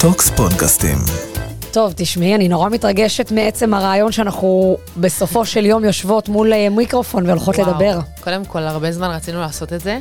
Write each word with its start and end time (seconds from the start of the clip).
טוקס 0.00 0.30
פודקאסטים. 0.30 0.98
טוב, 1.72 1.92
תשמעי, 1.96 2.34
אני 2.34 2.48
נורא 2.48 2.68
מתרגשת 2.68 3.32
מעצם 3.32 3.74
הרעיון 3.74 4.12
שאנחנו 4.12 4.76
בסופו 4.96 5.46
של 5.46 5.66
יום 5.66 5.84
יושבות 5.84 6.28
מול 6.28 6.52
אה, 6.52 6.68
מיקרופון 6.68 7.26
והולכות 7.26 7.56
וואו. 7.56 7.70
לדבר. 7.70 7.98
קודם 8.20 8.44
כל, 8.44 8.62
הרבה 8.62 8.92
זמן 8.92 9.10
רצינו 9.10 9.40
לעשות 9.40 9.72
את 9.72 9.80
זה, 9.80 9.98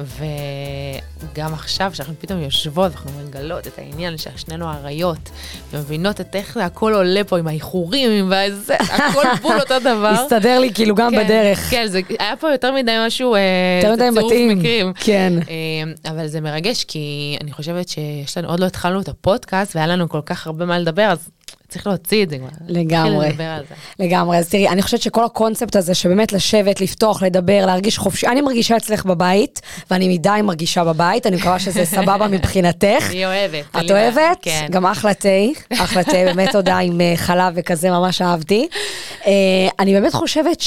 וגם 0.00 1.54
עכשיו, 1.54 1.90
שאנחנו 1.94 2.14
פתאום 2.18 2.40
יושבות 2.40 2.92
ואנחנו 2.92 3.10
מגלות 3.26 3.66
את 3.66 3.78
העניין 3.78 4.18
ששנינו 4.18 4.72
אריות, 4.72 5.30
ומבינות 5.72 6.20
את 6.20 6.36
איך 6.36 6.56
הכל 6.56 6.94
עולה 6.94 7.24
פה 7.24 7.38
עם 7.38 7.46
האיחורים, 7.46 8.10
עם 8.10 8.32
הזה, 8.32 8.76
הכל 8.94 9.22
בול 9.42 9.60
אותו 9.60 9.78
דבר. 9.80 10.06
הסתדר 10.08 10.58
לי 10.58 10.74
כאילו 10.74 10.94
גם 10.94 11.10
כן, 11.10 11.24
בדרך. 11.24 11.58
כן, 11.70 11.86
זה 11.86 12.00
היה 12.18 12.36
פה 12.36 12.50
יותר 12.50 12.72
מדי 12.72 12.96
משהו, 13.06 13.34
אה, 13.34 13.40
יותר 13.82 13.96
זה 13.96 14.10
מדי 14.10 14.20
מתאים. 14.20 14.58
מקרים. 14.58 14.92
כן. 14.94 15.32
אה, 15.48 16.10
אבל 16.10 16.26
זה 16.26 16.40
מרגש, 16.40 16.84
כי 16.84 17.36
אני 17.40 17.52
חושבת 17.52 17.88
שיש 17.88 18.38
לנו, 18.38 18.48
עוד 18.48 18.60
לא 18.60 18.66
התחלנו 18.66 19.00
את 19.00 19.08
הפודקאסט, 19.08 19.76
והיה 19.76 19.86
לנו 19.86 20.08
כל 20.08 20.20
כך 20.26 20.46
הרבה 20.46 20.64
מה 20.64 20.78
לדבר, 20.78 21.02
אז 21.02 21.28
צריך 21.68 21.86
להוציא 21.86 22.22
את 22.22 22.30
זה 22.30 22.38
כבר. 22.38 22.48
לגמרי. 22.68 23.28
לדבר 23.28 23.44
על 23.44 23.62
זה. 23.68 24.04
לגמרי, 24.04 24.38
אז 24.38 24.48
תראי, 24.48 24.68
אני 24.68 24.82
חושבת 24.82 25.02
שכל 25.02 25.24
הקונספט 25.24 25.76
הזה, 25.76 25.94
שבאמת 25.94 26.32
לשבת, 26.32 26.80
לפתוח, 26.80 27.22
לדבר, 27.22 27.66
להרגיש 27.66 27.98
חופשי, 27.98 28.26
אני 28.26 28.40
מרגישה 28.40 28.76
אצלך 28.76 29.04
בבית, 29.04 29.60
ואני 29.90 30.08
מדי 30.08 30.40
מרגישה 30.42 30.84
בבית, 30.84 31.26
אני 31.26 31.36
מקווה 31.36 31.58
שזה 31.58 31.84
סבבה 31.96 32.28
מבחינתך. 32.28 33.10
אני 33.10 33.26
אוהבת. 33.26 33.64
את. 33.70 33.90
אוהבת? 33.90 34.38
כן. 34.42 34.66
גם 34.70 34.86
אחלה 34.86 35.14
תה, 35.14 35.28
אחלה 35.72 36.04
תה, 36.04 36.12
באמת 36.12 36.52
תודה 36.52 36.78
עם 36.78 37.00
אה, 37.00 37.12
חלב 37.16 37.52
וכזה, 37.56 37.90
ממש 37.90 38.22
אהבתי. 38.22 38.68
אה, 39.26 39.32
אני 39.78 39.92
באמת 39.92 40.14
חושבת 40.14 40.60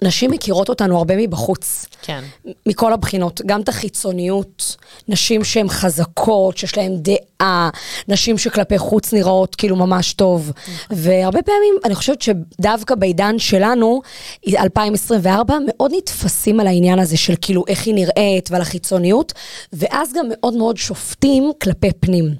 שנשים 0.00 0.30
מכירות 0.30 0.68
אותנו 0.68 0.98
הרבה 0.98 1.16
מבחוץ. 1.16 1.86
כן. 2.02 2.24
מכל 2.66 2.92
הבחינות, 2.92 3.40
גם 3.46 3.60
את 3.60 3.68
החיצוניות, 3.68 4.76
נשים 5.08 5.44
שהן 5.44 5.68
חזקות, 5.68 6.56
שיש 6.56 6.76
להן 6.76 6.96
דעה, 6.96 7.70
נשים 8.08 8.38
שכלפי 8.38 8.78
חוץ 8.78 9.12
נראות 9.12 9.54
כאילו 9.54 9.76
ממש 9.76 10.12
טוב. 10.12 10.52
והרבה 10.90 11.42
פעמים, 11.42 11.74
אני 11.84 11.94
חושבת 11.94 12.22
שדווקא 12.22 12.94
בעידן 12.94 13.38
שלנו, 13.38 14.00
2024, 14.48 15.54
מאוד 15.66 15.92
נתפסים 15.96 16.60
על 16.60 16.66
העניין 16.66 16.98
הזה 16.98 17.16
של 17.16 17.34
כאילו 17.40 17.64
איך 17.68 17.86
היא 17.86 17.94
נראית 17.94 18.50
ועל 18.50 18.62
החיצוניות, 18.62 19.32
ואז 19.72 20.12
גם 20.12 20.26
מאוד 20.30 20.54
מאוד 20.54 20.76
שופטים 20.76 21.52
כלפי 21.62 21.92
פנים. 22.00 22.34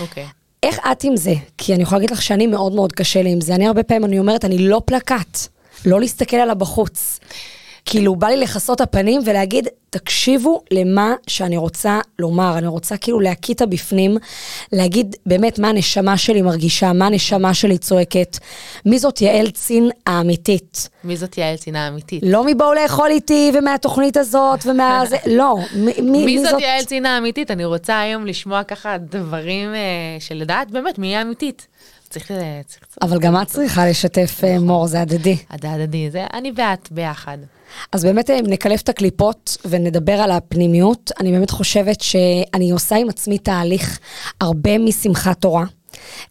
אוקיי. 0.00 0.26
איך 0.62 0.78
את 0.92 1.04
עם 1.04 1.16
זה? 1.16 1.34
כי 1.58 1.74
אני 1.74 1.82
יכולה 1.82 1.98
להגיד 1.98 2.10
לך 2.10 2.22
שאני 2.22 2.46
מאוד 2.46 2.72
מאוד 2.72 2.92
קשה 2.92 3.22
לי 3.22 3.30
עם 3.32 3.40
זה. 3.40 3.54
אני 3.54 3.66
הרבה 3.66 3.82
פעמים, 3.82 4.04
אני 4.04 4.18
אומרת, 4.18 4.44
אני 4.44 4.58
לא 4.58 4.82
פלקט, 4.84 5.38
לא 5.84 6.00
להסתכל 6.00 6.36
על 6.36 6.50
הבחוץ. 6.50 7.20
כאילו, 7.86 8.16
בא 8.16 8.26
לי 8.26 8.36
לכסות 8.36 8.80
הפנים 8.80 9.20
ולהגיד, 9.24 9.68
תקשיבו 9.90 10.62
למה 10.70 11.14
שאני 11.26 11.56
רוצה 11.56 12.00
לומר. 12.18 12.58
אני 12.58 12.66
רוצה 12.66 12.96
כאילו 12.96 13.20
להקיא 13.20 13.54
את 13.54 13.60
הבפנים, 13.60 14.16
להגיד 14.72 15.16
באמת 15.26 15.58
מה 15.58 15.68
הנשמה 15.68 16.16
שלי 16.16 16.42
מרגישה, 16.42 16.92
מה 16.92 17.06
הנשמה 17.06 17.54
שלי 17.54 17.78
צועקת. 17.78 18.38
מי 18.86 18.98
זאת 18.98 19.20
יעל 19.20 19.50
צין 19.50 19.90
האמיתית? 20.06 20.88
מי 21.04 21.16
זאת 21.16 21.38
יעל 21.38 21.56
צנעה 21.56 21.88
אמיתית? 21.88 22.22
לא 22.26 22.44
מבואו 22.46 22.74
לאכול 22.74 23.10
איתי 23.10 23.52
ומהתוכנית 23.54 24.16
הזאת 24.16 24.66
ומה 24.66 25.02
זה, 25.08 25.16
לא. 25.26 25.56
מי, 25.74 25.92
מי, 26.02 26.24
מי 26.24 26.44
זאת 26.44 26.60
יעל 26.60 26.84
צנעה 26.84 27.18
אמיתית? 27.18 27.50
אני 27.50 27.64
רוצה 27.64 28.00
היום 28.00 28.26
לשמוע 28.26 28.64
ככה 28.64 28.98
דברים 28.98 29.74
אה, 29.74 29.80
של 30.20 30.34
לדעת 30.34 30.70
באמת 30.70 30.98
מי 30.98 31.06
היא 31.06 31.16
האמיתית. 31.16 31.66
צריך... 32.66 32.86
אבל 33.02 33.18
גם 33.18 33.42
את 33.42 33.46
צריכה 33.46 33.86
לשתף 33.86 34.40
אה, 34.44 34.58
מור, 34.58 34.86
זה 34.86 35.00
הדדי. 35.00 35.36
הדע 35.50 35.72
הדדי, 35.72 36.10
זה 36.10 36.26
אני 36.32 36.52
ואת 36.56 36.88
ביחד. 36.92 37.38
אז 37.92 38.04
באמת, 38.04 38.30
אם 38.30 38.44
נקלף 38.46 38.82
את 38.82 38.88
הקליפות 38.88 39.56
ונדבר 39.64 40.12
על 40.12 40.30
הפנימיות, 40.30 41.12
אני 41.20 41.32
באמת 41.32 41.50
חושבת 41.50 42.00
שאני 42.00 42.70
עושה 42.70 42.96
עם 42.96 43.08
עצמי 43.08 43.38
תהליך 43.38 43.98
הרבה 44.40 44.78
משמחת 44.78 45.40
תורה, 45.40 45.64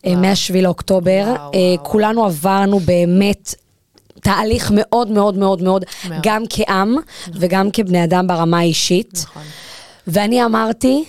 אה, 0.06 0.16
מ-7 0.16 0.62
לאוקטובר. 0.62 1.36
אה. 1.54 1.76
כולנו 1.84 2.26
עברנו 2.26 2.80
באמת 2.80 3.56
תהליך 4.22 4.72
מאוד 4.76 5.12
מאוד 5.12 5.38
מאוד 5.38 5.62
מאוד, 5.62 5.86
מאוד. 6.10 6.22
גם 6.24 6.44
כעם 6.50 6.96
וגם 7.34 7.72
כבני 7.72 8.04
אדם 8.04 8.28
ברמה 8.28 8.60
האישית. 8.60 9.14
נכון. 9.14 9.44
ואני 10.08 10.46
אמרתי, 10.46 11.04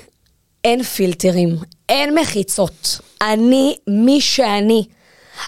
אין 0.65 0.83
פילטרים, 0.83 1.57
אין 1.89 2.19
מחיצות. 2.19 3.01
אני 3.23 3.77
מי 3.87 4.21
שאני. 4.21 4.85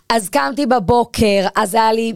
אז 0.08 0.28
קמתי 0.28 0.66
בבוקר, 0.66 1.46
אז 1.56 1.74
היה 1.74 1.92
לי 1.92 2.12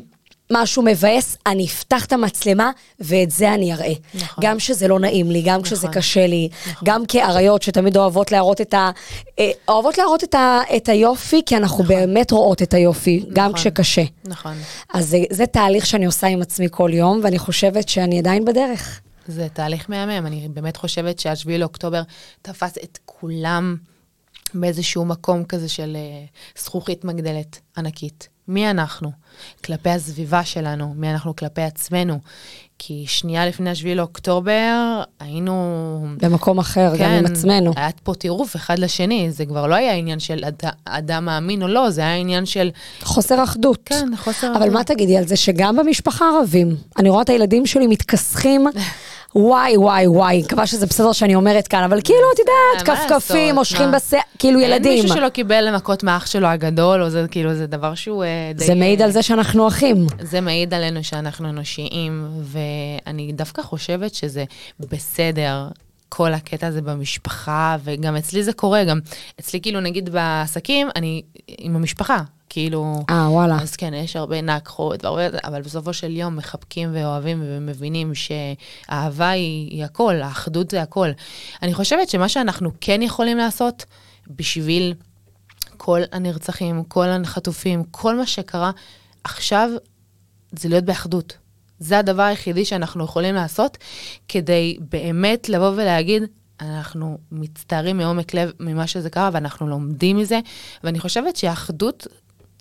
משהו 0.53 0.83
מבאס, 0.83 1.37
אני 1.47 1.67
אפתח 1.67 2.05
את 2.05 2.13
המצלמה 2.13 2.71
ואת 3.01 3.31
זה 3.31 3.55
אני 3.55 3.73
אראה. 3.73 3.93
נכון. 4.15 4.45
גם 4.45 4.59
שזה 4.59 4.89
לא 4.89 5.01
נעים 5.01 5.31
לי, 5.31 5.43
גם 5.43 5.63
כשזה 5.63 5.89
נכון. 5.89 6.01
קשה 6.01 6.27
לי, 6.27 6.49
גם 6.85 7.07
כאריות 7.07 7.63
שתמיד 7.63 7.97
אוהבות 7.97 8.33
להראות 8.33 8.61
את 8.61 8.75
ה... 8.75 8.91
אה, 9.39 9.51
אוהבות 9.69 9.99
להראות 9.99 10.25
את, 10.25 10.35
ה... 10.35 10.61
את 10.77 10.89
היופי, 10.89 11.41
כי 11.47 11.57
אנחנו 11.57 11.85
באמת 11.85 12.31
רואות 12.31 12.63
את 12.63 12.75
היופי, 12.75 13.25
גם 13.33 13.45
נכון. 13.45 13.61
כשקשה. 13.61 14.03
נכון. 14.25 14.55
אז 14.95 15.09
זה, 15.09 15.19
זה 15.31 15.47
תהליך 15.47 15.87
שאני 15.87 16.07
עושה 16.07 16.27
עם 16.27 16.43
עצמי 16.43 16.67
כל 16.71 16.91
יום, 16.95 17.21
ואני 17.23 17.39
חושבת 17.39 17.89
שאני 17.89 18.19
עדיין 18.19 18.45
בדרך. 18.45 19.01
זה 19.29 19.49
תהליך 19.53 19.85
מהמם, 19.89 20.27
אני 20.27 20.49
באמת 20.51 20.77
חושבת 20.77 21.19
שהשביעי 21.19 21.59
לאוקטובר 21.59 22.03
תפס 22.43 22.79
את 22.85 22.99
כולם 23.05 23.77
באיזשהו 24.55 25.05
מקום 25.05 25.45
כזה 25.45 25.69
של 25.69 25.97
אה, 25.97 26.25
זכוכית 26.59 27.05
מגדלת 27.05 27.61
ענקית. 27.77 28.29
מי 28.49 28.71
אנחנו? 28.71 29.11
כלפי 29.65 29.91
הסביבה 29.91 30.45
שלנו, 30.45 30.95
מי 30.97 31.11
אנחנו 31.11 31.37
כלפי 31.37 31.63
עצמנו. 31.63 32.19
כי 32.79 33.05
שנייה 33.07 33.47
לפני 33.47 33.71
השביעי 33.71 33.95
לאוקטובר 33.95 35.03
היינו... 35.21 36.07
במקום 36.23 36.59
אחר, 36.59 36.93
גם 36.99 37.11
עם 37.11 37.27
עצמנו. 37.27 37.73
היה 37.77 37.89
פה 38.03 38.15
טירוף 38.15 38.57
אחד 38.57 38.79
לשני, 38.79 39.31
זה 39.31 39.47
כבר 39.47 39.67
לא 39.67 39.75
היה 39.75 39.93
עניין 39.93 40.21
של 40.21 40.45
אד, 40.45 40.63
אדם 40.85 41.25
מאמין 41.25 41.63
או 41.63 41.69
לא, 41.69 41.91
זה 41.91 42.01
היה 42.01 42.15
עניין 42.15 42.47
של... 42.47 42.71
חוסר 43.03 43.45
אחדות. 43.45 43.79
כן, 43.85 44.09
חוסר 44.17 44.47
אבל 44.47 44.57
אחדות. 44.57 44.73
מה 44.73 44.85
תגידי 44.85 45.17
על 45.17 45.27
זה 45.27 45.37
שגם 45.37 45.77
במשפחה 45.77 46.25
רבים? 46.43 46.77
אני 46.99 47.11
רואה 47.11 47.23
את 47.23 47.29
הילדים 47.29 47.67
שלי 47.67 47.87
מתכסחים, 47.87 48.67
וואי, 49.35 49.77
וואי, 49.77 50.07
וואי, 50.07 50.43
מקווה 50.45 50.67
שזה 50.67 50.87
בסדר 50.87 51.13
שאני 51.13 51.35
אומרת 51.35 51.69
כאן, 51.69 51.83
אבל 51.83 52.01
כאילו, 52.05 52.19
את 52.35 52.39
יודעת, 52.39 52.89
אה, 52.89 53.07
כפכפים? 53.07 53.55
מושכים? 53.55 53.93
בשיער, 53.93 54.23
כאילו 54.39 54.61
ילדים. 54.61 54.93
אין 54.93 55.03
מישהו 55.03 55.17
שלא 55.17 55.29
קיבל 55.29 55.77
מכות 55.77 56.03
מאח 56.03 56.27
שלו 56.27 56.47
הגדול, 56.47 57.03
או 57.03 57.11
זה 57.11 57.27
כאילו, 57.31 57.55
זה 57.55 57.67
דבר 57.67 57.95
שהוא 57.95 58.25
אה, 58.25 58.53
די... 58.55 58.65
זה 58.65 58.75
מעיד 58.75 59.03
על 59.03 59.11
זה 59.11 59.23
שאנחנו 59.23 59.69
אחים. 59.69 60.07
זה 60.21 60.41
מעיד 60.41 60.75
עלינו 60.75 61.05
שאנחנו 61.05 61.49
אנושיים, 61.49 62.29
ואני 62.43 63.33
דווקא 63.33 63.63
חושבת 63.63 64.15
שזה 64.15 64.45
בסדר. 64.81 65.69
כל 66.15 66.33
הקטע 66.35 66.67
הזה 66.67 66.83
במשפחה, 66.83 67.77
וגם 67.85 68.17
אצלי 68.17 68.43
זה 68.43 68.53
קורה, 68.53 68.85
גם 68.85 69.01
אצלי 69.41 69.61
כאילו 69.61 69.81
נגיד 69.81 70.11
בעסקים, 70.11 70.89
אני 70.97 71.23
עם 71.49 71.77
המשפחה, 71.77 72.23
כאילו... 72.53 73.05
אה, 73.11 73.31
וואלה. 73.31 73.59
אז 73.63 73.77
כן, 73.77 73.95
יש 73.95 74.17
הרבה 74.17 74.41
נקחות, 74.41 75.05
אבל 75.45 75.63
בסופו 75.63 75.93
של 75.93 76.17
יום 76.17 76.37
מחבקים 76.37 76.91
ואוהבים 76.95 77.43
ומבינים 77.47 78.13
שהאהבה 78.15 79.29
היא, 79.31 79.71
היא 79.71 79.85
הכל, 79.85 80.23
האחדות 80.23 80.71
זה 80.71 80.83
הכל. 80.83 81.09
אני 81.63 81.75
חושבת 81.75 82.09
שמה 82.09 82.29
שאנחנו 82.29 82.71
כן 82.81 83.03
יכולים 83.03 83.37
לעשות 83.37 83.85
בשביל 84.27 84.95
כל 85.77 86.01
הנרצחים, 86.13 86.85
כל 86.85 87.09
החטופים, 87.09 87.85
כל 87.91 88.17
מה 88.17 88.27
שקרה 88.27 88.71
עכשיו, 89.25 89.71
זה 90.53 90.69
להיות 90.69 90.85
באחדות. 90.85 91.37
זה 91.79 91.99
הדבר 91.99 92.23
היחידי 92.23 92.65
שאנחנו 92.65 93.05
יכולים 93.05 93.35
לעשות 93.35 93.79
כדי 94.29 94.77
באמת 94.81 95.49
לבוא 95.49 95.71
ולהגיד, 95.71 96.23
אנחנו 96.61 97.19
מצטערים 97.33 97.99
מעומק 97.99 98.35
לב 98.35 98.53
ממה 98.61 98.87
שזה 98.87 99.11
קרה 99.11 99.31
ואנחנו 99.33 99.69
לומדים 99.69 100.17
מזה, 100.17 100.41
ואני 100.85 101.01
חושבת 101.01 101.37
שהאחדות 101.37 102.07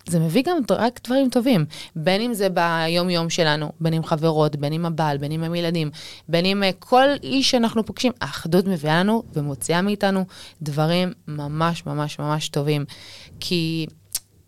זה 0.07 0.19
מביא 0.19 0.43
גם 0.45 0.57
רק 0.71 0.99
דברים 1.03 1.29
טובים, 1.29 1.65
בין 1.95 2.21
אם 2.21 2.33
זה 2.33 2.47
ביום-יום 2.49 3.29
שלנו, 3.29 3.71
בין 3.79 3.93
אם 3.93 4.03
חברות, 4.03 4.55
בין 4.55 4.73
אם 4.73 4.85
הבעל, 4.85 5.17
בין 5.17 5.31
אם 5.31 5.43
עם 5.43 5.55
ילדים, 5.55 5.89
בין 6.29 6.45
אם 6.45 6.63
אה, 6.63 6.69
כל 6.79 7.07
איש 7.23 7.51
שאנחנו 7.51 7.85
פוגשים, 7.85 8.11
האחדות 8.21 8.67
מביאה 8.67 8.99
לנו 8.99 9.23
ומוציאה 9.33 9.81
מאיתנו 9.81 10.25
דברים 10.61 11.11
ממש 11.27 11.85
ממש 11.85 12.19
ממש 12.19 12.49
טובים. 12.49 12.85
כי 13.39 13.87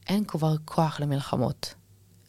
אין 0.09 0.23
כבר 0.23 0.55
כוח 0.65 0.99
למלחמות. 0.99 1.73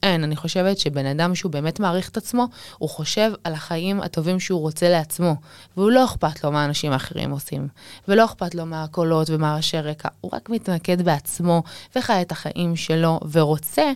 אין, 0.04 0.24
אני 0.24 0.36
חושבת 0.36 0.78
שבן 0.78 1.06
אדם 1.06 1.34
שהוא 1.34 1.52
באמת 1.52 1.80
מעריך 1.80 2.08
את 2.08 2.16
עצמו, 2.16 2.46
הוא 2.78 2.88
חושב 2.88 3.32
על 3.44 3.52
החיים 3.52 4.00
הטובים 4.00 4.40
שהוא 4.40 4.60
רוצה 4.60 4.88
לעצמו, 4.88 5.34
והוא 5.76 5.90
לא 5.90 6.04
אכפת 6.04 6.44
לו 6.44 6.52
מה 6.52 6.64
אנשים 6.64 6.92
אחרים 6.92 7.30
עושים, 7.30 7.68
ולא 8.08 8.24
אכפת 8.24 8.54
לו 8.54 8.66
מה 8.66 8.84
הקולות 8.84 9.30
ומה 9.30 9.54
רעשי 9.54 9.80
רקע, 9.80 10.08
הוא 10.20 10.30
רק 10.34 10.50
מתמקד 10.50 11.02
בעצמו 11.02 11.62
וחי 11.96 12.22
את 12.22 12.32
החיים 12.32 12.76
שלו, 12.76 13.20
ורוצה 13.32 13.92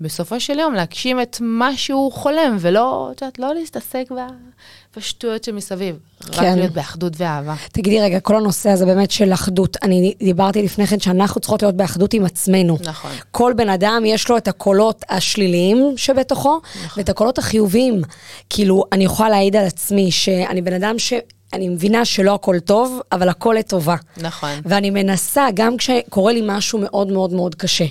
בסופו 0.00 0.40
של 0.40 0.58
יום 0.58 0.74
להגשים 0.74 1.20
את 1.20 1.36
מה 1.40 1.76
שהוא 1.76 2.12
חולם, 2.12 2.56
ולא, 2.60 3.10
את 3.12 3.22
יודעת, 3.22 3.38
לא 3.38 3.54
להסתסק 3.54 4.12
ב- 4.12 4.60
בשטויות 4.96 5.44
שמסביב, 5.44 5.98
רק 6.28 6.34
כן. 6.34 6.58
להיות 6.58 6.72
באחדות 6.72 7.12
ואהבה. 7.16 7.54
תגידי 7.72 8.00
רגע, 8.00 8.20
כל 8.20 8.36
הנושא 8.36 8.70
הזה 8.70 8.86
באמת 8.86 9.10
של 9.10 9.32
אחדות, 9.32 9.76
אני 9.82 10.14
דיברתי 10.18 10.62
לפני 10.62 10.86
כן 10.86 11.00
שאנחנו 11.00 11.40
צריכות 11.40 11.62
להיות 11.62 11.74
באחדות 11.76 12.14
עם 12.14 12.24
עצמנו. 12.24 12.78
נכון. 12.84 13.10
כל 13.30 13.52
בן 13.56 13.68
אדם 13.68 14.02
יש 14.06 14.28
לו 14.28 14.36
את 14.36 14.48
הקולות 14.48 15.04
השליליים 15.08 15.92
שבתוכו, 15.96 16.60
ואת 16.96 17.08
הקולות 17.08 17.38
החיוביים. 17.38 18.02
כאילו, 18.50 18.84
אני 18.92 19.04
יכולה 19.04 19.28
להעיד 19.28 19.56
על 19.56 19.66
עצמי 19.66 20.10
שאני 20.10 20.62
בן 20.62 20.72
אדם 20.72 20.98
ש... 20.98 21.12
אני 21.52 21.68
מבינה 21.68 22.04
שלא 22.04 22.34
הכל 22.34 22.60
טוב, 22.60 23.00
אבל 23.12 23.28
הכל 23.28 23.56
לטובה. 23.58 23.96
נכון. 24.16 24.50
ואני 24.64 24.90
מנסה, 24.90 25.46
גם 25.54 25.76
כשקורה 25.76 26.32
לי 26.32 26.42
משהו 26.44 26.78
מאוד 26.78 27.08
מאוד 27.12 27.32
מאוד 27.32 27.54
קשה, 27.54 27.86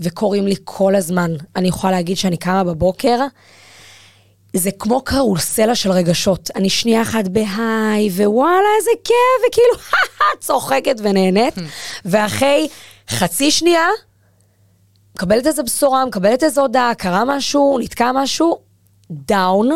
וקוראים 0.00 0.46
לי 0.46 0.54
כל 0.64 0.94
הזמן, 0.94 1.30
אני 1.56 1.68
יכולה 1.68 1.90
להגיד 1.90 2.16
שאני 2.16 2.36
קמה 2.36 2.64
בבוקר, 2.64 3.18
זה 4.56 4.70
כמו 4.78 5.00
קרוסלה 5.00 5.74
של 5.74 5.90
רגשות. 5.90 6.50
אני 6.56 6.70
שנייה 6.70 7.02
אחת 7.02 7.28
בהיי, 7.28 8.10
ווואלה, 8.10 8.68
איזה 8.78 8.90
כיף, 9.04 9.48
וכאילו, 9.48 9.74
צוחקת 10.46 10.96
ונהנית, 11.02 11.54
ואחרי 12.04 12.68
חצי 13.08 13.50
שנייה, 13.50 13.88
מקבלת 15.14 15.46
איזה 15.46 15.62
בשורה, 15.62 16.04
מקבלת 16.04 16.42
איזה 16.42 16.60
הודעה, 16.60 16.94
קרה 16.94 17.24
משהו, 17.24 17.78
נתקע 17.78 18.10
משהו, 18.14 18.58
דאון, 19.10 19.70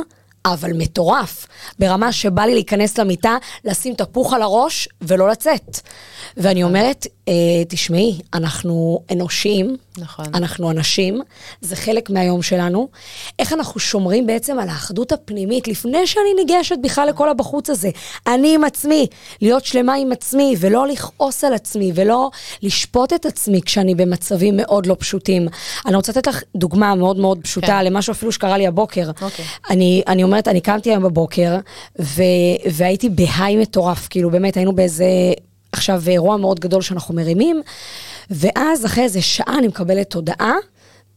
אבל 0.46 0.72
מטורף. 0.72 1.46
ברמה 1.78 2.12
שבא 2.12 2.42
לי 2.42 2.54
להיכנס 2.54 2.98
למיטה, 2.98 3.36
לשים 3.64 3.94
תפוח 3.94 4.32
על 4.32 4.42
הראש 4.42 4.88
ולא 5.02 5.28
לצאת. 5.28 5.80
ואני 6.36 6.62
אומרת, 6.62 7.06
אה, 7.28 7.64
תשמעי, 7.68 8.20
אנחנו 8.34 9.00
אנושיים, 9.12 9.76
נכון. 9.98 10.24
אנחנו 10.34 10.70
אנשים, 10.70 11.20
זה 11.60 11.76
חלק 11.76 12.10
מהיום 12.10 12.42
שלנו. 12.42 12.88
איך 13.38 13.52
אנחנו 13.52 13.80
שומרים 13.80 14.26
בעצם 14.26 14.58
על 14.58 14.68
האחדות 14.68 15.12
הפנימית 15.12 15.68
לפני 15.68 16.06
שאני 16.06 16.34
ניגשת 16.36 16.76
בכלל 16.82 17.08
לכל 17.08 17.28
הבחוץ 17.28 17.70
הזה. 17.70 17.90
אני 18.26 18.54
עם 18.54 18.64
עצמי, 18.64 19.06
להיות 19.40 19.64
שלמה 19.64 19.94
עם 19.94 20.12
עצמי, 20.12 20.54
ולא 20.60 20.86
לכעוס 20.86 21.44
על 21.44 21.54
עצמי, 21.54 21.92
ולא 21.94 22.30
לשפוט 22.62 23.12
את 23.12 23.26
עצמי 23.26 23.62
כשאני 23.62 23.94
במצבים 23.94 24.56
מאוד 24.56 24.86
לא 24.86 24.96
פשוטים. 24.98 25.48
אני 25.86 25.96
רוצה 25.96 26.12
לתת 26.12 26.26
לך 26.26 26.42
דוגמה 26.56 26.94
מאוד 26.94 27.18
מאוד 27.18 27.38
פשוטה 27.42 27.66
כן. 27.66 27.84
למשהו 27.84 28.12
אפילו 28.12 28.32
שקרה 28.32 28.58
לי 28.58 28.66
הבוקר. 28.66 29.10
אוקיי. 29.22 29.44
אני, 29.70 30.02
אני 30.06 30.22
אומרת, 30.22 30.48
אני 30.48 30.60
קמתי 30.60 30.90
היום 30.90 31.02
בבוקר, 31.02 31.56
ו, 32.00 32.22
והייתי 32.72 33.08
בהיי 33.08 33.56
מטורף, 33.56 34.08
כאילו 34.08 34.30
באמת 34.30 34.56
היינו 34.56 34.72
באיזה, 34.72 35.04
עכשיו 35.74 36.02
אירוע 36.08 36.36
מאוד 36.36 36.60
גדול 36.60 36.82
שאנחנו 36.82 37.14
מרימים, 37.14 37.62
ואז 38.30 38.86
אחרי 38.86 39.04
איזה 39.04 39.22
שעה 39.22 39.58
אני 39.58 39.68
מקבלת 39.68 40.14
הודעה, 40.14 40.54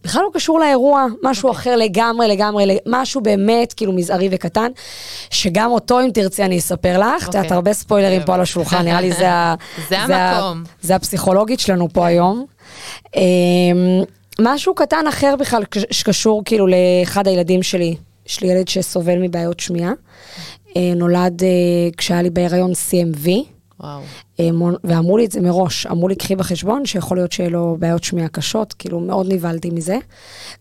בכלל 0.04 0.22
לא 0.22 0.30
קשור 0.34 0.60
לאירוע, 0.60 1.06
משהו 1.24 1.52
אחר 1.52 1.76
לגמרי, 1.76 2.28
לגמרי, 2.28 2.78
משהו 2.86 3.22
באמת 3.22 3.74
כאילו 3.74 3.94
מזערי 3.94 4.30
וקטן, 4.32 4.72
שגם 5.30 5.72
אותו 5.72 6.02
אם 6.02 6.10
תרצי 6.14 6.44
אני 6.44 6.58
אספר 6.58 7.00
לך, 7.00 7.24
את 7.24 7.28
יודעת, 7.28 7.44
אוקיי. 7.44 7.56
הרבה 7.56 7.74
ספוילרים 7.74 8.22
פה 8.26 8.36
על 8.36 8.42
השולחן, 8.42 8.86
נראה 8.86 9.02
לי 9.02 9.14
זה 9.14 9.32
ה... 9.32 9.56
זה 9.90 10.00
המקום. 10.00 10.64
זה 10.82 10.96
הפסיכולוגית 10.96 11.60
שלנו 11.60 11.88
פה 11.94 12.06
היום. 12.06 12.46
אמ, 13.16 13.22
משהו 14.40 14.76
קטן 14.76 15.08
אחר 15.10 15.36
בכלל 15.40 15.64
שקשור 15.92 16.42
כאילו 16.46 16.68
לאחד 16.68 17.28
הילדים 17.28 17.64
שלי, 17.64 17.96
יש 18.28 18.42
לי 18.42 18.48
ילד 18.48 18.68
שסובל 18.68 19.20
מבעיות 19.20 19.60
שמיעה, 19.60 19.92
אה, 20.78 20.94
נולד 20.96 21.44
אה, 21.44 21.48
כשהיה 21.98 22.22
לי 22.22 22.30
בהיריון 22.30 22.72
CMV, 22.72 23.30
וואו. 23.80 24.02
אה, 24.40 24.50
ואמרו 24.84 25.18
לי 25.18 25.26
את 25.26 25.32
זה 25.32 25.42
מראש, 25.42 25.86
אמרו 25.86 26.08
לי 26.08 26.16
קחי 26.16 26.36
בחשבון 26.36 26.86
שיכול 26.86 27.18
להיות 27.18 27.32
שיהיה 27.32 27.50
לו 27.50 27.76
בעיות 27.80 28.04
שמיעה 28.04 28.28
קשות, 28.28 28.74
כאילו 28.74 29.00
מאוד 29.00 29.34
נבהלתי 29.34 29.70
מזה. 29.70 29.98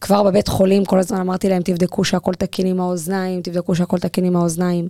כבר 0.00 0.22
בבית 0.22 0.48
חולים 0.48 0.84
כל 0.84 0.98
הזמן 0.98 1.20
אמרתי 1.20 1.48
להם 1.48 1.62
תבדקו 1.62 2.04
שהכל 2.04 2.34
תקין 2.34 2.66
עם 2.66 2.80
האוזניים, 2.80 3.42
תבדקו 3.42 3.74
שהכל 3.74 3.98
תקין 3.98 4.24
עם 4.24 4.36
האוזניים. 4.36 4.88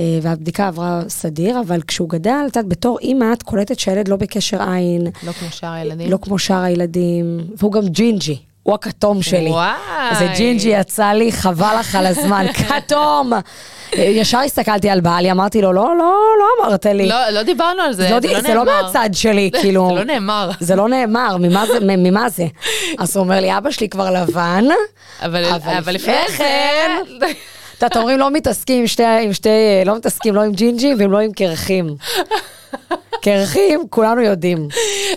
אה, 0.00 0.18
והבדיקה 0.22 0.68
עברה 0.68 1.02
סדיר, 1.08 1.60
אבל 1.60 1.82
כשהוא 1.82 2.08
גדל, 2.08 2.44
את 2.46 2.56
יודעת, 2.56 2.68
בתור 2.68 2.98
אימא 2.98 3.32
את 3.32 3.42
קולטת 3.42 3.78
שהילד 3.78 4.08
לא 4.08 4.16
בקשר 4.16 4.62
עין, 4.62 5.06
לא 5.22 5.32
כמו 5.32 5.48
שאר 5.50 5.72
הילדים. 5.72 6.10
לא 6.10 6.16
כמו 6.16 6.38
שאר 6.38 6.62
הילדים, 6.62 7.40
והוא 7.56 7.72
גם 7.72 7.88
ג'ינג'י, 7.88 8.38
הוא 8.62 8.74
הכתום 8.74 9.22
שלי. 9.22 9.50
וואי. 9.50 9.70
איזה 10.10 10.26
ג'ינג'י 10.36 10.68
יצא 10.68 11.06
לי, 11.06 11.32
חבל 11.32 11.76
לך 11.80 11.94
על 11.94 12.06
הזמן, 12.06 12.46
כתום! 12.68 13.32
ישר 13.96 14.38
הסתכלתי 14.38 14.90
על 14.90 15.00
בעלי, 15.00 15.30
אמרתי 15.30 15.62
לו, 15.62 15.72
לא, 15.72 15.96
לא, 15.98 16.14
לא 16.38 16.64
אמרת 16.66 16.86
לי. 16.86 17.06
לא, 17.08 17.28
לא 17.30 17.42
דיברנו 17.42 17.82
על 17.82 17.92
זה, 17.92 18.02
זה 18.02 18.08
זה 18.08 18.14
לא, 18.28 18.34
לא 18.34 18.40
ד- 18.40 18.42
זה 18.46 18.54
לא 18.54 18.64
נאמר. 18.64 18.82
מהצד 18.82 19.10
שלי, 19.12 19.50
כאילו. 19.60 19.88
זה 19.88 19.94
לא 19.94 20.04
נאמר. 20.04 20.50
זה 20.60 20.76
לא 20.76 20.88
נאמר, 20.88 21.36
ממה 21.40 21.66
זה? 21.66 21.80
מ- 21.80 22.02
ממה 22.02 22.28
זה? 22.28 22.46
אז 22.98 23.16
הוא 23.16 23.24
אומר 23.24 23.40
לי, 23.40 23.56
אבא 23.58 23.70
שלי 23.70 23.88
כבר 23.88 24.10
לבן, 24.10 24.64
אבל 25.22 25.44
אבל 25.78 25.92
לפני 25.94 26.14
כן. 26.36 26.90
את 27.18 27.82
יודעת, 27.82 27.96
אומרים, 27.96 28.18
לא 28.18 28.30
מתעסקים 28.30 28.80
עם 28.80 28.86
שתי, 28.86 29.02
עם 29.22 29.32
שתי, 29.32 29.48
לא 29.86 29.96
מתעסקים 29.96 30.34
לא 30.34 30.40
עם 30.40 30.52
ג'ינג'ים 30.52 30.96
והם 31.00 31.12
לא 31.12 31.18
עם 31.18 31.32
קרחים. 31.32 31.86
קרחים, 33.22 33.80
כולנו 33.90 34.20
יודעים. 34.20 34.68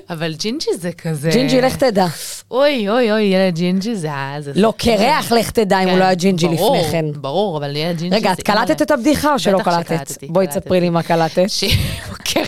אבל 0.10 0.34
ג'ינג'י 0.34 0.70
זה 0.78 0.92
כזה... 0.92 1.30
ג'ינג'י, 1.30 1.62
לך 1.62 1.76
תדע. 1.76 2.06
אוי, 2.52 2.90
אוי, 2.90 3.12
אוי, 3.12 3.22
ילד 3.22 3.56
ג'ינג'י 3.56 3.96
זה 3.96 4.08
היה... 4.08 4.38
לא. 4.56 4.74
קרח, 4.78 5.32
לך 5.32 5.52
תדע 5.52 5.80
אם 5.80 5.84
הוא 5.84 5.94
כן, 5.94 6.00
לא 6.00 6.04
היה 6.04 6.14
ג'ינג'י 6.14 6.48
ברור, 6.48 6.78
לפני 6.78 6.92
כן. 6.92 7.06
ברור, 7.16 7.58
אבל 7.58 7.76
ילד 7.76 7.98
ג'ינג'י 7.98 8.16
רגע, 8.16 8.32
את 8.32 8.42
קלטת. 8.42 8.82
את 8.82 8.92
הבדיחה 8.92 9.34
או 9.34 9.40
שלא 9.40 9.60
קלטת? 9.64 10.24
בואי. 10.30 10.48
תספרי 10.48 10.82
לי 10.82 10.90
מה 10.90 11.04
קלטת. 11.04 11.46
כן. 12.26 12.44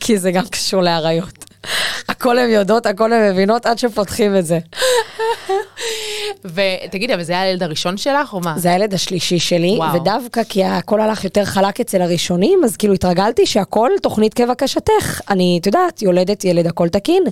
כי 0.00 0.18
זה 0.18 0.32
גם 0.32 0.44
קשור 0.46 0.82
לאריות. 0.82 1.44
הכל 2.08 2.38
הן 2.38 2.50
יודעות, 2.50 2.86
הכל 2.86 3.12
הן 3.12 3.32
מבינות 3.32 3.66
עד 3.66 3.78
שפותחים 3.78 4.36
את 4.36 4.46
זה. 4.46 4.58
ותגידי, 6.44 7.14
אבל 7.14 7.22
זה 7.22 7.32
היה 7.32 7.42
הילד 7.42 7.62
הראשון 7.62 7.96
שלך, 7.96 8.32
או 8.32 8.40
מה? 8.40 8.58
זה 8.58 8.72
הילד 8.72 8.94
השלישי 8.94 9.38
שלי, 9.38 9.74
וואו. 9.76 10.00
ודווקא 10.00 10.44
כי 10.48 10.64
הכל 10.64 11.00
הלך 11.00 11.24
יותר 11.24 11.44
חלק 11.44 11.80
אצל 11.80 12.02
הראשונים, 12.02 12.60
אז 12.64 12.76
כאילו 12.76 12.94
התרגלתי 12.94 13.46
שהכל 13.46 13.90
תוכנית 14.02 14.34
כבקשתך. 14.34 15.20
אני, 15.30 15.58
את 15.60 15.66
יודעת, 15.66 16.02
יולדת 16.02 16.44
ילד, 16.44 16.66
הכל 16.66 16.88
תקין. 16.88 17.22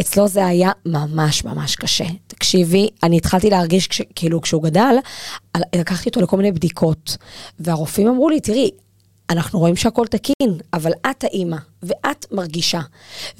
אצלו 0.00 0.28
זה 0.28 0.46
היה 0.46 0.70
ממש 0.86 1.44
ממש 1.44 1.76
קשה. 1.76 2.04
תקשיבי, 2.26 2.88
אני 3.02 3.16
התחלתי 3.16 3.50
להרגיש, 3.50 3.88
כש, 3.88 4.02
כאילו, 4.14 4.40
כשהוא 4.40 4.62
גדל, 4.62 4.96
לקחתי 5.74 6.08
אותו 6.08 6.20
לכל 6.20 6.36
מיני 6.36 6.52
בדיקות, 6.52 7.16
והרופאים 7.60 8.08
אמרו 8.08 8.28
לי, 8.28 8.40
תראי, 8.40 8.70
אנחנו 9.30 9.58
רואים 9.58 9.76
שהכל 9.76 10.06
תקין, 10.06 10.58
אבל 10.72 10.92
את 11.10 11.24
האימא, 11.24 11.56
ואת 11.82 12.26
מרגישה. 12.32 12.80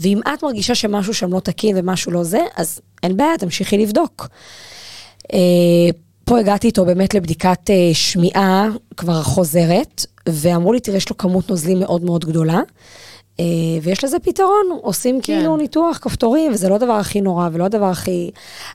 ואם 0.00 0.20
את 0.34 0.42
מרגישה 0.42 0.74
שמשהו 0.74 1.14
שם 1.14 1.32
לא 1.32 1.40
תקין 1.40 1.76
ומשהו 1.78 2.12
לא 2.12 2.24
זה, 2.24 2.40
אז 2.56 2.80
אין 3.02 3.16
בעיה, 3.16 3.38
תמשיכי 3.38 3.78
לבדוק. 3.78 4.28
אה, 5.32 5.38
פה 6.24 6.38
הגעתי 6.38 6.66
איתו 6.66 6.84
באמת 6.84 7.14
לבדיקת 7.14 7.70
אה, 7.70 7.90
שמיעה 7.92 8.68
כבר 8.96 9.22
חוזרת, 9.22 10.06
ואמרו 10.28 10.72
לי, 10.72 10.80
תראה, 10.80 10.96
יש 10.96 11.10
לו 11.10 11.16
כמות 11.16 11.50
נוזלים 11.50 11.80
מאוד 11.80 12.04
מאוד 12.04 12.24
גדולה, 12.24 12.60
אה, 13.40 13.44
ויש 13.82 14.04
לזה 14.04 14.18
פתרון, 14.18 14.66
עושים 14.82 15.20
כן. 15.20 15.22
כאילו 15.22 15.56
ניתוח 15.56 15.98
כפתורים, 16.02 16.52
וזה 16.52 16.68
לא 16.68 16.74
הדבר 16.74 16.92
הכי 16.92 17.20
נורא 17.20 17.48
ולא 17.52 17.64
הדבר 17.64 17.86
הכי... 17.86 18.30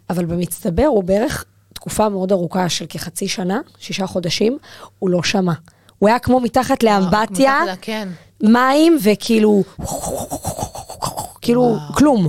אבל 0.09 0.25
במצטבר 0.25 0.85
הוא 0.85 1.03
בערך 1.03 1.45
תקופה 1.73 2.09
מאוד 2.09 2.31
ארוכה 2.31 2.69
של 2.69 2.85
כחצי 2.89 3.27
שנה, 3.27 3.59
שישה 3.79 4.07
חודשים, 4.07 4.57
הוא 4.99 5.09
לא 5.09 5.23
שמע. 5.23 5.53
הוא 5.99 6.09
היה 6.09 6.19
כמו 6.19 6.39
מתחת 6.39 6.83
לאמבטיה, 6.83 7.63
כן. 7.81 8.09
מים 8.43 8.97
וכאילו, 9.03 9.63
כאילו. 11.41 11.77
כלום. 11.93 12.27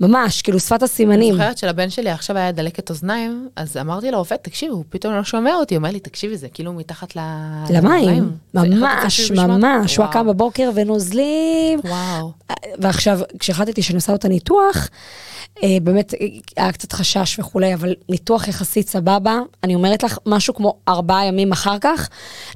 ממש, 0.00 0.42
כאילו 0.42 0.60
שפת 0.60 0.82
הסימנים. 0.82 1.34
אני 1.34 1.42
זוכרת 1.42 1.58
שלבן 1.58 1.90
שלי 1.90 2.10
עכשיו 2.10 2.36
היה 2.36 2.52
דלקת 2.52 2.90
אוזניים, 2.90 3.48
אז 3.56 3.76
אמרתי 3.76 4.10
לרופא, 4.10 4.34
תקשיב, 4.42 4.72
הוא 4.72 4.84
פתאום 4.88 5.14
לא 5.14 5.24
שומע 5.24 5.54
אותי, 5.54 5.76
אומר 5.76 5.90
לי, 5.90 6.00
תקשיבי, 6.00 6.36
זה 6.36 6.48
כאילו 6.48 6.72
מתחת 6.72 7.16
ל... 7.16 7.20
למים, 7.70 8.30
ממש? 8.54 9.30
ממש, 9.30 9.96
הוא. 9.96 10.06
קם 10.06 10.26
בבוקר 10.26 10.70
ונוזלים. 10.74 11.80
וואו. 11.84 12.32
ועכשיו, 12.78 13.20
כשהחלטתי 13.38 13.82
שאני 13.82 13.96
עושה 13.96 14.12
לו 14.12 14.16
את 14.16 14.24
הניתוח, 14.24 14.88
אה, 15.62 15.76
באמת 15.82 16.14
אה, 16.14 16.26
היה 16.56 16.72
קצת 16.72 16.92
חשש 16.92 17.38
וכולי, 17.38 17.74
אבל 17.74 17.94
ניתוח 18.08 18.48
יחסית 18.48 18.88
סבבה. 18.88 19.38
אני 19.64 19.74
אומרת 19.74 20.02
לך, 20.02 20.18
משהו 20.26 20.54
כמו 20.54 20.74
ארבעה 20.88 21.24
ימים 21.26 21.52
אחר 21.52 21.78
כך, 21.80 22.08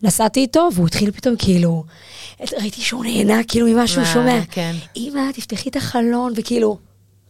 נסעתי 0.02 0.40
איתו, 0.40 0.68
והוא 0.74 0.86
התחיל 0.86 1.10
פתאום 1.10 1.36
כאילו, 1.38 1.84
ראיתי 2.60 2.80
שהוא 2.80 3.04
נהנה 3.04 3.44
כאילו 3.48 3.66
ממה 3.66 3.86
שהוא 3.86 4.04
מה, 4.04 4.12
שומע. 4.12 4.40
כן. 4.50 4.72
אמא, 4.96 5.20
תפתחי 5.34 5.68
את 5.68 5.76
החלון, 5.76 6.32
וכאילו, 6.36 6.78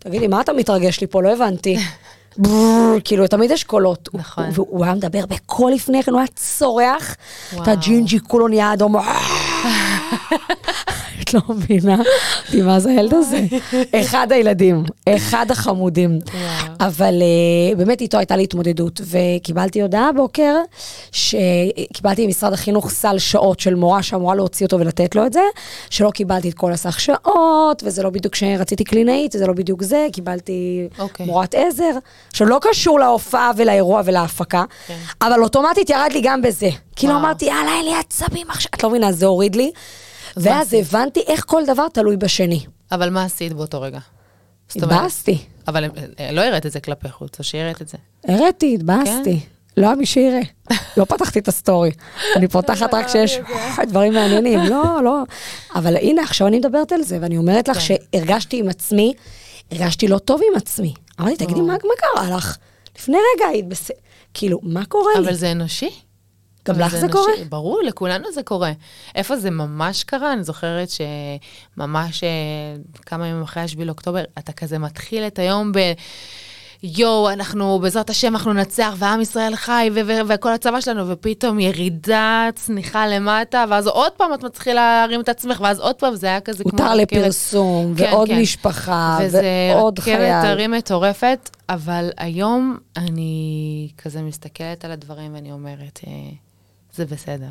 תגידי, 0.02 0.26
מה 0.26 0.40
אתה 0.40 0.52
מתרגש 0.52 1.00
לי 1.00 1.06
פה? 1.06 1.22
לא 1.22 1.32
הבנתי. 1.32 1.76
כאילו, 3.04 3.26
תמיד 3.26 3.50
יש 3.50 3.64
קולות. 3.64 4.08
הוא- 4.12 4.20
נכון. 4.20 4.44
והוא 4.52 4.66
הוא 4.70 4.84
היה 4.84 4.94
מדבר 4.94 5.26
בקול 5.26 5.72
לפני 5.72 6.02
כן, 6.02 6.12
הוא 6.12 6.20
היה 6.20 6.28
צורח. 6.34 7.14
את 7.62 7.68
הג'ינג'י 7.68 8.18
כולו 8.20 8.48
נהיה 8.48 8.72
אדום. 8.72 8.96
את 11.22 11.34
לא 11.34 11.40
מבינה 11.48 11.96
אותי, 12.46 12.62
מה 12.62 12.80
זה 12.80 12.90
הילד 12.90 13.14
הזה? 13.14 13.46
אחד 14.00 14.32
הילדים, 14.32 14.84
אחד 15.08 15.50
החמודים. 15.50 16.18
אבל 16.80 17.14
אה, 17.22 17.76
באמת 17.76 18.00
איתו 18.00 18.18
הייתה 18.18 18.36
לי 18.36 18.42
התמודדות, 18.42 19.00
וקיבלתי 19.10 19.82
הודעה 19.82 20.12
בוקר, 20.12 20.54
שקיבלתי 21.12 22.26
ממשרד 22.26 22.52
החינוך 22.52 22.90
סל 22.90 23.18
שעות 23.18 23.60
של 23.60 23.74
מורה 23.74 24.02
שאמורה 24.02 24.34
להוציא 24.34 24.66
אותו 24.66 24.80
ולתת 24.80 25.14
לו 25.14 25.26
את 25.26 25.32
זה, 25.32 25.42
שלא 25.90 26.10
קיבלתי 26.10 26.48
את 26.48 26.54
כל 26.54 26.72
הסך 26.72 27.00
שעות, 27.00 27.82
וזה 27.86 28.02
לא 28.02 28.10
בדיוק 28.10 28.34
שרציתי 28.34 28.84
קלינאית, 28.84 29.32
זה 29.32 29.46
לא 29.46 29.52
בדיוק 29.52 29.82
זה, 29.82 30.06
קיבלתי 30.12 30.88
אוקיי. 30.98 31.26
מורת 31.26 31.54
עזר, 31.54 31.92
שלא 32.32 32.58
קשור 32.60 33.00
להופעה 33.00 33.50
ולאירוע 33.56 34.02
ולהפקה, 34.04 34.64
כן. 34.86 34.98
אבל 35.22 35.42
אוטומטית 35.42 35.90
ירד 35.90 36.10
לי 36.12 36.20
גם 36.24 36.42
בזה. 36.42 36.68
כאילו. 36.96 37.16
אמרתי, 37.16 37.44
יאללה, 37.44 37.72
אין 37.76 37.84
לי 37.84 37.94
עצבים 37.94 38.46
עכשיו, 38.50 38.70
את 38.74 38.82
לא 38.82 38.90
מבינה, 38.90 39.12
זה 39.12 39.26
הוריד 39.26 39.56
לי. 39.56 39.70
ואז 40.36 40.66
עשית? 40.66 40.86
הבנתי 40.88 41.20
איך 41.26 41.44
כל 41.46 41.62
דבר 41.66 41.88
תלוי 41.88 42.16
בשני. 42.16 42.60
אבל 42.92 43.10
מה 43.10 43.24
עשית 43.24 43.52
באותו 43.52 43.80
רגע? 43.80 43.98
התבאסתי. 44.76 45.38
אבל 45.68 45.84
אה, 46.20 46.32
לא 46.32 46.40
הראת 46.40 46.66
את 46.66 46.72
זה 46.72 46.80
כלפי 46.80 47.08
חוץ, 47.08 47.38
או 47.38 47.44
שהראית 47.44 47.82
את 47.82 47.88
זה. 47.88 47.98
הראתי, 48.28 48.74
התבאסתי. 48.74 49.40
לא 49.76 49.86
היה 49.86 49.94
מי 49.94 50.06
שיראה. 50.06 50.40
לא 50.96 51.04
פתחתי 51.04 51.38
את 51.38 51.48
הסטורי. 51.48 51.90
אני 52.36 52.48
פותחת 52.48 52.94
רק 52.94 53.06
כשיש 53.06 53.38
דברים 53.88 54.12
מעניינים. 54.12 54.60
לא, 54.60 55.02
לא. 55.04 55.22
אבל 55.74 55.96
הנה, 55.96 56.22
עכשיו 56.22 56.46
אני 56.46 56.58
מדברת 56.58 56.92
על 56.92 57.02
זה, 57.02 57.18
ואני 57.20 57.36
אומרת 57.36 57.68
לך 57.68 57.78
כן. 57.78 57.96
שהרגשתי 58.12 58.58
עם 58.58 58.68
עצמי, 58.68 59.14
הרגשתי 59.70 60.08
לא 60.08 60.18
טוב 60.18 60.40
עם 60.50 60.56
עצמי. 60.56 60.94
אמרתי, 61.20 61.36
תגידי, 61.36 61.60
מה 61.60 61.76
קרה 61.96 62.36
לך? 62.36 62.56
לפני 62.98 63.16
רגע 63.36 63.46
היית 63.46 63.68
בסדר. 63.68 63.96
כאילו, 64.34 64.60
מה 64.62 64.84
קורה 64.84 65.12
לי? 65.14 65.24
אבל 65.24 65.34
זה 65.34 65.52
אנושי. 65.52 65.90
גם 66.68 66.80
לך 66.80 66.96
זה. 66.96 67.08
קורה? 67.08 67.32
ברור, 67.48 67.82
לכולנו 67.86 68.32
זה 68.32 68.42
קורה. 68.42 68.72
איפה 69.14 69.36
זה 69.36 69.50
ממש 69.50 70.04
קרה? 70.04 70.32
אני 70.32 70.44
זוכרת 70.44 70.88
שממש 70.90 72.24
אה, 72.24 72.28
כמה 73.06 73.26
ימים 73.26 73.42
אחרי 73.42 73.62
השביעי 73.62 73.86
לאוקטובר, 73.86 74.24
אתה 74.38 74.52
כזה 74.52 74.78
מתחיל 74.78 75.26
את 75.26 75.38
היום 75.38 75.72
ב... 75.72 75.78
יואו, 76.82 77.30
אנחנו, 77.30 77.78
בעזרת 77.78 78.10
השם, 78.10 78.34
אנחנו 78.34 78.52
ננצח, 78.52 78.94
ועם 78.98 79.20
ישראל 79.20 79.56
חי, 79.56 79.90
וכל 80.28 80.52
הצבא 80.52 80.80
שלנו, 80.80 81.08
ופתאום 81.08 81.60
ירידה, 81.60 82.48
צניחה 82.54 83.06
למטה, 83.06 83.64
ואז 83.68 83.86
עוד 83.86 84.12
פעם 84.12 84.34
את 84.34 84.44
מתחילה 84.44 84.74
להרים 85.00 85.20
את 85.20 85.28
עצמך, 85.28 85.60
ואז 85.60 85.80
עוד 85.80 85.94
פעם 85.94 86.14
זה 86.14 86.26
היה 86.26 86.40
כזה 86.40 86.64
כמו... 86.64 86.72
הותר 86.72 86.92
רכבת. 86.92 87.12
לפרסום, 87.12 87.94
כן, 87.96 88.12
ועוד 88.12 88.28
כן. 88.28 88.40
משפחה, 88.40 89.18
וזה 89.22 89.42
ועוד 89.74 89.98
רכבת 89.98 90.04
חייל. 90.06 90.32
הרים 90.32 90.70
מטורפת, 90.70 91.50
אבל 91.68 92.10
היום 92.16 92.78
אני 92.96 93.88
כזה 93.98 94.22
מסתכלת 94.22 94.84
על 94.84 94.90
הדברים 94.90 95.34
ואני 95.34 95.52
אומרת, 95.52 96.00
אה, 96.06 96.12
זה 96.94 97.06
בסדר. 97.06 97.50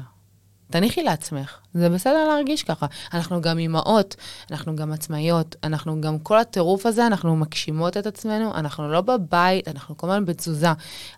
תניחי 0.72 1.04
לעצמך, 1.04 1.58
זה 1.74 1.90
בסדר 1.90 2.28
להרגיש 2.28 2.64
ככה. 2.64 2.86
אנחנו 3.14 3.42
גם 3.42 3.58
אימהות, 3.58 4.16
אנחנו 4.52 4.76
גם 4.76 4.92
עצמאיות, 4.92 5.56
אנחנו 5.64 6.02
גם 6.02 6.20
כל 6.20 6.40
הטירוף 6.40 6.86
הזה, 6.86 7.08
אנחנו 7.08 7.36
מגשימות 7.36 7.98
את 7.98 8.08
עצמנו, 8.08 8.56
אנחנו 8.56 8.92
לא 8.92 9.02
בבית, 9.02 9.68
אנחנו 9.68 9.98
כל 9.98 10.10
הזמן 10.10 10.26
בתזוזה. 10.26 10.68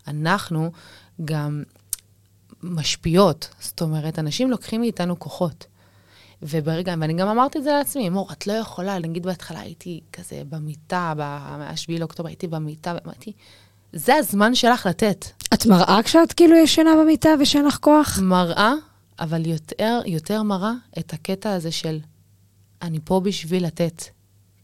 אנחנו 0.08 0.72
גם 1.26 1.64
משפיעות, 2.64 3.50
זאת 3.60 3.82
אומרת, 3.82 4.20
אנשים 4.20 4.52
לוקחים 4.52 4.82
מאיתנו 4.82 5.20
כוחות. 5.20 5.66
וברגע, 6.42 6.96
ואני 7.00 7.14
גם 7.14 7.28
אמרתי 7.28 7.58
את 7.58 7.64
זה 7.64 7.72
לעצמי, 7.72 8.10
מור, 8.10 8.32
את 8.32 8.48
לא 8.48 8.54
יכולה, 8.54 9.00
נגיד 9.00 9.26
בהתחלה 9.26 9.60
הייתי 9.60 10.02
כזה 10.14 10.42
במיטה, 10.50 11.14
ב-7 11.18 12.00
לאוקטובר 12.00 12.30
הייתי 12.30 12.48
במיטה, 12.48 12.96
ואמרתי, 13.04 13.32
זה 13.94 14.16
הזמן 14.16 14.56
שלך 14.56 14.86
לתת. 14.86 15.26
את 15.54 15.66
מראה 15.66 16.00
כשאת 16.04 16.34
כאילו 16.34 16.56
ישנה 16.56 16.92
במיטה 17.02 17.30
ושאין 17.40 17.66
לך 17.66 17.78
כוח? 17.82 18.20
מראה, 18.22 18.74
אבל 19.20 19.46
יותר, 19.46 20.02
יותר 20.06 20.44
מראה 20.44 20.72
את 21.00 21.14
הקטע 21.14 21.54
הזה 21.54 21.72
של 21.72 22.00
אני 22.82 23.00
פה 23.04 23.20
בשביל 23.20 23.66
לתת. 23.66 24.04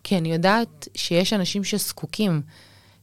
כי 0.03 0.17
אני 0.17 0.31
יודעת 0.33 0.87
שיש 0.95 1.33
אנשים 1.33 1.63
שזקוקים, 1.63 2.41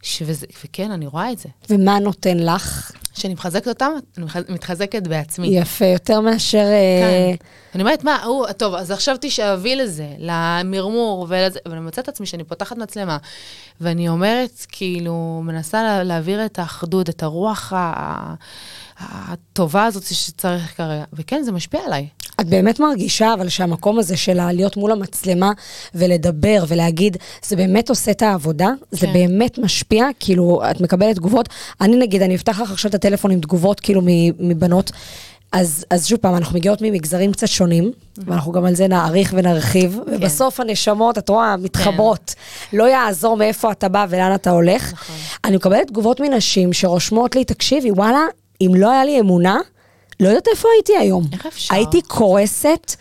ש... 0.03 0.23
וזה, 0.27 0.47
וכן, 0.65 0.91
אני 0.91 1.07
רואה 1.07 1.33
את 1.33 1.39
זה. 1.39 1.49
ומה 1.71 1.99
נותן 1.99 2.37
לך? 2.37 2.93
כשאני 3.17 3.35
מחזקת 3.35 3.69
אותם, 3.69 3.93
אני 4.19 4.27
מתחזקת 4.49 5.07
בעצמי. 5.07 5.47
יפה, 5.49 5.85
יותר 5.87 6.21
מאשר... 6.21 6.59
אה, 6.59 7.33
כן. 7.39 7.45
אני 7.75 7.83
אומרת, 7.83 8.05
מה, 8.05 8.23
הוא, 8.25 8.47
טוב, 8.53 8.75
אז 8.75 8.91
עכשיו 8.91 9.17
תשאבי 9.21 9.77
לזה, 9.77 10.07
למרמור 10.19 11.27
ולזה, 11.29 11.59
אבל 11.67 11.75
אני 11.75 11.85
מוצאת 11.85 12.05
את 12.05 12.09
עצמי 12.09 12.27
שאני 12.27 12.45
פותחת 12.45 12.77
מצלמה, 12.77 13.17
ואני 13.81 14.09
אומרת, 14.09 14.67
כאילו, 14.69 15.41
מנסה 15.45 15.83
לה, 15.83 16.03
להעביר 16.03 16.45
את 16.47 16.59
האחדות, 16.59 17.09
את 17.11 17.23
הרוח 17.23 17.73
ה- 17.77 18.35
הטובה 19.01 19.85
הזאת 19.85 20.03
שצריך 20.03 20.77
כרגע, 20.77 21.05
וכן, 21.13 21.43
זה 21.43 21.53
משפיע 21.53 21.81
עליי. 21.87 22.07
את 22.41 22.47
באמת 22.47 22.81
מרגישה, 22.81 23.35
אבל 23.35 23.49
שהמקום 23.49 23.99
הזה 23.99 24.17
של 24.17 24.51
להיות 24.53 24.77
מול 24.77 24.93
המצלמה 24.93 25.53
ולדבר 25.95 26.65
ולהגיד, 26.69 27.17
זה 27.45 27.57
באמת 27.57 27.89
עושה 27.91 28.11
את 28.11 28.23
העבודה? 28.23 28.69
זה 28.91 29.07
כן. 29.07 29.13
באמת 29.13 29.59
משפיע? 29.59 30.07
כאילו, 30.21 30.63
את 30.71 30.81
מקבלת 30.81 31.17
תגובות? 31.17 31.49
אני 31.81 31.97
נגיד, 31.97 32.23
אני 32.23 32.35
אפתח 32.35 32.61
לך 32.61 32.71
עכשיו 32.71 32.89
את 32.89 32.95
הטלפון 32.95 33.31
עם 33.31 33.41
תגובות 33.41 33.81
כאילו 33.81 34.03
מבנות. 34.39 34.93
אז, 35.53 35.85
אז 35.91 36.07
שוב 36.07 36.19
פעם, 36.19 36.37
אנחנו 36.37 36.59
מגיעות 36.59 36.83
ממגזרים 36.83 37.33
קצת 37.33 37.49
שונים, 37.49 37.93
ואנחנו 38.19 38.53
גם 38.53 38.65
על 38.65 38.75
זה 38.75 38.89
נעריך 38.89 39.35
ונרחיב, 39.37 39.99
ובסוף 40.07 40.61
הנשמות, 40.61 41.19
את 41.19 41.29
רואה, 41.29 41.57
מתחברות. 41.57 42.35
לא 42.73 42.89
יעזור 42.89 43.37
מאיפה 43.37 43.73
אתה 43.73 43.89
בא 43.89 44.07
ולאן 44.09 44.35
אתה 44.35 44.51
הולך. 44.51 44.93
נכון. 44.93 45.17
אני 45.45 45.57
מקבלת 45.57 45.87
תגובות 45.87 46.21
מנשים 46.21 46.73
שרושמות 46.73 47.37
לי, 47.37 47.45
תקשיבי, 47.45 47.91
וואלה, 47.91 48.21
אם 48.61 48.73
לא 48.75 48.91
היה 48.91 49.05
לי 49.05 49.21
אמונה, 49.21 49.61
לא 50.21 50.29
יודעת 50.29 50.49
איפה 50.49 50.69
הייתי 50.75 50.97
היום. 50.97 51.25
איך 51.33 51.47
אפשר? 51.47 51.75
הייתי 51.75 52.03
קורסת, 52.03 52.97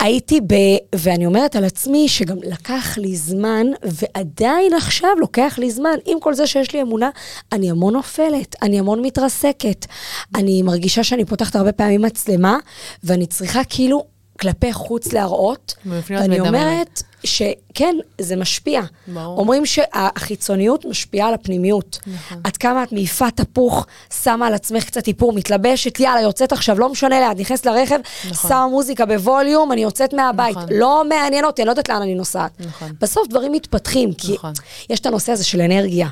הייתי 0.00 0.40
ב... 0.40 0.54
ואני 0.94 1.26
אומרת 1.26 1.56
על 1.56 1.64
עצמי 1.64 2.08
שגם 2.08 2.36
לקח 2.42 2.98
לי 2.98 3.16
זמן, 3.16 3.66
ועדיין 3.82 4.74
עכשיו 4.74 5.10
לוקח 5.18 5.54
לי 5.58 5.70
זמן. 5.70 5.94
עם 6.06 6.20
כל 6.20 6.34
זה 6.34 6.46
שיש 6.46 6.72
לי 6.72 6.82
אמונה, 6.82 7.10
אני 7.52 7.70
המון 7.70 7.92
נופלת, 7.94 8.56
אני 8.62 8.78
המון 8.78 9.02
מתרסקת. 9.02 9.86
אני 10.34 10.62
מרגישה 10.62 11.04
שאני 11.04 11.24
פותחת 11.24 11.56
הרבה 11.56 11.72
פעמים 11.72 12.02
מצלמה, 12.02 12.58
ואני 13.04 13.26
צריכה 13.26 13.64
כאילו 13.64 14.04
כלפי 14.40 14.72
חוץ 14.72 15.12
להראות. 15.12 15.74
ואני. 15.86 16.40
אומרת 16.40 17.02
שכן, 17.24 17.96
זה 18.20 18.36
משפיע. 18.36 18.80
ברור. 19.06 19.38
אומרים 19.38 19.66
שהחיצוניות 19.66 20.84
משפיעה 20.84 21.28
על 21.28 21.34
הפנימיות. 21.34 21.98
נכון. 22.06 22.40
עד 22.44 22.56
כמה 22.56 22.82
את 22.82 22.92
מעיפה 22.92 23.30
תפוך, 23.30 23.86
שמה 24.22 24.46
על 24.46 24.54
עצמך 24.54 24.84
קצת 24.84 25.08
איפור, 25.08 25.32
מתלבשת, 25.32 26.00
יאללה, 26.00 26.20
יוצאת 26.20 26.52
עכשיו, 26.52 26.78
לא 26.78 26.88
משנה 26.88 27.20
לאן, 27.20 27.30
את 27.30 27.38
נכנסת 27.38 27.66
לרכב, 27.66 27.98
נכון. 28.30 28.50
שמה 28.50 28.66
מוזיקה 28.66 29.06
בווליום, 29.06 29.72
אני 29.72 29.82
יוצאת 29.82 30.14
מהבית. 30.14 30.56
נכון. 30.56 30.68
לא 30.72 31.02
מעניין 31.08 31.44
אותי, 31.44 31.62
אני 31.62 31.66
לא 31.66 31.72
יודעת 31.72 31.88
לאן 31.88 32.02
אני 32.02 32.14
נוסעת. 32.14 32.50
נכון. 32.60 32.92
בסוף 33.00 33.28
דברים 33.28 33.52
מתפתחים, 33.52 34.12
כי 34.12 34.34
נכון. 34.34 34.52
יש 34.90 35.00
את 35.00 35.06
הנושא 35.06 35.32
הזה 35.32 35.44
של 35.44 35.60
אנרגיה. 35.60 36.08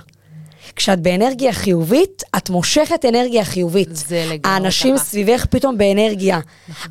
כשאת 0.76 1.00
באנרגיה 1.00 1.52
חיובית, 1.52 2.22
את 2.36 2.50
מושכת 2.50 3.04
אנרגיה 3.04 3.44
חיובית. 3.44 3.88
זה 3.96 4.24
לגמרי 4.24 4.40
האנשים 4.44 4.96
ככה. 4.96 5.04
סביבך 5.04 5.46
פתאום 5.50 5.78
באנרגיה. 5.78 6.40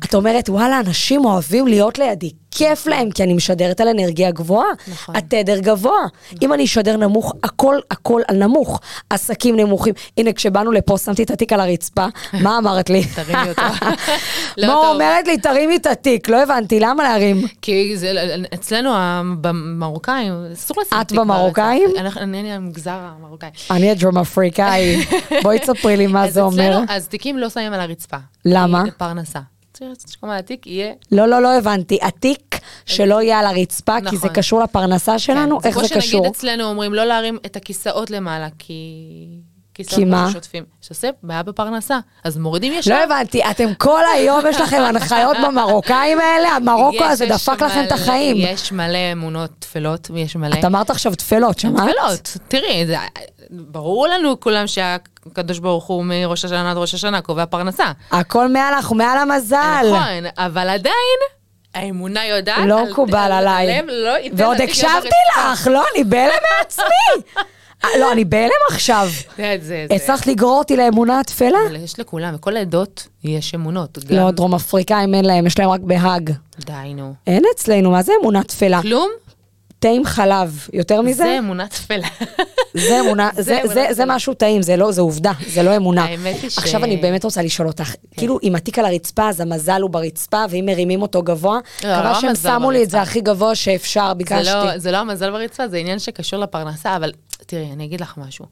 את 0.04 0.14
אומרת, 0.14 0.48
וואלה, 0.48 0.80
אנשים 0.80 1.24
אוהבים 1.24 1.66
להיות 1.66 1.98
לידי, 1.98 2.30
כיף 2.50 2.86
להם, 2.86 3.10
כי 3.10 3.22
אני 3.22 3.34
משדרת 3.34 3.80
על 3.80 3.88
אנרגיה 3.88 4.30
גבוהה. 4.30 4.68
נכון. 4.88 5.16
התדר 5.16 5.58
גבוה. 5.58 5.98
אם 6.42 6.52
אני 6.52 6.64
אשדר 6.64 6.96
נמוך, 6.96 7.34
הכל, 7.42 7.76
הכל 7.90 8.22
על 8.28 8.36
נמוך. 8.36 8.80
עסקים 9.10 9.56
נמוכים. 9.56 9.94
הנה, 10.16 10.32
כשבאנו 10.32 10.72
לפה, 10.72 10.98
שמתי 10.98 11.22
את 11.22 11.30
התיק 11.30 11.52
על 11.52 11.60
הרצפה, 11.60 12.06
מה 12.44 12.58
אמרת 12.58 12.90
לי? 12.90 13.04
תרימי 13.04 13.48
אותו. 13.48 13.62
לא 14.56 14.66
מה 14.66 14.72
טוב. 14.74 14.86
אומרת 14.94 15.26
לי, 15.26 15.38
תרימי 15.38 15.76
את 15.76 15.86
התיק, 15.86 16.28
לא 16.28 16.42
הבנתי, 16.42 16.80
למה 16.80 17.02
להרים? 17.02 17.46
כי 17.62 17.96
זה, 17.96 18.12
אצלנו 18.54 18.90
במרוקאים, 19.40 20.32
אסור 20.52 20.76
לשים 20.80 21.00
את 21.00 21.08
תיק 21.08 21.16
בארץ. 21.16 21.28
במרוקאים? 21.28 21.90
אני 21.98 22.38
אני 22.38 22.52
המגזר 22.52 22.98
המרוקאי. 23.00 23.50
אני 23.70 23.90
הדרום 23.90 24.18
אפריקאי, 24.18 25.04
בואי 25.42 25.58
תספרי 25.58 25.96
לי 25.96 26.06
מה 26.06 26.30
זה 26.30 26.40
אומר. 26.40 26.80
אז 26.88 27.08
תיקים 27.08 27.38
לא 27.38 27.48
שמים 27.48 27.72
על 27.72 27.80
הרצפה. 27.80 28.16
למה? 28.44 28.84
כי 28.84 28.90
פרנסה. 28.90 29.40
שכל 30.08 30.30
התיק 30.30 30.66
יהיה... 30.66 30.92
לא, 31.12 31.26
לא, 31.26 31.42
לא 31.42 31.58
הבנתי. 31.58 31.98
התיק 32.02 32.60
שלא 32.86 33.22
יהיה 33.22 33.38
על 33.38 33.46
הרצפה, 33.46 34.00
כי 34.00 34.16
זה 34.16 34.16
נכון. 34.16 34.32
קשור 34.32 34.60
לפרנסה 34.60 35.18
שלנו, 35.18 35.60
כן, 35.60 35.68
איך 35.68 35.78
זה 35.78 35.88
כמו 35.88 35.98
קשור? 35.98 36.00
שנגיד 36.00 36.30
אצלנו 36.30 36.64
אומרים 36.64 36.94
לא 36.94 37.04
להרים 37.04 37.38
את 37.46 37.56
הכיסאות 37.56 38.10
למעלה, 38.10 38.48
כי... 38.58 38.74
כי 39.86 40.04
מה? 40.04 40.20
כמו 40.22 40.30
ששוטפים. 40.30 40.64
שעושה 40.80 41.08
בעיה 41.22 41.42
בפרנסה. 41.42 41.98
אז 42.24 42.36
מורידים 42.38 42.72
ישר. 42.72 42.90
לא 42.94 43.04
הבנתי, 43.04 43.42
אתם 43.50 43.74
כל 43.74 44.02
היום 44.14 44.40
יש 44.50 44.60
לכם 44.60 44.80
הנחיות 44.88 45.36
במרוקאים 45.44 46.20
האלה? 46.20 46.48
המרוקו 46.48 47.04
הזה 47.04 47.26
דפק 47.26 47.62
לכם 47.62 47.84
את 47.86 47.92
החיים. 47.92 48.36
יש 48.38 48.72
מלא 48.72 48.98
אמונות 49.12 49.50
טפלות, 49.58 50.10
ויש 50.14 50.36
מלא... 50.36 50.54
את 50.60 50.64
אמרת 50.64 50.90
עכשיו 50.90 51.14
תפלות, 51.14 51.58
שמעת? 51.58 51.82
תפילות, 51.88 52.36
תראי, 52.48 52.86
זה, 52.86 52.96
ברור 53.50 54.06
לנו 54.06 54.40
כולם 54.40 54.64
שהקדוש 54.66 55.58
ברוך 55.58 55.84
הוא 55.84 56.04
מראש 56.04 56.44
השנה 56.44 56.70
עד 56.70 56.76
ראש 56.76 56.94
השנה 56.94 57.20
קובע 57.20 57.46
פרנסה. 57.46 57.92
הכל 58.10 58.48
מעל, 58.48 58.74
אנחנו 58.74 58.96
מעל 58.96 59.18
המזל. 59.18 59.82
נכון, 59.92 60.24
אבל 60.36 60.68
עדיין, 60.68 60.94
האמונה 61.74 62.26
יודעת... 62.26 62.66
לא 62.66 62.84
מקובל 62.84 63.18
על- 63.18 63.32
עליי. 63.32 63.82
לא 63.86 64.12
ועוד 64.32 64.60
הקשבתי. 64.60 65.08
לך, 65.52 65.66
לא, 65.66 65.84
אני 65.94 66.04
בהלם 66.04 66.32
מעצמי. 66.58 66.84
אה, 67.84 67.88
לא, 68.00 68.12
אני 68.12 68.24
בהלם 68.24 68.50
עכשיו. 68.70 69.08
זה, 69.36 69.56
זה, 69.60 69.86
זה. 69.88 69.94
הצלחת 69.94 70.26
לגרור 70.26 70.58
אותי 70.58 70.76
לאמונה 70.76 71.20
התפלה? 71.20 71.58
יש 71.78 72.00
לכולם, 72.00 72.34
בכל 72.34 72.56
העדות 72.56 73.08
יש 73.24 73.54
אמונות. 73.54 73.98
לא, 74.10 74.30
דרום 74.30 74.54
אפריקאים 74.54 75.14
אין 75.14 75.24
להם, 75.24 75.46
יש 75.46 75.58
להם 75.58 75.70
רק 75.70 75.80
בהאג. 75.80 76.30
די, 76.66 76.72
נו. 76.94 77.14
אין 77.26 77.42
אצלנו, 77.54 77.90
מה 77.90 78.02
זה 78.02 78.12
אמונה 78.22 78.42
תפלה? 78.44 78.82
כלום? 78.82 79.10
תה 79.78 79.88
עם 79.88 80.04
חלב, 80.04 80.66
יותר 80.72 81.02
מזה? 81.02 81.24
זה 81.24 81.38
אמונה 81.38 81.68
תפלה. 81.68 82.06
זה 82.88 83.00
אמונה, 83.00 83.30
זה 83.34 83.42
זה, 83.42 83.60
זה, 83.74 83.86
זה. 83.90 84.04
משהו 84.06 84.34
טעים, 84.34 84.62
זה 84.62 84.76
לא, 84.76 84.92
זה 84.92 85.00
עובדה, 85.00 85.32
זה 85.46 85.62
לא 85.62 85.76
אמונה. 85.76 86.04
האמת 86.04 86.36
היא 86.42 86.50
ש- 86.50 86.56
כן. 86.58 86.62
עכשיו 86.62 86.84
אני 86.84 86.96
באמת 86.96 87.24
רוצה 87.24 87.42
לשאול 87.42 87.68
אותך, 87.68 87.94
כאילו 88.16 88.38
אם 88.42 88.54
התיק 88.56 88.78
על 88.78 88.84
הרצפה, 88.84 89.28
אז 89.28 89.40
המזל 89.40 89.80
הוא 89.82 89.90
ברצפה, 89.90 90.44
ואם 90.50 90.64
מרימים 90.66 91.02
אותו 91.02 91.22
גבוה, 91.22 91.54
לא, 91.56 91.60
קרה 91.80 92.12
לא 92.12 92.20
שהם 92.20 92.34
שמו 92.34 92.70
לי 92.70 92.82
את 92.82 92.90
זה 92.90 92.96
ברצפה. 92.96 93.10
הכי 93.10 93.20
גבוה 93.20 93.54
שאפשר, 93.54 94.08
זה 94.08 94.14
ביקשתי. 94.14 94.44
לא, 94.54 94.78
זה 94.78 94.90
לא 94.90 94.96
המזל 94.96 95.30
ברצפה, 95.30 95.68
זה 95.68 95.76
עניין 95.76 95.98
שקשור 95.98 96.40
לפרנסה, 96.40 96.96
אבל 96.96 97.12
תראי, 97.46 97.72
אני 97.72 97.84
אגיד 97.84 98.00
לך 98.00 98.18
משהו. 98.18 98.46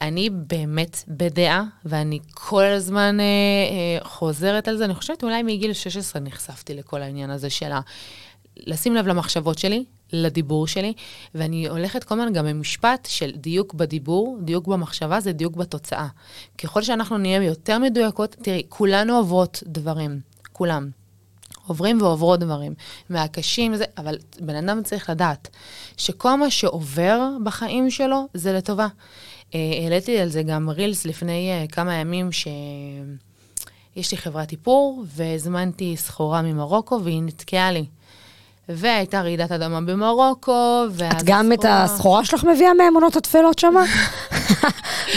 אני 0.00 0.30
באמת 0.30 1.04
בדעה, 1.08 1.64
ואני 1.84 2.18
כל 2.30 2.64
הזמן 2.64 3.20
אה, 3.20 3.24
אה, 3.24 4.04
חוזרת 4.04 4.68
על 4.68 4.76
זה, 4.76 4.84
אני 4.84 4.94
חושבת 4.94 5.22
אולי 5.22 5.42
מגיל 5.42 5.72
16 5.72 6.22
נחשפתי 6.22 6.74
לכל 6.74 7.02
העניין 7.02 7.30
הזה 7.30 7.50
של. 7.50 7.80
לשים 8.56 8.94
לב 8.94 9.06
למחשבות 9.06 9.58
שלי, 9.58 9.84
לדיבור 10.12 10.66
שלי, 10.66 10.92
ואני 11.34 11.68
הולכת 11.68 12.04
כל 12.04 12.14
הזמן 12.20 12.32
גם 12.32 12.46
במשפט 12.46 13.08
של 13.10 13.30
דיוק 13.30 13.74
בדיבור, 13.74 14.38
דיוק 14.42 14.66
במחשבה 14.66 15.20
זה 15.20 15.32
דיוק 15.32 15.56
בתוצאה. 15.56 16.08
ככל 16.58 16.82
שאנחנו 16.82 17.18
נהיה 17.18 17.42
יותר 17.42 17.78
מדויקות, 17.78 18.36
תראי, 18.42 18.62
כולנו 18.68 19.16
עוברות 19.16 19.62
דברים, 19.66 20.20
כולם. 20.52 20.90
עוברים 21.66 22.02
ועוברות 22.02 22.40
דברים, 22.40 22.74
מהקשים 23.10 23.72
וזה, 23.72 23.84
אבל 23.98 24.18
בן 24.40 24.54
אדם 24.54 24.82
צריך 24.82 25.10
לדעת 25.10 25.48
שכל 25.96 26.34
מה 26.34 26.50
שעובר 26.50 27.28
בחיים 27.44 27.90
שלו 27.90 28.28
זה 28.34 28.52
לטובה. 28.52 28.86
אה, 29.54 29.60
העליתי 29.82 30.18
על 30.18 30.28
זה 30.28 30.42
גם 30.42 30.70
רילס 30.70 31.06
לפני 31.06 31.50
אה, 31.50 31.66
כמה 31.66 31.94
ימים, 31.94 32.32
שיש 32.32 34.12
לי 34.12 34.18
חברת 34.18 34.52
איפור, 34.52 35.04
והזמנתי 35.06 35.96
סחורה 35.96 36.42
ממרוקו, 36.42 37.00
והיא 37.04 37.22
נתקעה 37.22 37.72
לי. 37.72 37.84
והייתה 38.68 39.20
רעידת 39.20 39.52
אדמה 39.52 39.80
במרוקו. 39.80 40.84
את 41.12 41.22
גם 41.24 41.52
את 41.52 41.64
הסחורה 41.68 42.24
שלך 42.24 42.44
מביאה 42.44 42.74
מהאמונות 42.74 43.16
הטפלות 43.16 43.58
שם? 43.58 43.74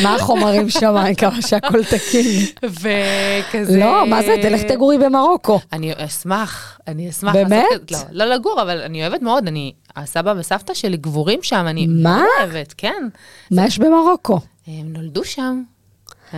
מה 0.04 0.16
החומרים 0.16 0.70
שם? 0.70 0.96
אני 1.00 1.12
מקווה 1.12 1.42
שהכל 1.42 1.84
תקין. 1.84 2.46
וכזה... 2.64 3.80
לא, 3.80 4.06
מה 4.08 4.22
זה? 4.22 4.36
תלך 4.42 4.62
תגורי 4.62 4.98
במרוקו. 4.98 5.60
אני 5.74 5.94
אשמח, 6.06 6.80
אני 6.88 7.10
אשמח. 7.10 7.34
באמת? 7.34 7.66
לעשות- 7.92 8.12
לא, 8.12 8.26
לא 8.26 8.36
לגור, 8.36 8.62
אבל 8.62 8.82
אני 8.82 9.02
אוהבת 9.08 9.22
מאוד, 9.22 9.48
אני... 9.48 9.74
הסבא 9.96 10.34
וסבתא 10.38 10.74
שלי 10.74 10.98
גבורים 10.98 11.40
שם, 11.44 11.66
אני 11.68 11.88
מה? 11.90 12.24
אוהבת, 12.40 12.74
כן. 12.78 13.08
מה 13.52 13.66
יש 13.66 13.80
במרוקו? 13.80 14.40
הם 14.68 14.94
נולדו 14.94 15.24
שם. 15.24 15.62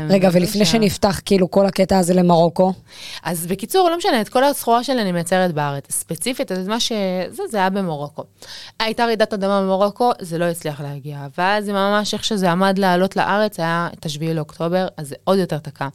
רגע, 0.09 0.29
ולפני 0.33 0.65
שם. 0.65 0.71
שנפתח 0.71 1.19
כאילו 1.25 1.51
כל 1.51 1.65
הקטע 1.65 1.97
הזה 1.99 2.13
למרוקו, 2.13 2.73
אז 3.23 3.47
בקיצור, 3.47 3.89
לא 3.89 3.97
משנה, 3.97 4.21
את 4.21 4.29
כל 4.29 4.43
הסחורה 4.43 4.83
שלי 4.83 5.01
אני 5.01 5.11
מייצרת 5.11 5.53
בארץ. 5.53 5.91
ספציפית, 5.91 6.51
אז 6.51 6.67
מה 6.67 6.79
ש... 6.79 6.91
זה, 7.29 7.43
זה 7.51 7.57
היה 7.57 7.69
במרוקו. 7.69 8.23
הייתה 8.79 9.05
רעידת 9.05 9.33
אדמה 9.33 9.61
במרוקו, 9.61 10.11
זה 10.21 10.37
לא 10.37 10.45
הצליח 10.45 10.81
להגיע. 10.81 11.27
ואז 11.37 11.69
ממש 11.69 12.13
איך 12.13 12.23
שזה 12.23 12.51
עמד 12.51 12.77
לעלות 12.77 13.15
לארץ, 13.15 13.59
היה 13.59 13.89
את 13.99 14.05
השביעי 14.05 14.33
לאוקטובר, 14.33 14.87
אז 14.97 15.07
זה 15.09 15.15
עוד 15.23 15.37
יותר 15.39 15.57
תקע. 15.57 15.87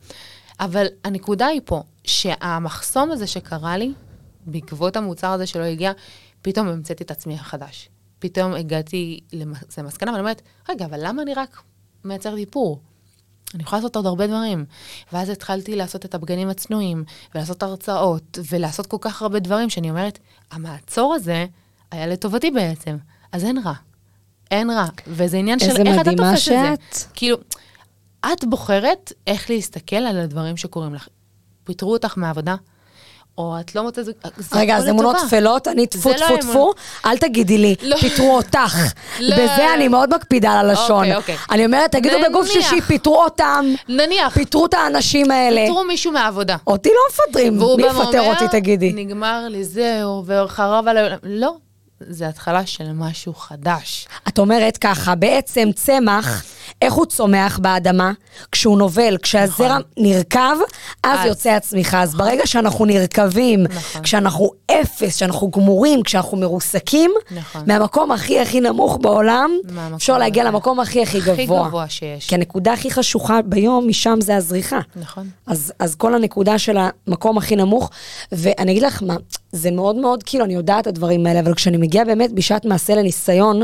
אבל 0.60 0.86
הנקודה 1.04 1.46
היא 1.46 1.60
פה, 1.64 1.82
שהמחסום 2.04 3.10
הזה 3.10 3.26
שקרה 3.26 3.76
לי, 3.76 3.92
בעקבות 4.46 4.96
המוצר 4.96 5.28
הזה 5.30 5.46
שלא 5.46 5.64
הגיע, 5.64 5.92
פתאום 6.42 6.68
המצאתי 6.68 7.04
את 7.04 7.10
עצמי 7.10 7.34
החדש. 7.34 7.88
פתאום 8.18 8.54
הגעתי 8.54 9.20
למס- 9.32 9.78
למסקנה, 9.78 10.10
ואני 10.10 10.20
אומרת, 10.20 10.42
רגע, 10.68 10.84
אבל 10.84 10.98
למה 11.02 11.22
אני 11.22 11.34
רק 11.34 11.62
מייצרת 12.04 12.38
איפור? 12.38 12.80
אני 13.54 13.62
יכולה 13.62 13.80
לעשות 13.80 13.96
עוד 13.96 14.06
הרבה 14.06 14.26
דברים. 14.26 14.64
ואז 15.12 15.28
התחלתי 15.28 15.76
לעשות 15.76 16.04
את 16.04 16.14
הבגנים 16.14 16.48
הצנועים, 16.48 17.04
ולעשות 17.34 17.62
הרצאות, 17.62 18.38
ולעשות 18.50 18.86
כל 18.86 18.96
כך 19.00 19.22
הרבה 19.22 19.38
דברים, 19.38 19.70
שאני 19.70 19.90
אומרת, 19.90 20.18
המעצור 20.50 21.14
הזה 21.14 21.46
היה 21.90 22.06
לטובתי 22.06 22.50
בעצם, 22.50 22.96
אז 23.32 23.44
אין 23.44 23.58
רע. 23.64 23.74
אין 24.50 24.70
רע. 24.70 24.86
וזה 25.06 25.36
עניין 25.36 25.58
של 25.58 25.86
איך 25.86 26.00
אתה 26.00 26.10
תופס 26.10 26.30
את 26.30 26.34
זה. 26.34 26.38
שאת. 26.38 27.12
כאילו, 27.14 27.36
את 28.20 28.44
בוחרת 28.44 29.12
איך 29.26 29.50
להסתכל 29.50 29.96
על 29.96 30.18
הדברים 30.18 30.56
שקורים 30.56 30.94
לך. 30.94 31.08
פיטרו 31.64 31.92
אותך 31.92 32.18
מהעבודה, 32.18 32.54
או 33.40 33.60
את 33.60 33.74
לא 33.74 33.82
מוצאת... 33.82 34.04
זה 34.04 34.12
רגע, 34.52 34.76
אז 34.76 34.88
אמונות. 34.88 35.16
טפלות, 35.26 35.68
אני 35.68 35.86
טפו 35.86 36.10
לא 36.10 36.14
טפו 36.14 36.24
אמונות. 36.26 36.40
טפו, 36.40 36.72
אל 37.06 37.18
תגידי 37.18 37.58
לי, 37.58 37.74
לא. 37.82 37.96
פיטרו 37.96 38.36
אותך. 38.36 38.76
לא. 39.20 39.36
בזה 39.36 39.74
אני 39.74 39.88
מאוד 39.88 40.14
מקפידה 40.14 40.52
על 40.52 40.70
הלשון. 40.70 41.04
אוקיי, 41.04 41.16
אוקיי. 41.16 41.36
אני 41.50 41.66
אומרת, 41.66 41.92
תגידו 41.92 42.16
בגוף 42.28 42.46
שלישי, 42.46 42.80
פיטרו 42.80 43.24
אותם, 43.24 43.64
נניח, 43.88 44.34
פיטרו 44.34 44.66
את 44.66 44.74
האנשים 44.74 45.30
האלה. 45.30 45.60
פיטרו 45.60 45.84
מישהו 45.84 46.12
מהעבודה. 46.12 46.56
אותי 46.66 46.88
לא 46.88 47.26
מפטרים, 47.26 47.58
מי 47.76 47.82
יפטר 47.82 48.20
אותי, 48.20 48.44
תגידי? 48.50 48.92
נגמר 48.92 49.46
לי 49.48 49.64
זהו, 49.64 50.24
וחרב 50.26 50.88
עליי 50.88 50.96
העולם. 50.96 51.16
לא, 51.22 51.54
זה 52.00 52.28
התחלה 52.28 52.66
של 52.66 52.92
משהו 52.94 53.34
חדש. 53.34 54.08
את 54.28 54.38
אומרת 54.38 54.76
ככה, 54.76 55.14
בעצם 55.14 55.68
צמח, 55.74 56.44
איך 56.82 56.92
הוא 56.92 57.06
צומח 57.06 57.58
באדמה? 57.58 58.12
כשהוא 58.52 58.78
נובל, 58.78 59.16
כשהזרע 59.22 59.68
נכון. 59.68 59.82
נרקב, 59.96 60.56
אז 61.02 61.18
אז. 61.20 61.26
יוצא 61.26 61.50
הצמיחה. 61.50 62.02
אז 62.02 62.14
ברגע 62.14 62.46
שאנחנו 62.46 62.84
נרקבים, 62.84 63.62
נכון. 63.62 64.02
כשאנחנו 64.02 64.50
אפס, 64.70 65.16
כשאנחנו 65.16 65.50
גמורים, 65.50 66.02
כשאנחנו 66.02 66.36
מרוסקים, 66.36 67.10
נכון. 67.30 67.62
מהמקום 67.66 68.12
הכי 68.12 68.40
הכי 68.40 68.60
נמוך 68.60 68.98
בעולם, 69.00 69.50
אפשר 69.96 70.18
להגיע. 70.18 70.44
למקום 70.44 70.80
הכי 70.80 71.02
הכי 71.02 71.18
הכי 71.18 71.44
גבוה. 71.44 71.68
גבוה 71.68 71.88
שיש. 71.88 72.28
כי 72.28 72.34
הנקודה 72.34 72.72
הכי 72.72 72.90
חשוכה 72.90 73.42
ביום, 73.42 73.88
משם 73.88 74.20
זה 74.20 74.36
הזריחה. 74.36 74.80
נכון. 74.96 75.28
אז, 75.46 75.72
אז 75.78 75.94
כל 75.94 76.14
הנקודה 76.14 76.58
של 76.58 76.76
המקום 77.06 77.38
הכי 77.38 77.56
נמוך, 77.56 77.90
ואני 78.32 78.72
אגיד 78.72 78.82
לך 78.82 79.02
מה, 79.02 79.16
זה 79.52 79.70
מאוד 79.70 79.96
מאוד, 79.96 80.22
כאילו, 80.22 80.44
אני 80.44 80.54
יודעת 80.54 80.82
את 80.82 80.86
הדברים 80.86 81.26
האלה, 81.26 81.40
אבל 81.40 81.54
כשאני 81.54 81.76
מגיעה 81.76 82.04
באמת 82.04 82.32
בשעת 82.32 82.64
מעשה 82.64 82.94
לניסיון, 82.94 83.62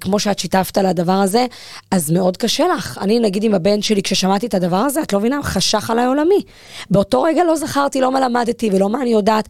כמו 0.00 0.18
שאת 0.18 0.38
שיתפת 0.38 0.78
על 0.78 0.86
הדבר 0.86 1.12
הזה, 1.12 1.46
אז 1.90 2.10
מאוד 2.10 2.36
קשה 2.36 2.64
לך. 2.68 2.98
אני, 3.00 3.20
נגיד 3.20 3.44
עם 3.44 3.54
הבן 3.54 3.82
שלי, 3.82 4.02
כששמעתי 4.02 4.46
את 4.46 4.54
הדבר 4.54 4.76
הזה, 4.76 5.02
את 5.02 5.12
לא 5.12 5.18
מבינה, 5.18 5.42
חשך 5.42 5.90
עליי 5.90 6.06
עולמי. 6.06 6.42
באותו 6.90 7.22
רגע 7.22 7.44
לא 7.44 7.56
זכרתי 7.56 8.00
לא 8.00 8.12
מה 8.12 8.20
למדתי 8.20 8.70
ולא 8.72 8.88
מה 8.88 9.02
אני 9.02 9.10
יודעת. 9.10 9.48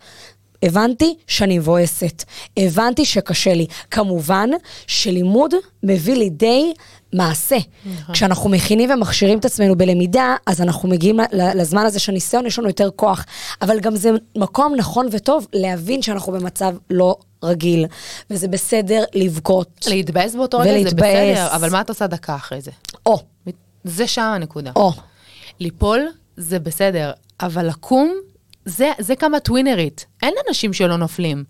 הבנתי 0.63 1.15
שאני 1.27 1.59
מבואסת, 1.59 2.25
הבנתי 2.57 3.05
שקשה 3.05 3.55
לי. 3.55 3.67
כמובן 3.91 4.51
שלימוד 4.87 5.55
מביא 5.83 6.15
לידי 6.15 6.73
מעשה. 7.13 7.57
נכון. 7.87 8.15
כשאנחנו 8.15 8.51
מכינים 8.51 8.91
ומכשירים 8.91 9.39
את 9.39 9.45
עצמנו 9.45 9.77
בלמידה, 9.77 10.37
אז 10.47 10.61
אנחנו 10.61 10.89
מגיעים 10.89 11.21
לזמן 11.33 11.87
הזה 11.87 11.99
של 11.99 12.13
ניסיון, 12.13 12.47
יש 12.47 12.59
לנו 12.59 12.69
יותר 12.69 12.91
כוח. 12.97 13.25
אבל 13.63 13.81
גם 13.81 13.97
זה 13.97 14.11
מקום 14.39 14.75
נכון 14.77 15.09
וטוב 15.11 15.47
להבין 15.53 16.03
שאנחנו 16.03 16.33
במצב 16.33 16.75
לא 16.91 17.17
רגיל, 17.43 17.87
וזה 18.31 18.49
בסדר 18.49 19.05
לבכות. 19.15 19.87
להתבאס 19.89 20.35
באותו 20.35 20.59
רגע 20.59 20.91
זה. 20.91 20.97
בסדר, 20.97 21.47
אבל 21.57 21.71
מה 21.71 21.81
את 21.81 21.89
עושה 21.89 22.07
דקה 22.07 22.35
אחרי 22.37 22.61
זה? 22.61 22.71
או, 23.07 23.19
זה 23.85 24.07
שם 24.07 24.23
הנקודה. 24.23 24.71
או. 24.77 24.93
ליפול 25.61 26.09
זה 26.37 26.59
בסדר, 26.59 27.13
אבל 27.41 27.69
לקום, 27.69 28.15
זה, 28.65 28.91
זה 28.99 29.17
כמה 29.17 29.41
טווינרית. 29.41 30.07
אין 30.23 30.35
אנשים 30.49 30.73
שלא 30.73 30.97
נופלים. 30.97 31.45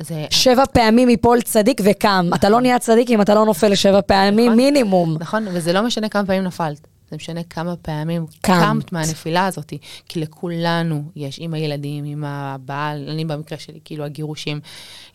זה... 0.00 0.26
שבע 0.30 0.64
פעמים 0.72 1.08
יפול 1.08 1.40
צדיק 1.40 1.80
וקם. 1.84 2.30
אתה 2.34 2.48
לא 2.48 2.60
נהיה 2.60 2.78
צדיק 2.78 3.10
אם 3.10 3.20
אתה 3.20 3.34
לא 3.34 3.44
נופל 3.44 3.68
לשבע 3.68 4.00
פעמים 4.00 4.46
נכון. 4.46 4.56
מינימום. 4.56 5.16
נכון, 5.20 5.46
וזה 5.52 5.72
לא 5.72 5.82
משנה 5.82 6.08
כמה 6.08 6.26
פעמים 6.26 6.42
נפלת. 6.42 6.86
זה 7.14 7.16
משנה 7.16 7.42
כמה 7.42 7.76
פעמים 7.76 8.26
קמת. 8.40 8.56
קמת 8.64 8.92
מהנפילה 8.92 9.46
הזאת. 9.46 9.72
כי 10.08 10.20
לכולנו 10.20 11.02
יש, 11.16 11.36
עם 11.40 11.54
הילדים, 11.54 12.04
עם 12.04 12.24
הבעל, 12.24 13.08
אני 13.10 13.24
במקרה 13.24 13.58
שלי, 13.58 13.78
כאילו 13.84 14.04
הגירושים. 14.04 14.60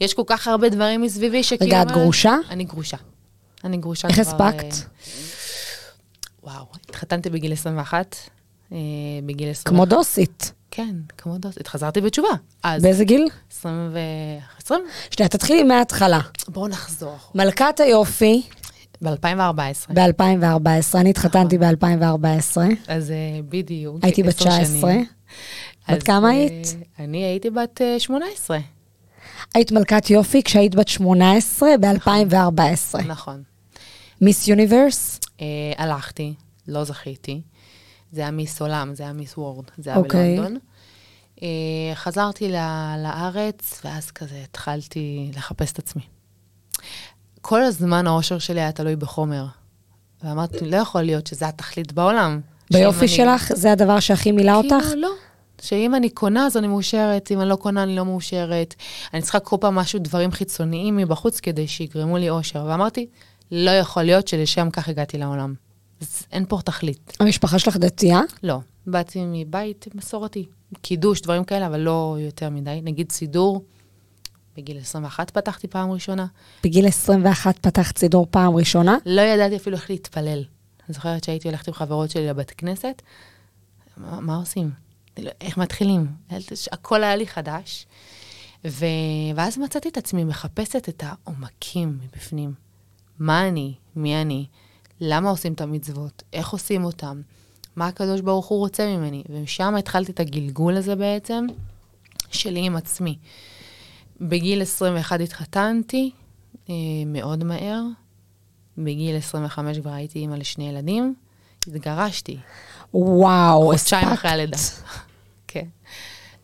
יש 0.01 0.13
כל 0.13 0.23
כך 0.25 0.47
הרבה 0.47 0.69
דברים 0.69 1.01
מסביבי 1.01 1.43
שכאילו... 1.43 1.65
רגע, 1.65 1.81
את 1.81 1.87
אומרת- 1.87 2.01
גרושה? 2.01 2.35
אני 2.49 2.63
גרושה. 2.63 2.97
אני 3.63 3.77
גרושה 3.77 4.07
איך 4.07 4.15
כבר... 4.15 4.43
הספקת? 4.45 4.73
אה, 4.73 5.13
וואו, 6.43 6.65
התחתנתי 6.89 7.29
בגיל 7.29 7.53
21, 7.53 8.15
אה, 8.71 8.77
בגיל 9.25 9.49
21. 9.49 9.67
כמו 9.75 9.85
דוסית. 9.85 10.51
כן, 10.71 10.95
כמו 11.17 11.37
דוסית. 11.37 11.67
חזרתי 11.67 12.01
בתשובה. 12.01 12.27
אז 12.63 12.81
באיזה 12.83 13.03
גיל? 13.03 13.27
20 13.51 13.89
ו... 13.93 13.99
20? 14.63 14.81
שנייה, 15.11 15.29
תתחילי 15.29 15.63
מההתחלה. 15.63 16.19
בואו 16.47 16.67
נחזור. 16.67 17.17
מלכת 17.35 17.79
היופי 17.79 18.41
ב-2014. 19.01 19.93
ב-2014, 19.93 20.95
אני 20.95 21.09
התחתנתי 21.09 21.57
ב-2014. 21.57 22.57
אז 22.87 23.11
אה, 23.11 23.39
בדיוק. 23.49 24.03
הייתי 24.03 24.23
בת 24.23 24.35
עשר 24.35 24.49
19. 24.49 24.91
שנים. 24.91 25.05
בת 25.89 26.03
כמה 26.03 26.27
אה, 26.27 26.33
היית? 26.33 26.75
אני 26.99 27.23
הייתי 27.23 27.49
בת 27.49 27.81
אה, 27.81 27.99
18. 27.99 28.59
היית 29.53 29.71
מלכת 29.71 30.09
יופי 30.09 30.43
כשהיית 30.43 30.75
בת 30.75 30.87
18 30.87 31.69
ב-2014. 31.81 32.97
נכון. 33.07 33.43
מיס 34.21 34.47
יוניברס? 34.47 35.19
אה, 35.41 35.45
הלכתי, 35.77 36.33
לא 36.67 36.83
זכיתי. 36.83 37.41
זה 38.11 38.21
היה 38.21 38.31
מיס 38.31 38.61
עולם, 38.61 38.95
זה 38.95 39.03
היה 39.03 39.13
מיס 39.13 39.37
וורד, 39.37 39.65
זה 39.77 39.89
היה 39.89 39.99
אוקיי. 39.99 40.35
בלונדון. 40.37 40.59
אה, 41.43 41.95
חזרתי 41.95 42.51
לארץ, 43.03 43.81
ואז 43.85 44.11
כזה 44.11 44.41
התחלתי 44.43 45.31
לחפש 45.35 45.71
את 45.71 45.79
עצמי. 45.79 46.01
כל 47.41 47.63
הזמן 47.63 48.07
האושר 48.07 48.39
שלי 48.39 48.59
היה 48.61 48.71
תלוי 48.71 48.95
בחומר. 48.95 49.45
ואמרתי, 50.23 50.65
לא 50.69 50.77
יכול 50.77 51.01
להיות 51.01 51.27
שזה 51.27 51.47
התכלית 51.47 51.93
בעולם. 51.93 52.39
ביופי 52.71 52.99
אני- 52.99 53.07
שלך 53.07 53.51
זה 53.55 53.71
הדבר 53.71 53.99
שהכי 53.99 54.31
מילא 54.31 54.55
אותך? 54.55 54.85
כאילו, 54.87 55.01
לא. 55.01 55.09
שאם 55.61 55.95
אני 55.95 56.09
קונה, 56.09 56.45
אז 56.45 56.57
אני 56.57 56.67
מאושרת, 56.67 57.31
אם 57.31 57.41
אני 57.41 57.49
לא 57.49 57.55
קונה, 57.55 57.83
אני 57.83 57.95
לא 57.95 58.05
מאושרת. 58.05 58.75
אני 59.13 59.21
צריכה 59.21 59.39
כל 59.39 59.57
פעם 59.59 59.75
משהו, 59.75 59.99
דברים 59.99 60.31
חיצוניים 60.31 60.97
מבחוץ, 60.97 61.39
כדי 61.39 61.67
שיגרמו 61.67 62.17
לי 62.17 62.29
אושר. 62.29 62.65
ואמרתי, 62.67 63.07
לא 63.51 63.71
יכול 63.71 64.03
להיות 64.03 64.27
שלשם 64.27 64.69
כך 64.69 64.89
הגעתי 64.89 65.17
לעולם. 65.17 65.53
אז 66.01 66.23
אין 66.31 66.45
פה 66.49 66.59
תכלית. 66.65 67.17
המשפחה 67.19 67.59
שלך 67.59 67.77
דתייה? 67.77 68.21
לא. 68.43 68.59
באתי 68.87 69.19
מבית 69.25 69.85
מסורתי. 69.95 70.45
קידוש, 70.81 71.21
דברים 71.21 71.43
כאלה, 71.43 71.67
אבל 71.67 71.79
לא 71.79 72.17
יותר 72.19 72.49
מדי. 72.49 72.79
נגיד 72.83 73.11
סידור, 73.11 73.63
בגיל 74.59 74.77
21 74.77 75.31
פתחתי 75.31 75.67
פעם 75.67 75.91
ראשונה. 75.91 76.25
בגיל 76.63 76.87
21 76.87 77.59
פתחת 77.59 77.97
סידור 77.97 78.27
פעם 78.31 78.55
ראשונה? 78.55 78.97
לא 79.05 79.21
ידעתי 79.21 79.55
אפילו 79.55 79.75
איך 79.75 79.89
להתפלל. 79.89 80.43
אני 80.89 80.93
זוכרת 80.93 81.23
שהייתי 81.23 81.47
הולכת 81.47 81.67
עם 81.67 81.73
חברות 81.73 82.11
שלי 82.11 82.27
לבית 82.27 82.51
כנסת, 82.51 83.01
מה, 83.97 84.19
מה 84.19 84.35
עושים? 84.35 84.71
כאילו, 85.15 85.31
איך 85.41 85.57
מתחילים? 85.57 86.07
הכל 86.71 87.03
היה 87.03 87.15
לי 87.15 87.27
חדש. 87.27 87.85
ו... 88.67 88.85
ואז 89.35 89.57
מצאתי 89.57 89.89
את 89.89 89.97
עצמי 89.97 90.23
מחפשת 90.23 90.89
את 90.89 91.03
העומקים 91.05 91.99
מבפנים. 92.01 92.53
מה 93.19 93.47
אני? 93.47 93.73
מי 93.95 94.21
אני? 94.21 94.45
למה 95.01 95.29
עושים 95.29 95.53
את 95.53 95.61
המצוות? 95.61 96.23
איך 96.33 96.49
עושים 96.49 96.83
אותם? 96.83 97.21
מה 97.75 97.87
הקדוש 97.87 98.21
ברוך 98.21 98.45
הוא 98.45 98.59
רוצה 98.59 98.87
ממני? 98.87 99.23
ומשם 99.29 99.75
התחלתי 99.75 100.11
את 100.11 100.19
הגלגול 100.19 100.77
הזה 100.77 100.95
בעצם, 100.95 101.45
שלי 102.31 102.65
עם 102.65 102.75
עצמי. 102.75 103.17
בגיל 104.21 104.61
21 104.61 105.19
התחתנתי, 105.19 106.11
אה, 106.69 106.73
מאוד 107.05 107.43
מהר. 107.43 107.81
בגיל 108.77 109.15
25 109.17 109.77
כבר 109.77 109.91
הייתי 109.91 110.19
אימא 110.19 110.35
לשני 110.35 110.69
ילדים. 110.69 111.15
התגרשתי. 111.67 112.37
וואו, 112.93 113.67
חודשיים 113.67 114.07
אחרי 114.07 114.31
הלידה. 114.31 114.57
כן. 115.47 115.65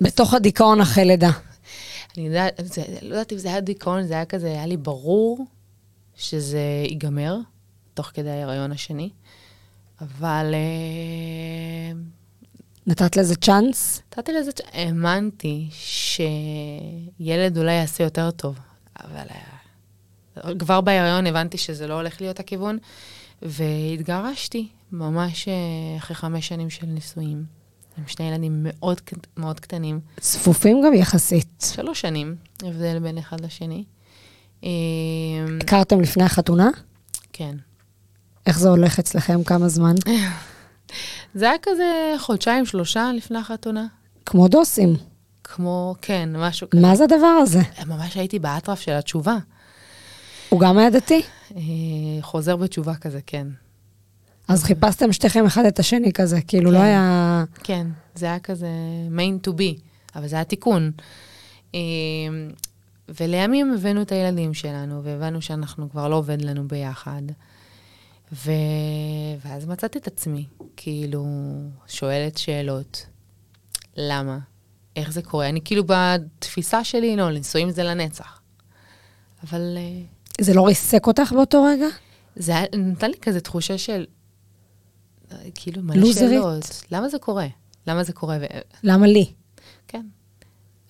בתוך 0.01 0.33
הדיכאון 0.33 0.81
אחרי 0.81 1.05
לידה. 1.05 1.31
אני 2.17 2.27
יודעת, 2.27 2.53
זה, 2.63 2.83
לא 3.01 3.15
יודעת 3.15 3.33
אם 3.33 3.37
זה 3.37 3.47
היה 3.47 3.61
דיכאון, 3.61 4.03
זה 4.03 4.13
היה 4.13 4.25
כזה, 4.25 4.47
היה 4.47 4.65
לי 4.65 4.77
ברור 4.77 5.45
שזה 6.15 6.83
ייגמר, 6.89 7.37
תוך 7.93 8.11
כדי 8.13 8.29
ההיריון 8.29 8.71
השני. 8.71 9.09
אבל 10.01 10.53
אה, 10.53 11.99
נתת 12.87 13.17
לזה 13.17 13.35
צ'אנס? 13.35 14.01
נתתי 14.11 14.31
לזה, 14.33 14.51
צ'- 14.51 14.61
האמנתי 14.73 15.67
שילד 15.71 17.57
אולי 17.57 17.73
יעשה 17.73 18.03
יותר 18.03 18.31
טוב, 18.31 18.55
אבל 19.03 19.25
אה, 20.43 20.55
כבר 20.59 20.81
בהיריון 20.81 21.27
הבנתי 21.27 21.57
שזה 21.57 21.87
לא 21.87 21.93
הולך 21.93 22.21
להיות 22.21 22.39
הכיוון, 22.39 22.77
והתגרשתי 23.41 24.67
ממש 24.91 25.47
אה, 25.47 25.53
אחרי 25.97 26.15
חמש 26.15 26.47
שנים 26.47 26.69
של 26.69 26.85
נישואים, 26.85 27.45
עם 27.97 28.03
שני 28.07 28.25
ילדים 28.29 28.63
מאוד, 28.63 29.01
מאוד 29.37 29.59
קטנים, 29.59 29.99
צפופים 30.19 30.81
גם 30.85 30.93
יחסית. 30.93 31.71
שלוש 31.75 32.01
שנים, 32.01 32.35
הבדל 32.63 32.99
בין 32.99 33.17
אחד 33.17 33.41
לשני. 33.41 33.83
אה, 34.63 34.69
הכרתם 35.61 36.01
לפני 36.01 36.23
החתונה? 36.23 36.69
כן. 37.33 37.55
איך 38.45 38.59
זה 38.59 38.69
הולך 38.69 38.99
אצלכם? 38.99 39.43
כמה 39.43 39.67
זמן? 39.69 39.95
זה 41.35 41.45
היה 41.45 41.57
כזה 41.61 42.13
חודשיים, 42.17 42.65
שלושה 42.65 43.11
לפני 43.15 43.39
החתונה. 43.39 43.85
כמו 44.25 44.47
דוסים. 44.47 44.95
כמו, 45.43 45.95
כן, 46.01 46.29
משהו 46.35 46.69
כזה. 46.69 46.81
מה 46.81 46.95
זה 46.95 47.03
הדבר 47.03 47.27
הזה? 47.41 47.59
ממש 47.85 48.17
הייתי 48.17 48.39
באטרף 48.39 48.79
של 48.79 48.91
התשובה. 48.91 49.37
הוא 50.49 50.59
גם 50.59 50.77
היה 50.77 50.89
דתי? 50.89 51.21
אה, 51.55 51.61
חוזר 52.21 52.55
בתשובה 52.55 52.95
כזה, 52.95 53.19
כן. 53.25 53.47
אז 54.47 54.63
חיפשתם 54.63 55.11
שתיכם 55.11 55.45
אחד 55.45 55.65
את 55.65 55.79
השני 55.79 56.13
כזה, 56.13 56.41
כאילו 56.41 56.71
לא 56.71 56.77
כן. 56.77 56.83
היה... 56.83 57.43
כן, 57.63 57.87
זה 58.15 58.25
היה 58.25 58.39
כזה 58.39 58.67
main 59.17 59.47
to 59.47 59.51
be, 59.51 59.81
אבל 60.15 60.27
זה 60.27 60.35
היה 60.35 60.45
תיקון. 60.45 60.91
אה, 61.75 61.79
ולימים 63.19 63.73
הבאנו 63.73 64.01
את 64.01 64.11
הילדים 64.11 64.53
שלנו, 64.53 65.03
והבנו 65.03 65.41
שאנחנו 65.41 65.89
כבר 65.89 66.07
לא 66.07 66.15
עובד 66.15 66.41
לנו 66.41 66.67
ביחד. 66.67 67.21
ו... 68.33 68.51
ואז 69.45 69.65
מצאתי 69.65 69.97
את 69.97 70.07
עצמי, 70.07 70.45
כאילו, 70.77 71.25
שואלת 71.87 72.37
שאלות. 72.37 73.05
למה? 73.95 74.39
איך 74.95 75.11
זה 75.11 75.21
קורה? 75.21 75.49
אני 75.49 75.61
כאילו 75.65 75.83
בתפיסה 75.87 76.83
שלי, 76.83 77.15
לא, 77.15 77.31
נישואים 77.31 77.71
זה 77.71 77.83
לנצח. 77.83 78.41
אבל 79.43 79.77
אה, 79.77 80.01
זה 80.41 80.53
לא 80.53 80.67
ריסק 80.67 81.07
אותך 81.07 81.31
באותו 81.31 81.63
רגע? 81.63 81.85
זה 82.35 82.53
נתן 82.77 83.11
לי 83.11 83.17
כזה 83.21 83.41
תחושה 83.41 83.77
של, 83.77 84.05
אה, 85.31 85.37
כאילו, 85.55 85.81
מלא 85.81 85.95
לוזרית. 85.95 86.29
שאלות. 86.29 86.83
למה 86.91 87.09
זה 87.09 87.19
קורה? 87.19 87.47
למה 87.87 88.03
זה 88.03 88.13
קורה? 88.13 88.37
ו... 88.41 88.45
למה 88.83 89.07
לי? 89.07 89.33
כן. 89.87 90.05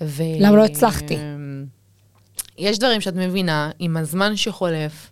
ו... 0.01 0.23
למה 0.39 0.57
לא 0.57 0.65
הצלחתי? 0.65 1.17
יש 2.57 2.79
דברים 2.79 3.01
שאת 3.01 3.15
מבינה 3.15 3.71
עם 3.79 3.97
הזמן 3.97 4.35
שחולף, 4.35 5.11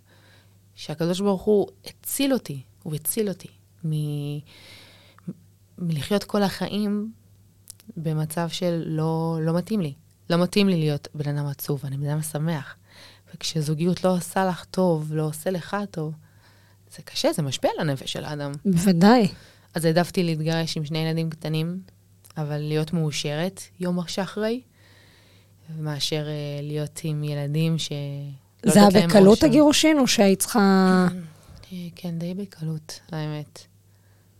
שהקדוש 0.75 1.19
ברוך 1.19 1.41
הוא 1.41 1.67
הציל 1.85 2.33
אותי, 2.33 2.61
הוא 2.83 2.95
הציל 2.95 3.29
אותי 3.29 3.47
מ... 3.85 3.91
מלחיות 5.77 6.23
כל 6.23 6.43
החיים 6.43 7.11
במצב 7.97 8.49
של 8.49 8.83
לא, 8.85 9.37
לא 9.41 9.53
מתאים 9.53 9.81
לי. 9.81 9.93
לא 10.29 10.43
מתאים 10.43 10.69
לי 10.69 10.79
להיות 10.79 11.07
בן 11.15 11.37
אדם 11.37 11.47
עצוב, 11.47 11.81
אני 11.85 11.97
בן 11.97 12.09
אדם 12.09 12.21
שמח. 12.21 12.75
וכשזוגיות 13.35 14.03
לא 14.03 14.15
עושה 14.15 14.45
לך 14.45 14.65
טוב, 14.65 15.13
לא 15.13 15.23
עושה 15.23 15.49
לך 15.49 15.77
טוב, 15.91 16.13
זה 16.95 17.01
קשה, 17.01 17.33
זה 17.33 17.41
משפיע 17.41 17.71
על 17.73 17.89
הנפש 17.89 18.13
של 18.13 18.23
האדם. 18.23 18.51
בוודאי. 18.65 19.27
אז 19.73 19.85
העדפתי 19.85 20.23
להתגרש 20.23 20.77
עם 20.77 20.85
שני 20.85 20.97
ילדים 20.97 21.29
קטנים, 21.29 21.81
אבל 22.37 22.57
להיות 22.57 22.93
מאושרת 22.93 23.61
יום 23.79 23.99
שאחרי, 24.07 24.61
מאשר 25.79 26.27
אה, 26.27 26.59
להיות 26.61 27.01
עם 27.03 27.23
ילדים 27.23 27.77
שלא 27.77 27.95
זה 28.63 28.79
היה 28.79 29.07
בקלות. 29.07 29.43
הגירושין, 29.43 29.99
או 29.99 30.07
שהיית 30.07 30.39
צריכה... 30.39 31.07
כן, 31.95 32.19
די 32.19 32.33
בקלות, 32.33 32.99
האמת. 33.11 33.59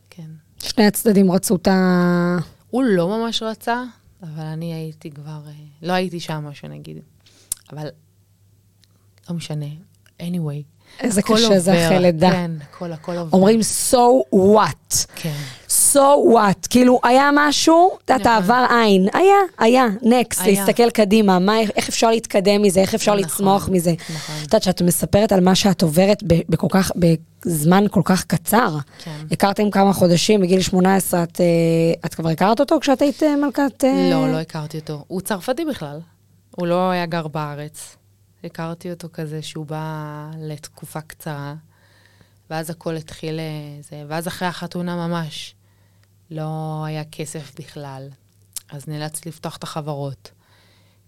כן. 0.09 0.29
שני 0.59 0.85
הצדדים 0.85 1.31
רצו 1.31 1.55
את 1.55 1.67
ה... 1.67 2.37
הוא 2.69 2.83
לא 2.83 3.07
ממש 3.07 3.43
רצה, 3.43 3.83
אבל 4.23 4.43
אני 4.43 4.73
הייתי 4.73 5.11
כבר, 5.11 5.41
אה, 5.47 5.51
לא 5.81 5.93
הייתי 5.93 6.19
שם, 6.19 6.45
משהו 6.47 6.67
נגיד. 6.67 6.97
אבל 7.73 7.87
לא 9.29 9.35
משנה, 9.35 9.65
anyway. 10.19 10.72
איזה 11.01 11.21
קשה 11.21 11.59
זה 11.59 11.85
אחרי 11.85 11.99
לידה. 11.99 12.31
כן, 12.31 12.51
הכל, 12.69 12.91
הכל 12.91 13.17
עובר. 13.17 13.37
אומרים 13.37 13.59
so 13.91 14.35
what. 14.35 15.05
כן. 15.15 15.33
so 15.69 16.33
what. 16.33 16.67
כאילו, 16.69 16.99
היה 17.03 17.29
משהו, 17.33 17.91
את 18.05 18.09
יודעת. 18.09 18.25
העבר 18.25 18.65
עין. 18.69 19.07
היה, 19.13 19.35
היה, 19.57 19.85
נקסט. 20.01 20.45
להסתכל 20.45 20.89
קדימה, 20.89 21.39
מה, 21.39 21.59
איך 21.59 21.89
אפשר 21.89 22.09
להתקדם 22.09 22.61
מזה, 22.61 22.79
איך 22.79 22.93
אפשר 22.93 23.15
נכון, 23.15 23.23
לצמוח 23.23 23.69
מזה. 23.69 23.93
נכון. 24.09 24.35
את 24.37 24.43
יודעת, 24.43 24.63
שאת 24.63 24.81
מספרת 24.81 25.31
על 25.31 25.39
מה 25.39 25.55
שאת 25.55 25.81
עוברת 25.81 26.23
בכל 26.27 26.67
כך, 26.69 26.91
בזמן 27.45 27.85
כל 27.91 28.01
כך 28.05 28.23
קצר. 28.23 28.77
כן. 29.03 29.25
הכרתם 29.31 29.71
כמה 29.71 29.93
חודשים, 29.93 30.41
בגיל 30.41 30.61
18, 30.61 31.23
את, 31.23 31.41
אה, 31.41 31.45
את 32.05 32.15
כבר 32.15 32.29
הכרת 32.29 32.59
אותו 32.59 32.79
כשאת 32.79 33.01
היית 33.01 33.23
אה, 33.23 33.35
מלכת... 33.35 33.83
אה, 33.83 34.09
לא, 34.11 34.31
לא 34.31 34.37
הכרתי 34.37 34.77
אותו. 34.77 35.05
הוא 35.07 35.21
צרפתי 35.21 35.65
בכלל. 35.65 35.99
הוא 36.55 36.67
לא 36.67 36.89
היה 36.89 37.05
גר 37.05 37.27
בארץ. 37.27 37.95
הכרתי 38.43 38.91
אותו 38.91 39.07
כזה 39.13 39.41
שהוא 39.41 39.65
בא 39.65 40.29
לתקופה 40.39 41.01
קצרה, 41.01 41.55
ואז 42.49 42.69
הכל 42.69 42.95
התחיל... 42.95 43.39
אה, 43.39 43.81
זה, 43.81 44.03
ואז 44.07 44.27
אחרי 44.27 44.47
החתונה 44.47 45.07
ממש 45.07 45.55
לא 46.31 46.83
היה 46.85 47.03
כסף 47.03 47.59
בכלל. 47.59 48.09
אז 48.69 48.87
נאלצתי 48.87 49.29
לפתוח 49.29 49.57
את 49.57 49.63
החברות. 49.63 50.31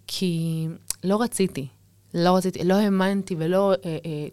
כי 0.08 0.68
לא 1.04 1.22
רציתי. 1.22 1.68
לא 2.14 2.36
רציתי, 2.36 2.64
לא 2.64 2.74
האמנתי 2.74 3.36
ולא... 3.38 3.74
אה, 3.86 3.98
אה, 4.06 4.28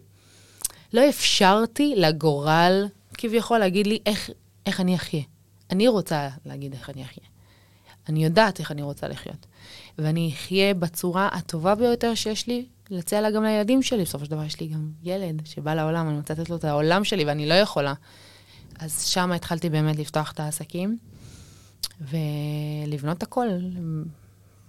לא 0.93 1.09
אפשרתי 1.09 1.93
לגורל 1.97 2.87
כביכול 3.13 3.57
להגיד 3.57 3.87
לי 3.87 3.99
איך, 4.05 4.29
איך 4.65 4.79
אני 4.79 4.95
אחיה. 4.95 5.23
אני 5.71 5.87
רוצה 5.87 6.29
להגיד 6.45 6.73
איך 6.73 6.89
אני 6.89 7.03
אחיה. 7.03 7.23
אני 8.09 8.23
יודעת 8.23 8.59
איך 8.59 8.71
אני 8.71 8.81
רוצה 8.81 9.07
לחיות. 9.07 9.45
ואני 9.97 10.31
אחיה 10.33 10.73
בצורה 10.73 11.27
הטובה 11.31 11.75
ביותר 11.75 12.15
שיש 12.15 12.47
לי, 12.47 12.65
להציע 12.93 13.21
לה 13.21 13.31
גם 13.31 13.43
לילדים 13.43 13.83
שלי. 13.83 14.03
בסופו 14.03 14.25
של 14.25 14.31
דבר 14.31 14.43
יש 14.43 14.59
לי 14.59 14.67
גם 14.67 14.91
ילד 15.03 15.41
שבא 15.45 15.73
לעולם, 15.73 16.09
אני 16.09 16.17
רוצה 16.17 16.33
לתת 16.33 16.49
לו 16.49 16.55
את 16.55 16.63
העולם 16.63 17.03
שלי 17.03 17.25
ואני 17.25 17.49
לא 17.49 17.53
יכולה. 17.53 17.93
אז 18.79 19.05
שם 19.05 19.31
התחלתי 19.31 19.69
באמת 19.69 19.99
לפתוח 19.99 20.31
את 20.31 20.39
העסקים 20.39 20.97
ולבנות 22.01 23.23
הכל 23.23 23.47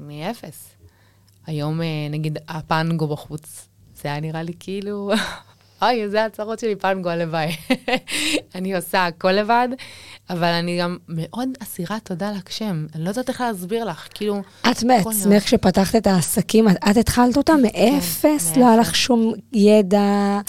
מאפס. 0.00 0.70
היום, 1.46 1.82
אה, 1.82 1.86
נגיד, 2.10 2.38
הפנגו 2.48 3.06
בחוץ, 3.08 3.68
זה 4.02 4.08
היה 4.08 4.20
נראה 4.20 4.42
לי 4.42 4.52
כאילו, 4.60 5.10
אוי, 5.84 6.08
זה 6.08 6.24
הצהרות 6.24 6.58
שלי, 6.58 6.76
פנגו, 6.76 7.08
הלוואי. 7.08 7.56
אני 8.54 8.74
עושה 8.74 9.06
הכל 9.06 9.32
לבד, 9.32 9.68
אבל 10.30 10.48
אני 10.48 10.78
גם 10.78 10.96
מאוד 11.08 11.48
אסירת 11.62 12.04
תודה 12.04 12.32
להגשם. 12.32 12.86
אני 12.94 13.04
לא 13.04 13.08
יודעת 13.08 13.28
איך 13.28 13.40
להסביר 13.40 13.84
לך, 13.84 14.08
כאילו... 14.14 14.42
את 14.70 14.82
מעצמך, 14.82 15.42
כשפתחת 15.44 15.96
את 15.96 16.06
העסקים, 16.06 16.68
את, 16.68 16.96
התחלת 16.96 17.36
אותם 17.36 17.58
מאפס? 17.62 18.52
כן, 18.52 18.60
לא 18.60 18.66
היה 18.66 18.76
מאפס. 18.76 18.88
לך 18.88 18.96
שום 18.96 19.32
ידע. 19.52 20.40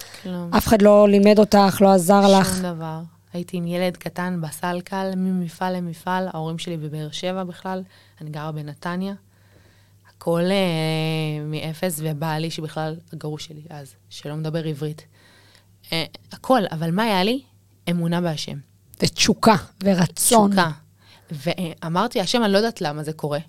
אף 0.58 0.68
אחד 0.68 0.82
לא 0.82 1.08
לימד 1.10 1.40
אותך, 1.40 1.82
לא 1.82 1.94
עזר 1.94 2.40
לך. 2.40 2.56
שום 2.56 2.64
דבר. 2.64 3.00
הייתי 3.34 3.58
עם 3.58 3.68
ילד 3.68 3.98
קטן 3.98 4.42
בסלקל, 4.42 5.12
ממפעל 5.16 5.76
למפעל, 5.78 6.28
ההורים 6.34 6.58
שלי 6.58 6.78
בבאר 6.78 7.12
שבע 7.12 7.44
בכלל, 7.44 7.84
אני 8.22 8.30
גרה 8.30 8.52
בנתניה. 8.52 9.14
הכל 10.10 10.42
אה, 10.42 11.46
מאפס, 11.46 12.00
ובעלי 12.04 12.52
שבכלל 12.52 12.96
הגרוש 13.14 13.46
שלי 13.46 13.62
אז, 13.70 13.96
שלא 14.10 14.36
מדבר 14.36 14.64
עברית. 14.64 15.06
אה, 15.94 16.06
הכל, 16.32 16.62
אבל 16.72 16.92
מה 16.92 17.04
היה 17.04 17.24
לי? 17.24 17.42
אמונה 17.90 18.22
בהשם. 18.22 18.58
ותשוקה, 19.02 19.56
ורצון. 19.84 20.52
תשוקה. 20.52 20.72
ואמרתי, 21.32 22.22
השם, 22.22 22.44
אני 22.44 22.54
לא 22.54 22.58
יודעת 22.58 22.82
למה 22.82 23.04
זה 23.04 23.14
קורה, 23.14 23.40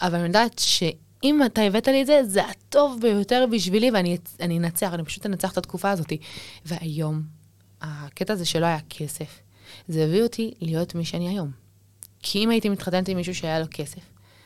אבל 0.00 0.14
אני 0.14 0.26
יודעת 0.26 0.58
שאם 0.58 1.40
אתה 1.46 1.62
הבאת 1.62 1.88
לי 1.88 2.02
את 2.02 2.06
זה, 2.06 2.20
זה 2.24 2.46
הטוב 2.46 2.98
ביותר 3.02 3.44
בשבילי, 3.52 3.90
ואני 3.90 4.18
אני 4.40 4.58
אנצח, 4.58 4.94
אני 4.94 5.04
פשוט 5.04 5.26
אנצח 5.26 5.52
את 5.52 5.58
התקופה 5.58 5.90
הזאת. 5.90 6.12
והיום, 6.64 7.22
הקטע 7.80 8.32
הזה 8.32 8.44
שלא 8.44 8.66
היה 8.66 8.78
כסף, 8.88 9.40
זה 9.88 10.04
הביא 10.04 10.22
אותי 10.22 10.54
להיות 10.60 10.94
מי 10.94 11.04
שאני 11.04 11.28
היום. 11.28 11.50
כי 12.22 12.44
אם 12.44 12.50
הייתי 12.50 12.68
מתחתנת 12.68 13.08
עם 13.08 13.16
מישהו 13.16 13.34
שהיה 13.34 13.60
לו 13.60 13.66
כסף, 13.70 14.02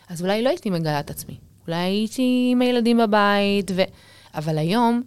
אז 0.09 0.23
אולי 0.23 0.43
לא 0.43 0.49
הייתי 0.49 0.71
מגלה 0.71 1.01
את 1.01 1.11
עצמי. 1.11 1.39
אולי 1.67 1.77
הייתי 1.77 2.49
עם 2.53 2.63
הילדים 2.63 2.99
בבית, 2.99 3.71
ו... 3.75 3.83
אבל 4.35 4.59
היום 4.59 5.03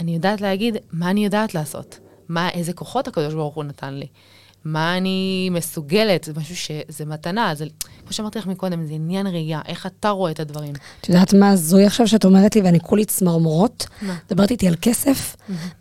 אני 0.00 0.14
יודעת 0.14 0.40
להגיד 0.40 0.76
מה 0.92 1.10
אני 1.10 1.24
יודעת 1.24 1.54
לעשות, 1.54 1.98
מה, 2.28 2.48
איזה 2.48 2.72
כוחות 2.72 3.08
הקדוש 3.08 3.34
ברוך 3.34 3.54
הוא 3.54 3.64
נתן 3.64 3.94
לי. 3.94 4.06
מה 4.64 4.96
אני 4.96 5.48
מסוגלת, 5.52 6.24
זה 6.24 6.32
משהו 6.36 6.56
שזה 6.56 7.04
מתנה, 7.06 7.54
זה, 7.54 7.64
כמו 8.04 8.12
שאמרתי 8.12 8.38
לך 8.38 8.46
מקודם, 8.46 8.86
זה 8.86 8.94
עניין 8.94 9.26
ראייה, 9.26 9.60
איך 9.68 9.86
אתה 9.86 10.08
רואה 10.08 10.30
את 10.30 10.40
הדברים. 10.40 10.72
את 11.00 11.08
יודעת 11.08 11.34
מה 11.34 11.50
הזוי 11.50 11.86
עכשיו 11.86 12.08
שאת 12.08 12.24
אומרת 12.24 12.56
לי, 12.56 12.62
ואני 12.62 12.80
כולי 12.80 13.04
צמרמורות? 13.04 13.86
מה? 14.02 14.16
מדברת 14.30 14.50
איתי 14.50 14.68
על 14.68 14.74
כסף. 14.82 15.36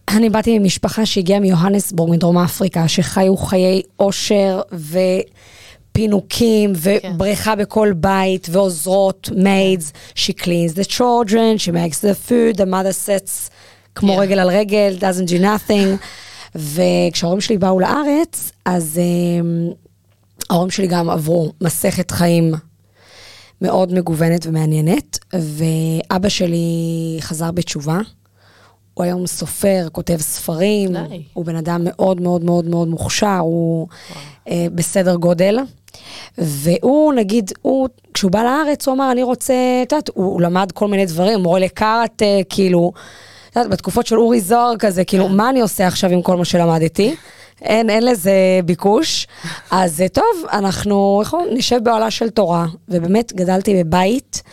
אני 0.08 0.30
באתי 0.30 0.60
ממשפחה 0.60 1.06
שהגיעה 1.06 1.40
מיוהנסבורג, 1.40 2.12
מדרום 2.12 2.38
אפריקה, 2.38 2.88
שחיו 2.88 3.38
חיי 3.38 3.82
עושר 3.96 4.62
ופינוקים, 5.92 6.74
ובריכה 6.76 7.56
בכל 7.56 7.94
בית, 7.96 8.48
ועוזרות, 8.52 9.30
maids, 9.34 10.16
she 10.16 10.34
cleans 10.44 10.76
the 10.76 10.86
children, 10.86 11.58
she 11.58 11.72
makes 11.72 12.00
the 12.02 12.30
food, 12.30 12.58
the 12.58 12.66
mother 12.66 12.94
sets 12.94 13.50
כמו 14.00 14.18
Yeah. 14.18 14.22
רגל 14.22 14.40
על 14.40 14.50
רגל, 14.50 14.98
doesn't 15.00 15.30
do 15.30 15.42
nothing. 15.42 16.06
וכשההורים 16.56 17.42
שלי 17.42 17.58
באו 17.58 17.80
לארץ, 17.80 18.52
אז 18.66 19.00
um, 19.00 19.74
ההורים 20.50 20.72
שלי 20.72 20.88
גם 20.88 21.10
עברו 21.10 21.52
מסכת 21.62 22.12
חיים 22.12 22.54
מאוד 23.62 23.94
מגוונת 23.94 24.46
ומעניינת, 24.46 25.20
ואבא 25.34 26.30
שלי 26.30 27.18
חזר 27.20 27.52
בתשובה. 27.52 28.00
הוא 28.94 29.04
היום 29.04 29.28
סופר, 29.28 29.88
כותב 29.92 30.18
ספרים, 30.18 30.94
די. 30.94 31.24
הוא 31.34 31.46
בן 31.46 31.56
אדם 31.56 31.82
מאוד 31.84 32.22
מאוד 32.22 32.44
מאוד 32.44 32.66
מאוד 32.66 32.88
מוכשר, 32.88 33.38
הוא 33.40 33.88
אה, 34.50 34.68
בסדר 34.76 35.16
גודל. 35.16 35.58
והוא, 36.38 37.14
נגיד, 37.14 37.52
הוא, 37.62 37.90
כשהוא 38.14 38.32
בא 38.32 38.44
לארץ, 38.44 38.88
הוא 38.88 38.96
אמר, 38.96 39.12
אני 39.12 39.24
רוצה, 39.24 39.54
את 39.84 39.92
יודעת, 39.92 40.10
הוא, 40.14 40.26
הוא 40.26 40.42
למד 40.42 40.72
כל 40.72 40.88
מיני 40.88 41.06
דברים, 41.06 41.40
מורה 41.40 41.60
לקארט, 41.60 42.22
כאילו, 42.50 42.92
את 42.96 43.00
יודעת, 43.56 43.72
בתקופות 43.72 44.08
של 44.08 44.18
אורי 44.18 44.42
זוהר 44.42 44.74
כזה, 44.80 45.04
כאילו, 45.04 45.28
כן. 45.28 45.36
מה 45.36 45.50
אני 45.50 45.62
עושה 45.62 45.88
עכשיו 45.88 46.10
עם 46.10 46.22
כל 46.22 46.38
מה 46.38 46.46
שלמדתי? 46.46 47.16
אין, 47.62 47.90
אין 47.90 48.06
לזה 48.06 48.32
ביקוש. 48.66 49.28
אז 49.72 50.02
אה, 50.02 50.08
טוב, 50.08 50.26
אנחנו 50.52 51.24
אומרים, 51.34 51.58
נשב 51.58 51.80
באוהלה 51.84 52.12
של 52.12 52.30
תורה, 52.30 52.66
ובאמת 52.90 53.34
גדלתי 53.34 53.84
בבית 53.84 54.44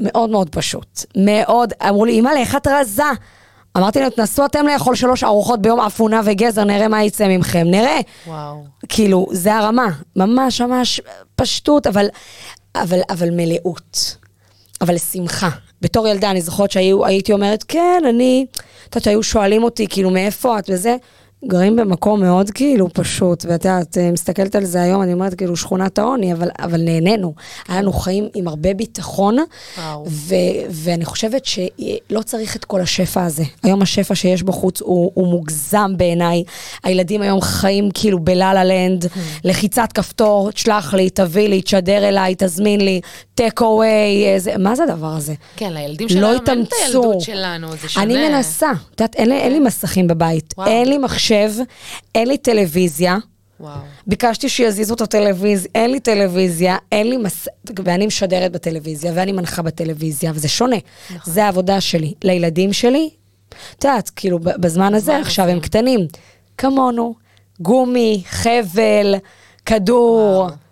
מאוד 0.00 0.30
מאוד 0.30 0.48
פשוט. 0.50 1.04
מאוד, 1.16 1.72
אמרו 1.88 2.04
לי, 2.04 2.20
אמא, 2.20 2.30
איך 2.36 2.56
את 2.56 2.66
רזה? 2.66 3.02
אמרתי 3.76 4.00
להם, 4.00 4.10
תנסו 4.10 4.44
אתם 4.44 4.66
לאכול 4.66 4.94
שלוש 4.94 5.24
ארוחות 5.24 5.62
ביום 5.62 5.80
אפונה 5.80 6.20
וגזר, 6.24 6.64
נראה 6.64 6.88
מה 6.88 7.04
יצא 7.04 7.28
מכם, 7.38 7.66
נראה. 7.66 8.00
וואו. 8.26 8.64
כאילו, 8.88 9.26
זה 9.30 9.54
הרמה, 9.54 9.86
ממש 10.16 10.60
ממש 10.60 11.00
פשטות, 11.36 11.86
אבל, 11.86 12.06
אבל, 12.76 13.00
אבל 13.10 13.28
מלאות, 13.30 14.16
אבל 14.80 14.98
שמחה. 14.98 15.50
בתור 15.86 16.08
ילדה, 16.08 16.30
אני 16.30 16.40
זוכרת 16.40 16.70
שהייתי 16.70 17.32
אומרת, 17.32 17.64
כן, 17.68 18.02
אני, 18.08 18.46
את 18.88 18.94
יודעת, 18.96 19.06
היו 19.06 19.22
שואלים 19.22 19.62
אותי, 19.62 19.86
כאילו, 19.88 20.10
מאיפה 20.10 20.58
את? 20.58 20.70
וזה, 20.72 20.96
גרים 21.44 21.76
במקום 21.76 22.20
מאוד 22.20 22.50
כאילו 22.50 22.88
פשוט, 22.92 23.44
ואת 23.48 23.64
יודעת, 23.64 23.98
מסתכלת 24.12 24.54
על 24.54 24.64
זה 24.64 24.82
היום, 24.82 25.02
אני 25.02 25.12
אומרת, 25.12 25.34
כאילו, 25.34 25.56
שכונת 25.56 25.98
העוני, 25.98 26.32
אבל, 26.32 26.48
אבל 26.58 26.80
נהנינו. 26.80 27.34
היה 27.68 27.80
לנו 27.82 27.92
חיים 27.92 28.28
עם 28.34 28.48
הרבה 28.48 28.74
ביטחון. 28.74 29.36
ו- 30.06 30.34
ואני 30.70 31.04
חושבת 31.04 31.44
שלא 31.44 32.22
צריך 32.24 32.56
את 32.56 32.64
כל 32.64 32.80
השפע 32.80 33.24
הזה. 33.24 33.44
היום 33.62 33.82
השפע 33.82 34.14
שיש 34.14 34.42
בחוץ 34.42 34.80
הוא, 34.80 35.10
הוא 35.14 35.26
מוגזם 35.28 35.92
בעיניי. 35.96 36.44
הילדים 36.84 37.22
היום 37.22 37.40
חיים 37.40 37.88
כאילו 37.94 38.18
בלה-לה 38.18 38.64
לנד, 38.64 39.06
לחיצת 39.44 39.92
כפתור, 39.94 40.50
תשלח 40.50 40.94
לי, 40.94 41.10
תביא 41.10 41.48
לי, 41.48 41.62
תשדר 41.62 42.08
אליי, 42.08 42.34
תזמין 42.38 42.80
לי, 42.80 43.00
טק 43.34 43.60
אווי, 43.60 44.24
מה 44.58 44.76
זה 44.76 44.82
הדבר 44.82 45.06
הזה? 45.16 45.34
כן, 45.56 45.72
לילדים 45.72 46.06
לא 46.10 46.14
שלנו 46.14 46.32
אין 46.48 46.62
את. 46.62 46.72
הילדות 46.84 47.20
שלנו, 47.20 47.68
זה 47.82 47.88
שונה. 47.88 48.04
אני 48.06 48.28
מנסה, 48.28 48.70
את 48.94 49.00
יודעת, 49.00 49.14
אין, 49.16 49.32
אין 49.32 49.52
לי 49.52 49.58
מסכים 49.60 50.06
בבית, 50.06 50.54
וואו. 50.58 50.68
אין 50.68 50.88
לי 50.88 50.98
מחשב, 50.98 51.35
אין 52.14 52.28
לי 52.28 52.38
טלוויזיה. 52.38 53.16
וואו. 53.60 53.78
ביקשתי 54.06 54.48
שיזיזו 54.48 54.94
את 54.94 55.00
הטלוויזיה, 55.00 55.70
אין 55.74 55.90
לי 55.90 56.00
טלוויזיה, 56.00 56.76
אין 56.92 57.10
לי 57.10 57.16
מס... 57.16 57.48
ואני 57.84 58.06
משדרת 58.06 58.52
בטלוויזיה, 58.52 59.12
ואני 59.14 59.32
מנחה 59.32 59.62
בטלוויזיה, 59.62 60.32
וזה 60.34 60.48
שונה. 60.48 60.76
נכון. 61.14 61.32
זה 61.32 61.44
העבודה 61.44 61.80
שלי. 61.80 62.14
לילדים 62.24 62.72
שלי, 62.72 63.10
את 63.78 63.84
יודעת, 63.84 64.10
כאילו, 64.16 64.38
בזמן 64.38 64.94
הזה, 64.94 65.18
עכשיו 65.18 65.48
הם? 65.48 65.60
קטנים, 65.60 66.00
כמונו, 66.58 67.14
גומי, 67.60 68.22
חבל, 68.26 69.14
כדור. 69.66 70.16
וואו. 70.16 70.65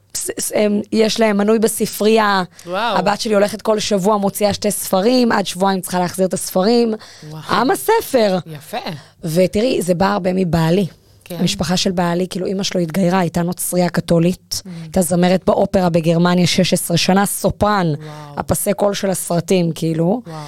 יש 0.93 1.21
להם 1.21 1.37
מנוי 1.37 1.59
בספרייה, 1.59 2.43
וואו. 2.67 2.97
הבת 2.97 3.21
שלי 3.21 3.35
הולכת 3.35 3.63
כל 3.63 3.79
שבוע, 3.79 4.17
מוציאה 4.17 4.55
שתי 4.55 4.71
ספרים, 4.71 5.33
עד 5.33 5.47
שבועיים 5.47 5.81
צריכה 5.81 5.99
להחזיר 5.99 6.27
את 6.27 6.35
הספרים. 6.35 6.95
וואו. 7.31 7.43
עם 7.51 7.71
הספר. 7.71 8.39
יפה. 8.47 8.79
ותראי, 9.25 9.83
זה 9.83 9.95
בא 9.95 10.13
הרבה 10.13 10.31
מבעלי. 10.33 10.87
כן. 11.25 11.37
המשפחה 11.41 11.77
של 11.77 11.93
בעלי, 11.93 12.27
כאילו 12.31 12.47
אימא 12.47 12.63
שלו 12.63 12.81
התגיירה, 12.81 13.19
הייתה 13.19 13.43
נוצרייה 13.43 13.89
קתולית, 13.89 14.63
הייתה 14.83 15.03
זמרת 15.03 15.43
באופרה 15.47 15.89
בגרמניה 15.89 16.47
16 16.47 16.97
שנה, 16.97 17.27
סופרן, 17.27 17.87
וואו. 17.99 18.09
הפסי 18.37 18.73
קול 18.73 18.95
של 18.95 19.11
הסרטים, 19.11 19.73
כאילו. 19.75 20.23
וואו. 20.27 20.39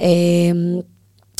אמ, 0.00 0.80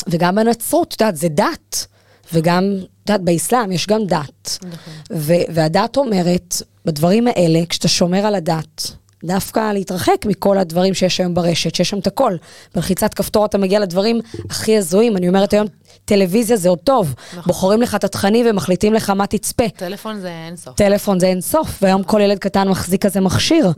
וגם 0.07 0.35
בנצרות, 0.35 0.93
את 0.93 1.01
יודעת, 1.01 1.15
זה 1.15 1.27
דת. 1.29 1.87
וגם, 2.33 2.63
את 3.03 3.09
יודעת, 3.09 3.21
באסלאם 3.21 3.71
יש 3.71 3.87
גם 3.87 4.05
דת. 4.05 4.57
נכון. 4.61 4.93
ו- 5.11 5.33
והדת 5.49 5.97
אומרת, 5.97 6.55
בדברים 6.85 7.27
האלה, 7.27 7.59
כשאתה 7.69 7.87
שומר 7.87 8.25
על 8.25 8.35
הדת, 8.35 8.91
דווקא 9.23 9.71
להתרחק 9.73 10.25
מכל 10.25 10.57
הדברים 10.57 10.93
שיש 10.93 11.19
היום 11.19 11.33
ברשת, 11.33 11.75
שיש 11.75 11.89
שם 11.89 11.99
את 11.99 12.07
הכל. 12.07 12.35
בלחיצת 12.75 13.13
כפתור 13.13 13.45
אתה 13.45 13.57
מגיע 13.57 13.79
לדברים 13.79 14.19
הכי 14.49 14.77
הזויים. 14.77 15.17
אני 15.17 15.27
אומרת 15.27 15.53
היום, 15.53 15.67
טלוויזיה 16.05 16.57
זה 16.57 16.69
עוד 16.69 16.79
טוב. 16.79 17.13
נכון. 17.31 17.43
בוחרים 17.47 17.81
לך 17.81 17.95
את 17.95 18.03
התכנים 18.03 18.45
ומחליטים 18.49 18.93
לך 18.93 19.09
מה 19.09 19.27
תצפה. 19.27 19.69
טלפון 19.69 20.19
זה 20.19 20.29
אין 20.47 20.55
סוף. 20.55 20.75
טלפון 20.75 21.19
זה 21.19 21.25
אין 21.27 21.41
סוף, 21.41 21.79
והיום 21.81 22.03
כל 22.03 22.21
ילד 22.21 22.37
קטן 22.39 22.67
מחזיק 22.67 23.05
כזה 23.05 23.21
מכשיר. 23.21 23.71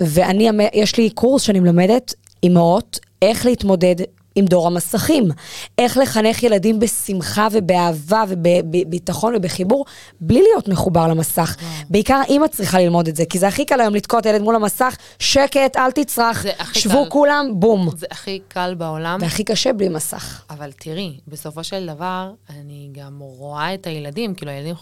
ואני, 0.00 0.50
אמ- 0.50 0.60
יש 0.74 0.96
לי 0.96 1.10
קורס 1.10 1.42
שאני 1.42 1.60
מלמדת 1.60 2.14
אימהות 2.42 2.98
איך 3.22 3.46
להתמודד 3.46 3.96
עם 4.38 4.44
דור 4.44 4.66
המסכים. 4.66 5.28
איך 5.78 5.96
לחנך 5.96 6.42
ילדים 6.42 6.80
בשמחה 6.80 7.48
ובאהבה 7.52 8.24
ובביטחון 8.28 9.34
ובחיבור, 9.36 9.84
בלי 10.20 10.42
להיות 10.42 10.68
מחובר 10.68 11.06
למסך. 11.08 11.56
בעיקר 11.90 12.20
אימא 12.28 12.46
צריכה 12.46 12.78
ללמוד 12.80 13.08
את 13.08 13.16
זה, 13.16 13.24
כי 13.24 13.38
זה 13.38 13.48
הכי 13.48 13.64
קל 13.64 13.80
היום 13.80 13.94
לתקוע 13.94 14.20
את 14.20 14.26
הילד 14.26 14.42
מול 14.42 14.54
המסך, 14.54 14.96
שקט, 15.18 15.76
אל 15.76 15.90
תצרח, 15.90 16.44
שבו 16.72 17.04
קל. 17.04 17.10
כולם, 17.10 17.46
בום. 17.52 17.88
זה 17.96 18.06
הכי 18.10 18.40
קל 18.48 18.74
בעולם. 18.78 19.18
והכי 19.22 19.44
קשה 19.44 19.72
בלי 19.72 19.88
מסך. 19.88 20.42
אבל 20.50 20.70
תראי, 20.72 21.12
בסופו 21.28 21.64
של 21.64 21.86
דבר, 21.86 22.30
אני 22.50 22.88
גם 22.92 23.18
רואה 23.20 23.74
את 23.74 23.86
הילדים, 23.86 24.34
כאילו 24.34 24.50
הילדים 24.52 24.74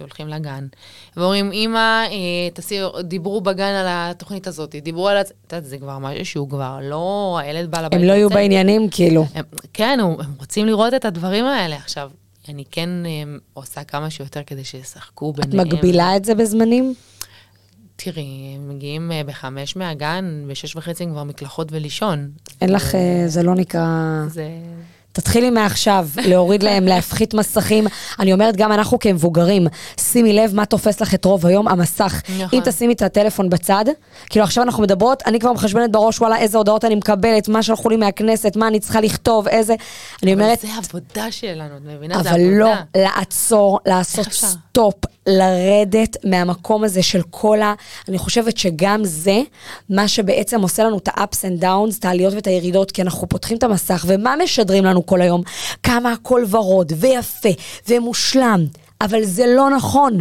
הולכים 0.00 0.28
לגן, 0.28 0.66
ואומרים, 1.16 1.50
אמא, 1.52 1.78
אה, 2.06 2.10
תעשי, 2.54 2.78
דיברו 3.02 3.40
בגן 3.40 3.64
על 3.74 3.86
התוכנית 3.88 4.46
הזאת, 4.46 4.74
דיברו 4.82 5.08
על... 5.08 5.16
הצ-" 5.16 5.20
את 5.46 5.52
יודעת, 5.52 5.64
זה 5.70 5.78
כבר 5.78 5.98
משהו 5.98 6.26
שהוא 6.26 6.48
כבר 6.50 6.78
לא, 6.82 7.38
הילד 7.42 7.70
בא 7.70 7.78
לבית. 7.80 7.92
הם 8.00 8.06
לא 8.06 8.12
יהיו 8.12 8.28
רוצה- 8.28 8.34
בעניינים, 8.34 8.88
כאילו. 8.98 9.26
הם, 9.34 9.44
כן, 9.72 9.98
הם 10.02 10.20
הם 10.20 10.34
רוצים 10.38 10.66
לראות 10.66 10.94
את 10.94 11.04
הדברים 11.04 11.44
האלה. 11.44 11.76
עכשיו, 11.76 12.10
אני 12.48 12.64
כן 12.70 12.90
אה, 13.06 13.10
עושה 13.54 13.84
כמה 13.84 14.10
שיותר 14.10 14.40
כדי 14.46 14.64
שישחקו 14.64 15.34
את 15.40 15.46
ביניהם. 15.46 15.68
מגבילה 15.68 16.16
את 16.16 16.24
זה 16.24 16.34
בזמנים? 16.34 16.94
תראי, 17.96 18.54
הם 18.56 18.68
מגיעים 18.68 19.12
אה, 19.12 19.22
בחמש 19.26 19.76
מהגן, 19.76 20.44
בשש 20.48 20.76
וחצי 20.76 21.04
הם 21.04 21.10
כבר 21.10 21.24
מקלחות 21.24 21.72
ולישון. 21.72 22.30
אין 22.60 22.72
לך, 22.72 22.94
אה, 22.94 23.24
זה 23.26 23.42
לא 23.42 23.54
נקרא... 23.54 23.86
זה... 24.28 24.48
תתחילי 25.18 25.50
מעכשיו, 25.50 26.08
להוריד 26.16 26.62
להם, 26.62 26.84
להפחית 26.84 27.34
מסכים. 27.34 27.86
אני 28.18 28.32
אומרת, 28.32 28.56
גם 28.56 28.72
אנחנו 28.72 28.98
כמבוגרים, 28.98 29.66
שימי 30.00 30.32
לב 30.32 30.54
מה 30.54 30.66
תופס 30.66 31.00
לך 31.00 31.14
את 31.14 31.24
רוב 31.24 31.46
היום, 31.46 31.68
המסך. 31.68 32.22
נכון. 32.38 32.58
אם 32.58 32.64
תשימי 32.64 32.92
את 32.92 33.02
הטלפון 33.02 33.50
בצד, 33.50 33.84
כאילו 34.30 34.44
עכשיו 34.44 34.64
אנחנו 34.64 34.82
מדברות, 34.82 35.22
אני 35.26 35.38
כבר 35.38 35.52
מחשבנת 35.52 35.92
בראש, 35.92 36.20
וואלה, 36.20 36.38
איזה 36.38 36.58
הודעות 36.58 36.84
אני 36.84 36.94
מקבלת, 36.94 37.48
מה 37.48 37.62
שלחו 37.62 37.88
לי 37.88 37.96
מהכנסת, 37.96 38.56
מה 38.56 38.68
אני 38.68 38.80
צריכה 38.80 39.00
לכתוב, 39.00 39.48
איזה... 39.48 39.74
אני 40.22 40.34
אבל 40.34 40.42
אומרת, 40.42 40.60
זה 40.60 40.68
עבודה 40.78 41.30
שלנו, 41.30 41.76
את 41.76 41.82
מבינה? 41.96 42.22
זה 42.22 42.30
אבל 42.30 42.40
עבודה. 42.40 42.58
לא, 42.58 42.72
לעצור, 42.96 43.78
לעשות? 43.86 44.32
סטופ, 44.32 44.94
לרדת 45.28 46.16
מהמקום 46.24 46.84
הזה 46.84 47.02
של 47.02 47.22
כל 47.30 47.62
ה... 47.62 47.74
אני 48.08 48.18
חושבת 48.18 48.56
שגם 48.56 49.04
זה, 49.04 49.40
מה 49.90 50.08
שבעצם 50.08 50.60
עושה 50.60 50.84
לנו 50.84 50.98
את 50.98 51.08
ה-ups 51.08 51.36
and 51.42 51.62
downs, 51.62 51.98
את 51.98 52.04
העליות 52.04 52.34
ואת 52.34 52.46
הירידות, 52.46 52.90
כי 52.90 53.02
אנחנו 53.02 53.28
פותחים 53.28 53.56
את 53.56 53.62
המסך, 53.62 54.04
ומה 54.08 54.34
משדרים 54.44 54.84
לנו 54.84 55.06
כל 55.06 55.20
היום? 55.20 55.42
כמה 55.82 56.12
הכל 56.12 56.44
ורוד, 56.50 56.92
ויפה, 56.96 57.48
ומושלם. 57.88 58.66
אבל 59.00 59.24
זה 59.24 59.44
לא 59.46 59.70
נכון. 59.70 60.18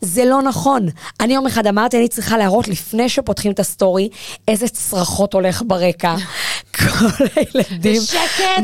זה 0.00 0.24
לא 0.24 0.42
נכון. 0.42 0.86
אני 1.20 1.34
יום 1.34 1.46
אחד 1.46 1.66
אמרתי, 1.66 1.96
אני 1.98 2.08
צריכה 2.08 2.38
להראות 2.38 2.68
לפני 2.68 3.08
שפותחים 3.08 3.52
את 3.52 3.60
הסטורי, 3.60 4.08
איזה 4.48 4.68
צרחות 4.68 5.34
הולך 5.34 5.62
ברקע. 5.66 6.14
כל 6.78 7.24
הילדים. 7.36 8.02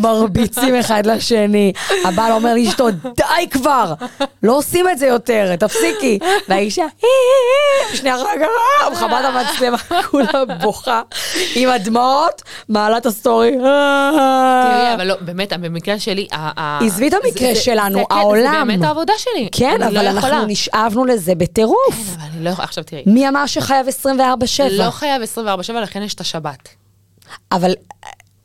מרביצים 0.00 0.74
אחד 0.74 1.06
לשני. 1.06 1.72
הבעל 2.04 2.32
אומר 2.32 2.54
לאשתו, 2.54 2.90
די 2.90 3.48
כבר, 3.50 3.94
לא 4.42 4.56
עושים 4.56 4.88
את 4.88 4.98
זה 4.98 5.06
יותר, 5.06 5.56
תפסיקי. 5.56 6.18
והאישה, 6.48 6.82
"אה, 6.82 6.88
אה, 6.88 7.90
אה", 7.90 7.96
שנייה 7.96 8.16
רגע, 8.16 8.46
מכבה 8.92 9.20
את 9.20 9.24
המצלמה, 9.24 9.76
כולה 10.10 10.44
בוכה, 10.62 11.02
עם 11.54 11.68
הדמעות, 11.68 12.42
מעלה 12.68 12.96
את 12.98 13.06
הסטורי. 13.06 13.50
תראי, 13.50 14.94
אבל 14.94 15.06
לא, 15.06 15.14
באמת, 15.20 15.52
במקרה 15.52 15.98
שלי, 15.98 16.28
עזבי 16.56 17.08
את 17.08 17.14
המקרה 17.24 17.54
שלנו, 17.54 17.98
כן, 18.08 18.14
העולם. 18.14 18.52
זה 18.52 18.64
באמת 18.64 18.82
העבודה 18.82 19.12
שלי. 19.18 19.47
כן, 19.52 19.82
אני 19.82 19.94
לא 19.94 20.00
אבל 20.00 20.08
אנחנו. 20.08 20.46
נשאבנו 20.46 21.04
לזה 21.04 21.34
בטירוף. 21.34 21.94
כן, 21.94 22.12
אבל 22.14 22.28
אני 22.34 22.44
לא 22.44 22.50
יכולה, 22.50 22.64
עכשיו 22.64 22.84
תראי, 22.84 23.02
מי 23.06 23.28
אמר 23.28 23.46
שחייב 23.46 23.86
24/7? 24.04 24.10
לא 24.70 24.90
חייב 24.90 25.22
24/7, 25.22 25.72
לכן 25.72 26.02
יש 26.02 26.14
את 26.14 26.20
השבת. 26.20 26.68
אבל 27.52 27.72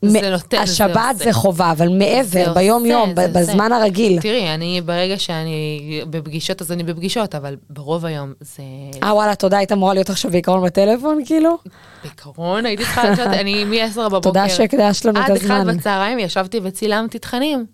זה 0.06 0.30
נותן, 0.30 0.58
זה 0.58 0.64
השבת 0.64 1.14
עושה. 1.14 1.24
זה 1.26 1.34
חובה, 1.34 1.72
אבל 1.72 1.88
זה 1.88 1.94
מעבר, 1.94 2.54
ביום-יום, 2.54 3.16
זה 3.16 3.26
עושה. 3.26 3.40
בזמן 3.40 3.72
הרגיל. 3.72 4.22
תראי, 4.22 4.54
אני, 4.54 4.82
ברגע 4.86 5.20
שאני 5.20 6.02
בפגישות, 6.10 6.62
אז 6.62 6.72
אני 6.72 6.84
בפגישות, 6.84 7.36
אבל 7.36 7.56
ברוב 7.70 8.06
היום 8.06 8.34
זה... 8.40 8.64
אה 9.04 9.14
וואלה, 9.14 9.36
תודה, 9.36 9.58
היית 9.58 9.72
אמורה 9.72 9.94
להיות 9.94 10.10
עכשיו 10.10 10.32
בעיקרון 10.32 10.66
בטלפון, 10.66 11.20
כאילו? 11.26 11.58
בעיקרון 12.04 12.66
הייתי 12.66 12.84
צריכה 12.84 13.10
לשבת, 13.10 13.28
אני 13.28 13.66
מ-10 13.66 13.96
בבוקר. 14.00 14.20
תודה 14.20 14.50
שהקדשת 14.50 15.06
לנו 15.06 15.20
את 15.20 15.30
עד 15.30 15.38
אחד 15.38 15.52
הזמן. 15.52 15.78
בצהריים 15.78 16.20
ישבתי 16.20 16.60
וצילמתי 16.64 17.20
תכנים. 17.20 17.66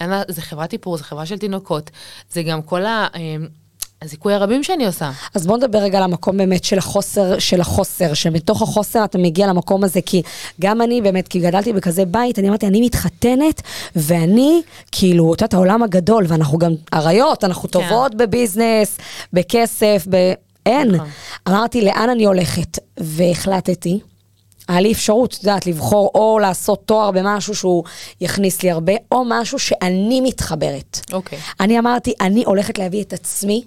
אין 0.00 0.10
לה- 0.10 0.22
זה 0.28 0.42
חברת 0.42 0.72
איפור, 0.72 0.96
זה 0.96 1.04
חברה 1.04 1.26
של 1.26 1.38
תינוקות, 1.38 1.90
זה 2.32 2.42
גם 2.42 2.62
כל 2.62 2.86
ה... 2.86 3.06
אמ, 3.16 3.46
הזיכוי 4.02 4.34
הרבים 4.34 4.64
שאני 4.64 4.86
עושה. 4.86 5.10
אז 5.34 5.46
בוא 5.46 5.56
נדבר 5.56 5.78
רגע 5.78 5.98
על 5.98 6.04
המקום 6.04 6.36
באמת 6.36 6.64
של 6.64 6.78
החוסר, 6.78 7.38
של 7.38 7.60
החוסר, 7.60 8.14
שמתוך 8.14 8.62
החוסר 8.62 9.04
אתה 9.04 9.18
מגיע 9.18 9.46
למקום 9.46 9.84
הזה, 9.84 10.00
כי 10.06 10.22
גם 10.60 10.82
אני 10.82 11.02
באמת, 11.02 11.28
כי 11.28 11.40
גדלתי 11.40 11.72
בכזה 11.72 12.04
בית, 12.04 12.38
אני 12.38 12.48
אמרתי, 12.48 12.66
אני 12.66 12.80
מתחתנת, 12.80 13.62
ואני, 13.96 14.62
כאילו, 14.92 15.34
את 15.34 15.40
יודעת, 15.40 15.54
העולם 15.54 15.82
הגדול, 15.82 16.24
ואנחנו 16.28 16.58
גם 16.58 16.72
אריות, 16.94 17.44
אנחנו 17.44 17.70
כן. 17.70 17.80
טובות 17.80 18.14
בביזנס, 18.14 18.98
בכסף, 19.32 20.06
ב... 20.10 20.32
אין. 20.66 20.90
נכון. 20.90 21.08
אמרתי, 21.48 21.84
לאן 21.84 22.08
אני 22.10 22.24
הולכת? 22.24 22.78
והחלטתי. 23.00 24.00
היה 24.70 24.80
לי 24.80 24.92
אפשרות, 24.92 25.34
את 25.34 25.44
יודעת, 25.44 25.66
לבחור 25.66 26.10
או 26.14 26.38
לעשות 26.38 26.82
תואר 26.86 27.10
במשהו 27.10 27.54
שהוא 27.54 27.84
יכניס 28.20 28.62
לי 28.62 28.70
הרבה, 28.70 28.92
או 29.12 29.22
משהו 29.26 29.58
שאני 29.58 30.20
מתחברת. 30.20 31.00
אוקיי. 31.12 31.38
אני 31.60 31.78
אמרתי, 31.78 32.12
אני 32.20 32.44
הולכת 32.46 32.78
להביא 32.78 33.02
את 33.02 33.12
עצמי, 33.12 33.64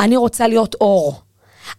אני 0.00 0.16
רוצה 0.16 0.48
להיות 0.48 0.74
אור. 0.74 1.20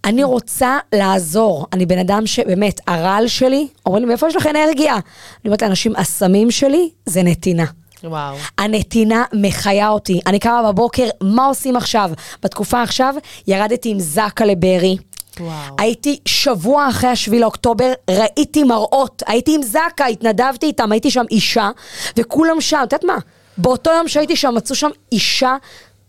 אני 0.05 0.23
רוצה 0.23 0.77
לעזור. 0.95 1.65
אני 1.73 1.85
בן 1.85 1.97
אדם 1.99 2.27
שבאמת, 2.27 2.81
הרעל 2.87 3.27
שלי, 3.27 3.67
אומרים 3.85 4.03
לי, 4.03 4.09
מאיפה 4.09 4.27
יש 4.27 4.35
לך 4.35 4.47
אנרגיה? 4.47 4.93
אני 4.93 5.01
אומרת 5.45 5.61
לאנשים, 5.61 5.95
הסמים 5.95 6.51
שלי 6.51 6.89
זה 7.05 7.23
נתינה. 7.23 7.65
וואו. 8.03 8.35
הנתינה 8.57 9.23
מחיה 9.33 9.89
אותי. 9.89 10.19
אני 10.27 10.39
קמה 10.39 10.71
בבוקר, 10.71 11.07
מה 11.21 11.45
עושים 11.45 11.75
עכשיו? 11.75 12.11
בתקופה 12.43 12.83
עכשיו, 12.83 13.15
ירדתי 13.47 13.89
עם 13.89 13.99
זקה 13.99 14.45
לבארי. 14.45 14.97
וואו. 15.39 15.75
הייתי 15.77 16.19
שבוע 16.25 16.89
אחרי 16.89 17.09
השביעי 17.09 17.41
לאוקטובר, 17.41 17.93
ראיתי 18.09 18.63
מראות, 18.63 19.23
הייתי 19.27 19.55
עם 19.55 19.63
זקה, 19.63 20.05
התנדבתי 20.05 20.65
איתם, 20.65 20.91
הייתי 20.91 21.11
שם 21.11 21.25
אישה, 21.31 21.69
וכולם 22.17 22.61
שם, 22.61 22.77
את 22.83 22.93
יודעת 22.93 23.03
מה? 23.03 23.17
באותו 23.57 23.91
יום 23.91 24.07
שהייתי 24.07 24.35
שם, 24.35 24.53
מצאו 24.55 24.75
שם 24.75 24.89
אישה 25.11 25.55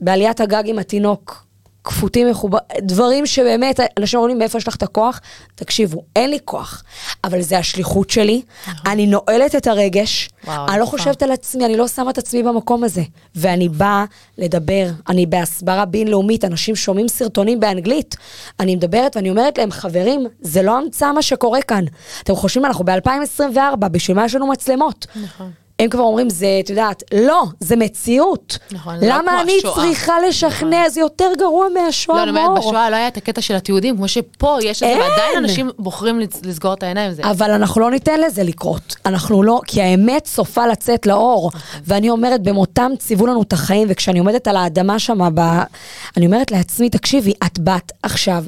בעליית 0.01 0.41
הגג 0.41 0.63
עם 0.67 0.79
התינוק. 0.79 1.44
כפותים 1.85 2.31
מחובר, 2.31 2.59
דברים 2.81 3.27
שבאמת, 3.27 3.81
אנשים 3.99 4.19
אומרים, 4.19 4.39
מאיפה 4.39 4.59
יש 4.59 4.69
לך 4.69 4.77
את 4.77 4.83
הכוח? 4.83 5.21
תקשיבו, 5.55 6.03
אין 6.17 6.31
לי 6.31 6.39
כוח, 6.45 6.83
אבל 7.25 7.41
זה 7.41 7.59
השליחות 7.59 8.11
שלי, 8.11 8.43
אני 8.87 9.07
נועלת 9.07 9.55
את 9.55 9.67
הרגש, 9.67 10.29
וואו, 10.45 10.69
אני 10.69 10.81
לא. 10.81 10.85
חושבת 10.87 11.23
על 11.23 11.33
עצמי, 11.33 11.65
אני 11.65 11.77
לא 11.77 11.89
שמה 11.89 12.11
את 12.11 12.19
עצמי 12.19 12.43
במקום 12.43 12.85
הזה. 12.85 13.03
ואני 13.35 13.69
באה 13.69 14.05
לדבר, 14.39 14.87
אני 15.09 15.27
בהסברה 15.27 15.85
בינלאומית, 15.85 16.45
אנשים 16.45 16.77
שומעים 16.77 17.09
סרטונים 17.09 17.61
באנגלית, 17.61 18.17
אני 18.61 18.77
מדברת 18.77 19.17
ואני 19.17 19.31
אומרת 19.31 19.59
להם, 19.59 19.71
חברים, 19.71 20.27
זה 20.41 20.63
לא 20.63 20.79
המצאה 20.79 21.13
מה 21.13 21.23
שקורה 21.23 21.63
כאן. 21.63 21.85
אתם 22.23 22.35
חושבים, 22.35 22.65
אנחנו 22.65 22.85
ב-2024, 22.85 23.77
בשביל 23.77 24.17
מה 24.17 24.25
יש 24.25 24.35
לנו 24.35 24.47
מצלמות? 24.47 25.07
נכון. 25.23 25.64
הם 25.85 25.91
כבר 25.91 26.03
אומרים, 26.03 26.31
זה, 26.31 26.47
את 26.65 26.71
יודעת, 26.71 27.03
לא, 27.15 27.43
זה 27.61 27.77
מציאות. 27.77 28.59
נכון, 28.73 28.99
זה 29.01 29.07
לא 29.09 29.15
למה 29.15 29.31
כמו 29.33 29.43
אני 29.43 29.57
השואה. 29.59 29.75
צריכה 29.75 30.15
לשכנע? 30.29 30.89
זה 30.89 31.01
יותר 31.01 31.31
גרוע 31.39 31.67
לא, 31.75 31.85
מהשואה, 31.85 32.23
אני 32.23 32.31
אומרת, 32.31 32.49
מור. 32.49 32.59
בשואה 32.59 32.91
לא 32.91 32.97
היה 32.97 33.09
את 33.09 33.17
הקטע 33.17 33.41
של 33.41 33.55
התיעודים, 33.55 33.97
כמו 33.97 34.09
שפה 34.09 34.57
יש 34.63 34.83
את 34.83 34.89
זה. 34.89 34.95
ועדיין 35.01 35.39
אנשים 35.39 35.71
בוחרים 35.79 36.21
לס- 36.21 36.41
לסגור 36.45 36.73
את 36.75 36.83
העיניים. 36.83 37.13
זה 37.13 37.23
אבל 37.31 37.51
אנחנו 37.51 37.81
לא 37.81 37.91
ניתן 37.91 38.21
לזה 38.21 38.43
לקרות. 38.43 38.97
אנחנו 39.07 39.43
לא, 39.43 39.61
כי 39.67 39.83
האמת 39.83 40.27
סופה 40.27 40.67
לצאת 40.67 41.07
לאור. 41.07 41.51
ואני 41.87 42.11
אומרת, 42.11 42.43
במותם 42.43 42.91
ציוו 42.99 43.27
לנו 43.27 43.43
את 43.43 43.53
החיים, 43.53 43.89
וכשאני 43.91 44.19
עומדת 44.19 44.49
על 44.49 44.57
האדמה 44.57 44.99
שם. 44.99 45.19
אני 46.17 46.27
אומרת 46.27 46.51
לעצמי, 46.51 46.91
תקשיבי, 46.91 47.33
את 47.47 47.59
באת 47.59 47.93
עכשיו 48.03 48.45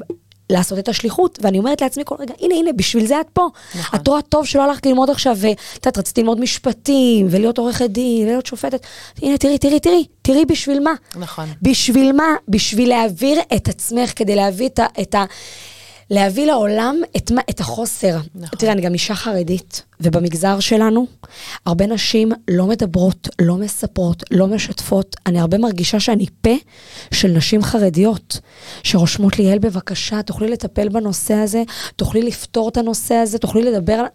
לעשות 0.49 0.79
את 0.79 0.87
השליחות, 0.89 1.39
ואני 1.41 1.59
אומרת 1.59 1.81
לעצמי 1.81 2.03
כל 2.05 2.15
רגע, 2.19 2.33
הנה, 2.39 2.55
הנה, 2.55 2.73
בשביל 2.73 3.05
זה 3.05 3.21
את 3.21 3.27
פה. 3.33 3.47
נכון. 3.79 3.99
את 3.99 4.07
רואה 4.07 4.21
טוב 4.21 4.45
שלא 4.45 4.63
הלכת 4.63 4.85
ללמוד 4.85 5.09
עכשיו, 5.09 5.37
ואת 5.37 5.57
יודעת, 5.75 5.97
רציתי 5.97 6.21
ללמוד 6.21 6.39
משפטים, 6.39 7.27
ולהיות 7.29 7.57
עורכת 7.57 7.89
דין, 7.89 8.23
ולהיות 8.23 8.45
שופטת. 8.45 8.85
הנה, 9.21 9.37
תראי, 9.37 9.57
תראי, 9.57 9.79
תראי, 9.79 10.05
תראי 10.21 10.45
בשביל 10.45 10.79
מה. 10.79 10.93
נכון. 11.15 11.49
בשביל 11.61 12.11
מה? 12.11 12.35
בשביל 12.47 12.89
להעביר 12.89 13.39
את 13.55 13.67
עצמך, 13.67 14.11
כדי 14.15 14.35
להביא 14.35 14.69
את 14.69 14.79
ה... 14.79 14.85
את 15.01 15.15
ה 15.15 15.25
להביא 16.09 16.45
לעולם 16.45 16.95
את, 17.17 17.31
מה, 17.31 17.41
את 17.49 17.59
החוסר. 17.59 18.17
נכון. 18.35 18.59
תראה, 18.59 18.71
אני 18.71 18.81
גם 18.81 18.93
אישה 18.93 19.15
חרדית, 19.15 19.83
ובמגזר 20.01 20.59
שלנו, 20.59 21.05
הרבה 21.65 21.87
נשים 21.87 22.31
לא 22.47 22.65
מדברות, 22.65 23.29
לא 23.41 23.55
מספרות, 23.55 24.23
לא 24.31 24.47
משתפות. 24.47 25.15
אני 25.25 25.39
הרבה 25.39 25.57
מרגישה 25.57 25.99
שאני 25.99 26.25
פה 26.41 26.55
של 27.13 27.27
נשים 27.27 27.63
חרדיות, 27.63 28.39
שרושמות 28.83 29.39
לי, 29.39 29.45
יעל, 29.45 29.59
בבקשה, 29.59 30.21
תוכלי 30.21 30.47
לטפל 30.47 30.89
בנושא 30.89 31.33
הזה, 31.33 31.63
תוכלי 31.95 32.21
לפתור 32.21 32.69
את 32.69 32.77
הנושא 32.77 33.15
הזה, 33.15 33.37
תוכלי 33.37 33.61
לדבר 33.63 33.93
על... 33.93 34.05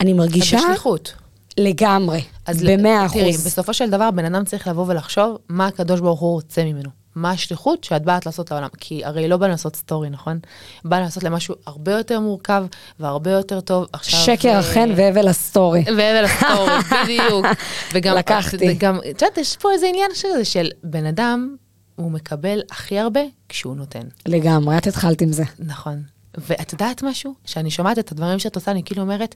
אני 0.00 0.12
את 0.12 0.16
מרגישה 0.16 0.56
בשליחות. 0.56 1.14
לגמרי, 1.58 2.22
אז 2.46 2.62
במאה 2.62 3.06
תראי, 3.12 3.30
אחוז. 3.30 3.46
בסופו 3.46 3.74
של 3.74 3.90
דבר, 3.90 4.10
בן 4.10 4.24
אדם 4.24 4.44
צריך 4.44 4.68
לבוא 4.68 4.84
ולחשוב 4.88 5.38
מה 5.48 5.66
הקדוש 5.66 6.00
ברוך 6.00 6.20
הוא 6.20 6.32
רוצה 6.32 6.64
ממנו. 6.64 7.03
מה 7.14 7.30
השליחות 7.30 7.84
שאת 7.84 8.02
באת 8.02 8.26
לעשות 8.26 8.50
לעולם? 8.50 8.68
כי 8.80 9.04
הרי 9.04 9.28
לא 9.28 9.36
באנו 9.36 9.50
לעשות 9.50 9.76
סטורי, 9.76 10.10
נכון? 10.10 10.38
באנו 10.84 11.04
לעשות 11.04 11.22
למשהו 11.22 11.54
הרבה 11.66 11.92
יותר 11.92 12.20
מורכב 12.20 12.64
והרבה 13.00 13.30
יותר 13.30 13.60
טוב. 13.60 13.86
עכשיו, 13.92 14.20
שקר 14.20 14.48
אה, 14.48 14.58
החן 14.58 14.90
והבל 14.96 15.28
הסטורי. 15.28 15.84
והבל 15.96 16.24
הסטורי, 16.24 16.72
בדיוק. 17.04 17.46
וגם, 17.92 18.16
לקחתי. 18.16 18.66
וגם, 18.70 18.98
את 18.98 19.22
יודעת, 19.22 19.38
יש 19.38 19.56
פה 19.56 19.72
איזה 19.72 19.86
עניין 19.86 20.10
שזה 20.14 20.44
של 20.44 20.70
בן 20.82 21.06
אדם, 21.06 21.56
הוא 21.96 22.10
מקבל 22.10 22.60
הכי 22.70 22.98
הרבה 22.98 23.20
כשהוא 23.48 23.76
נותן. 23.76 24.02
לגמרי, 24.26 24.78
את 24.78 24.86
התחלת 24.86 25.20
עם 25.20 25.32
זה. 25.32 25.44
נכון. 25.58 26.02
ואת 26.38 26.72
יודעת 26.72 27.02
משהו? 27.02 27.34
כשאני 27.44 27.70
שומעת 27.70 27.98
את 27.98 28.12
הדברים 28.12 28.38
שאת 28.38 28.56
עושה, 28.56 28.70
אני 28.70 28.82
כאילו 28.84 29.02
אומרת, 29.02 29.34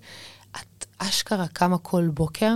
את 0.50 0.86
אשכרה 0.98 1.46
קמה 1.52 1.78
כל 1.78 2.08
בוקר 2.08 2.54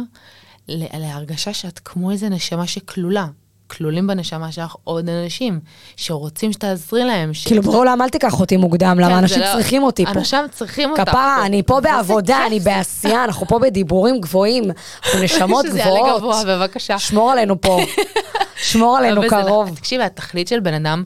להרגשה 0.69 1.55
שאת 1.55 1.79
כמו 1.79 2.11
איזה 2.11 2.29
נשמה 2.29 2.67
שכלולה. 2.67 3.27
כלולים 3.73 4.07
בנשמה 4.07 4.53
שלך 4.53 4.77
עוד 4.85 5.09
אנשים 5.09 5.61
שרוצים 5.97 6.53
שתעזרי 6.53 7.05
להם. 7.05 7.35
ש- 7.35 7.47
כאילו, 7.47 7.85
למה 7.85 8.05
אל 8.05 8.09
תיקח 8.09 8.41
אותי 8.41 8.57
מוקדם? 8.57 8.95
כן, 8.99 9.05
למה 9.05 9.13
זה 9.15 9.19
אנשים 9.19 9.41
לא- 9.41 9.53
צריכים 9.53 9.83
אותי 9.83 10.05
פה? 10.07 10.11
אנשים 10.13 10.39
צריכים 10.51 10.91
אותך. 10.91 11.03
כפרה. 11.03 11.47
אני 11.47 11.63
פה 11.63 11.81
בעבודה. 11.81 12.47
אני 12.47 12.61
בעשייה, 12.61 13.25
אנחנו 13.25 13.47
פה 13.47 13.59
בדיבורים 13.59 14.21
גבוהים, 14.21 14.65
אנחנו 15.05 15.23
נשמות 15.25 15.67
שזה 15.67 15.79
יעלה 15.79 16.01
גבוהות. 16.01 16.19
גבוה, 16.19 16.59
בבקשה. 16.59 16.99
שמור 16.99 17.31
עלינו 17.33 17.61
פה, 17.61 17.79
שמור 18.71 18.97
עלינו 18.99 19.23
קרוב. 19.29 19.75
תקשיבי, 19.77 20.03
התכלית 20.05 20.49
של 20.49 20.61
בן 20.61 20.75
אדם, 20.75 21.05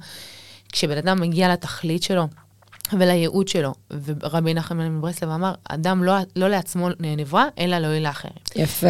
כשבן 0.73 0.97
אדם 0.97 1.21
מגיע 1.21 1.53
לתכלית 1.53 2.03
שלו 2.03 2.27
ולייעוד 2.93 3.49
שלו, 3.49 3.73
ורבי 4.05 4.55
נחמן 4.55 4.89
מברסלב 4.89 5.31
אמר, 5.31 5.53
אדם 5.69 6.05
לא, 6.05 6.13
לא 6.37 6.49
לעצמו 6.49 6.89
נברא, 7.01 7.45
אלא 7.59 7.79
להועיל 7.79 8.03
לאחרים. 8.03 8.35
יפה. 8.57 8.87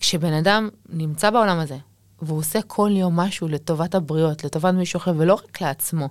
כשבן 0.00 0.32
אדם 0.32 0.68
נמצא 0.88 1.30
בעולם 1.30 1.58
הזה, 1.58 1.76
והוא 2.22 2.38
עושה 2.38 2.62
כל 2.62 2.90
יום 2.92 3.16
משהו 3.16 3.48
לטובת 3.48 3.94
הבריות, 3.94 4.44
לטובת 4.44 4.74
מישהו 4.74 4.98
אחר, 4.98 5.12
ולא 5.16 5.34
רק 5.34 5.60
לעצמו, 5.60 6.08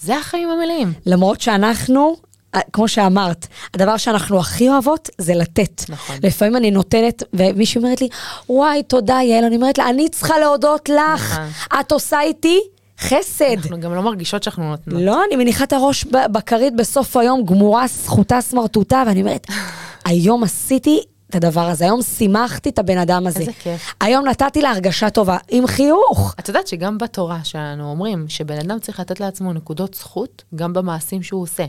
זה 0.00 0.16
החיים 0.16 0.48
המלאים. 0.50 0.92
למרות 1.06 1.40
שאנחנו, 1.40 2.16
אה, 2.54 2.60
כמו 2.72 2.88
שאמרת, 2.88 3.46
הדבר 3.74 3.96
שאנחנו 3.96 4.40
הכי 4.40 4.68
אוהבות 4.68 5.08
זה 5.18 5.34
לתת. 5.34 5.82
נכון. 5.88 6.16
לפעמים 6.22 6.56
אני 6.56 6.70
נותנת, 6.70 7.22
ומישהי 7.32 7.78
אומרת 7.78 8.00
לי, 8.00 8.08
וואי, 8.48 8.82
תודה, 8.82 9.18
יעל. 9.22 9.44
אני 9.44 9.56
אומרת 9.56 9.78
לה, 9.78 9.88
אני 9.88 10.08
צריכה 10.08 10.38
להודות 10.38 10.88
לך. 10.88 11.32
נכון. 11.32 11.80
את 11.80 11.92
עושה 11.92 12.20
איתי 12.20 12.60
חסד. 13.00 13.56
אנחנו 13.56 13.80
גם 13.80 13.94
לא 13.94 14.02
מרגישות 14.02 14.42
שאנחנו 14.42 14.70
נותנות. 14.70 15.02
לא, 15.02 15.24
אני 15.24 15.36
מניחה 15.36 15.64
את 15.64 15.72
הראש 15.72 16.04
בכרית 16.04 16.76
בסוף 16.76 17.16
היום, 17.16 17.44
גמורה, 17.44 17.86
זכותה, 17.86 18.40
סמרטוטה, 18.40 19.02
ואני 19.06 19.20
אומרת, 19.20 19.46
היום 20.04 20.44
עשיתי 20.44 21.00
את 21.30 21.34
הדבר 21.34 21.60
הזה, 21.60 21.84
היום 21.84 22.02
שימחתי 22.02 22.68
את 22.68 22.78
הבן 22.78 22.98
אדם 22.98 23.26
הזה. 23.26 23.40
איזה 23.40 23.52
כיף. 23.52 23.94
היום 24.00 24.28
נתתי 24.28 24.62
לה 24.62 24.70
הרגשה 24.70 25.10
טובה, 25.10 25.36
עם 25.50 25.66
חיוך. 25.66 26.34
את 26.38 26.48
יודעת 26.48 26.66
שגם 26.66 26.98
בתורה 26.98 27.44
שלנו 27.44 27.90
אומרים 27.90 28.28
שבן 28.28 28.58
אדם 28.58 28.78
צריך 28.78 29.00
לתת 29.00 29.20
לעצמו 29.20 29.52
נקודות 29.52 29.94
זכות 29.94 30.44
גם 30.54 30.72
במעשים 30.72 31.22
שהוא 31.22 31.42
עושה. 31.42 31.64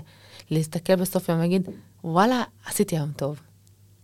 להסתכל 0.52 0.96
בסוף 0.96 1.30
יום 1.30 1.38
ולהגיד, 1.38 1.70
וואלה, 2.04 2.44
עשיתי 2.66 2.96
היום 2.96 3.10
טוב. 3.16 3.40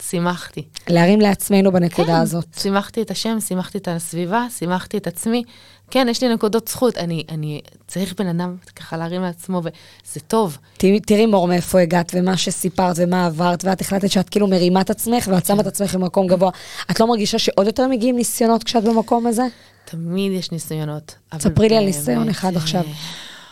שימחתי. 0.01 0.67
להרים 0.87 1.21
לעצמנו 1.21 1.71
בנקודה 1.71 2.07
כן, 2.07 2.21
הזאת. 2.21 2.45
שימחתי 2.57 3.01
את 3.01 3.11
השם, 3.11 3.39
שימחתי 3.39 3.77
את 3.77 3.87
הסביבה, 3.87 4.47
שימחתי 4.49 4.97
את 4.97 5.07
עצמי. 5.07 5.43
כן, 5.91 6.07
יש 6.09 6.23
לי 6.23 6.33
נקודות 6.33 6.67
זכות. 6.67 6.97
אני, 6.97 7.23
אני 7.29 7.61
צריך 7.87 8.13
בן 8.17 8.27
אדם 8.27 8.55
ככה 8.75 8.97
להרים 8.97 9.21
לעצמו, 9.21 9.61
וזה 9.63 10.19
טוב. 10.19 10.57
תראי, 10.77 10.99
תראי 10.99 11.25
מור 11.25 11.47
מאיפה 11.47 11.79
הגעת 11.79 12.11
ומה 12.15 12.37
שסיפרת 12.37 12.95
ומה 12.99 13.25
עברת, 13.25 13.65
ואת 13.65 13.81
החלטת 13.81 14.11
שאת 14.11 14.29
כאילו 14.29 14.47
מרימה 14.47 14.81
את 14.81 14.89
עצמך 14.89 15.27
ואת 15.31 15.45
שמה 15.45 15.61
את 15.61 15.67
עצמך 15.67 15.95
במקום 15.95 16.27
גבוה. 16.27 16.51
את 16.91 16.99
לא 16.99 17.07
מרגישה 17.07 17.39
שעוד 17.39 17.67
יותר 17.67 17.87
מגיעים 17.87 18.15
ניסיונות 18.15 18.63
כשאת 18.63 18.83
במקום 18.83 19.27
הזה? 19.27 19.43
תמיד 19.85 20.31
יש 20.31 20.51
ניסיונות. 20.51 21.15
ספרי 21.39 21.69
לי 21.69 21.77
על 21.77 21.83
באמת, 21.83 21.95
ניסיון 21.95 22.29
אחד 22.29 22.53
אה, 22.53 22.57
עכשיו, 22.57 22.83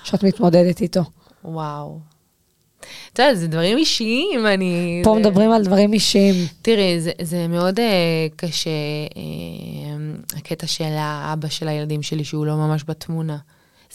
שאת 0.03 0.23
מתמודדת 0.23 0.81
איתו. 0.81 1.01
וואו. 1.45 2.14
את 3.13 3.19
יודעת, 3.19 3.37
זה 3.37 3.47
דברים 3.47 3.77
אישיים, 3.77 4.47
אני... 4.47 5.01
פה 5.03 5.13
זה- 5.13 5.19
מדברים 5.19 5.51
על 5.51 5.63
דברים 5.63 5.93
אישיים. 5.93 6.35
תראי, 6.61 6.99
זה, 7.01 7.11
זה 7.21 7.47
מאוד 7.47 7.79
uh, 7.79 7.83
קשה, 8.35 8.69
uh, 9.13 10.37
הקטע 10.37 10.67
של 10.67 10.93
האבא 10.97 11.47
של 11.49 11.67
הילדים 11.67 12.01
שלי, 12.01 12.23
שהוא 12.23 12.45
לא 12.45 12.55
ממש 12.55 12.83
בתמונה. 12.87 13.37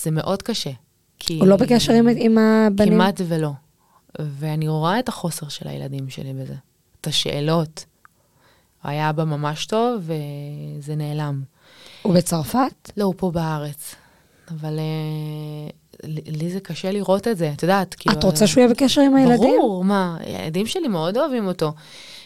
זה 0.03 0.11
מאוד 0.11 0.43
קשה. 0.43 0.71
כי... 1.19 1.39
הוא 1.39 1.47
לא 1.47 1.57
בקשר 1.57 1.93
עם- 1.93 2.09
עם 2.17 2.39
הבנים? 2.39 2.93
כמעט 2.95 3.21
ולא. 3.29 3.51
ואני 4.19 4.69
רואה 4.69 4.99
את 4.99 5.09
החוסר 5.09 5.49
של 5.49 5.69
הילדים 5.69 6.11
שלי 6.11 6.33
בזה. 6.33 6.55
את 7.01 7.07
השאלות. 7.07 7.85
היה 8.85 9.11
אבא 9.11 9.25
ממש 9.25 9.67
טוב, 9.67 10.03
וזה 10.79 10.95
נעלם. 10.95 11.43
הוא 12.03 12.15
בצרפת? 12.15 12.91
לא, 12.97 13.05
הוא 13.05 13.15
פה 13.17 13.31
בארץ. 13.31 13.95
אבל 14.51 14.79
uh, 14.79 15.73
לי 16.05 16.51
זה 16.51 16.61
קשה 16.61 16.93
לראות 16.93 17.29
את 17.29 17.37
זה, 17.37 17.53
את 17.53 17.63
יודעת, 17.63 17.95
כאילו... 17.95 18.19
את 18.19 18.25
רוצה 18.25 18.47
שהוא 18.47 18.61
יהיה 18.63 18.75
בקשר 18.75 19.01
עם 19.01 19.17
הילדים? 19.17 19.57
ברור, 19.61 19.85
מה, 19.85 20.17
הילדים 20.21 20.67
שלי 20.67 20.89
מאוד 20.89 21.19
אוהבים 21.19 21.47
אותו. 21.47 21.73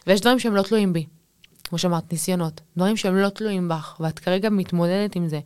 ויש 0.07 0.21
דברים 0.21 0.39
שהם 0.39 0.55
לא 0.55 0.63
תלויים 0.63 0.93
בי. 0.93 1.07
כמו 1.65 1.79
שאמרת, 1.79 2.13
ניסיונות. 2.13 2.61
דברים 2.77 2.97
שהם 2.97 3.17
לא 3.17 3.29
תלויים 3.29 3.69
בך, 3.69 3.97
ואת 4.01 4.19
כרגע 4.19 4.51
מתמודדת 4.51 5.17
עם 5.17 5.29
זה. 5.29 5.41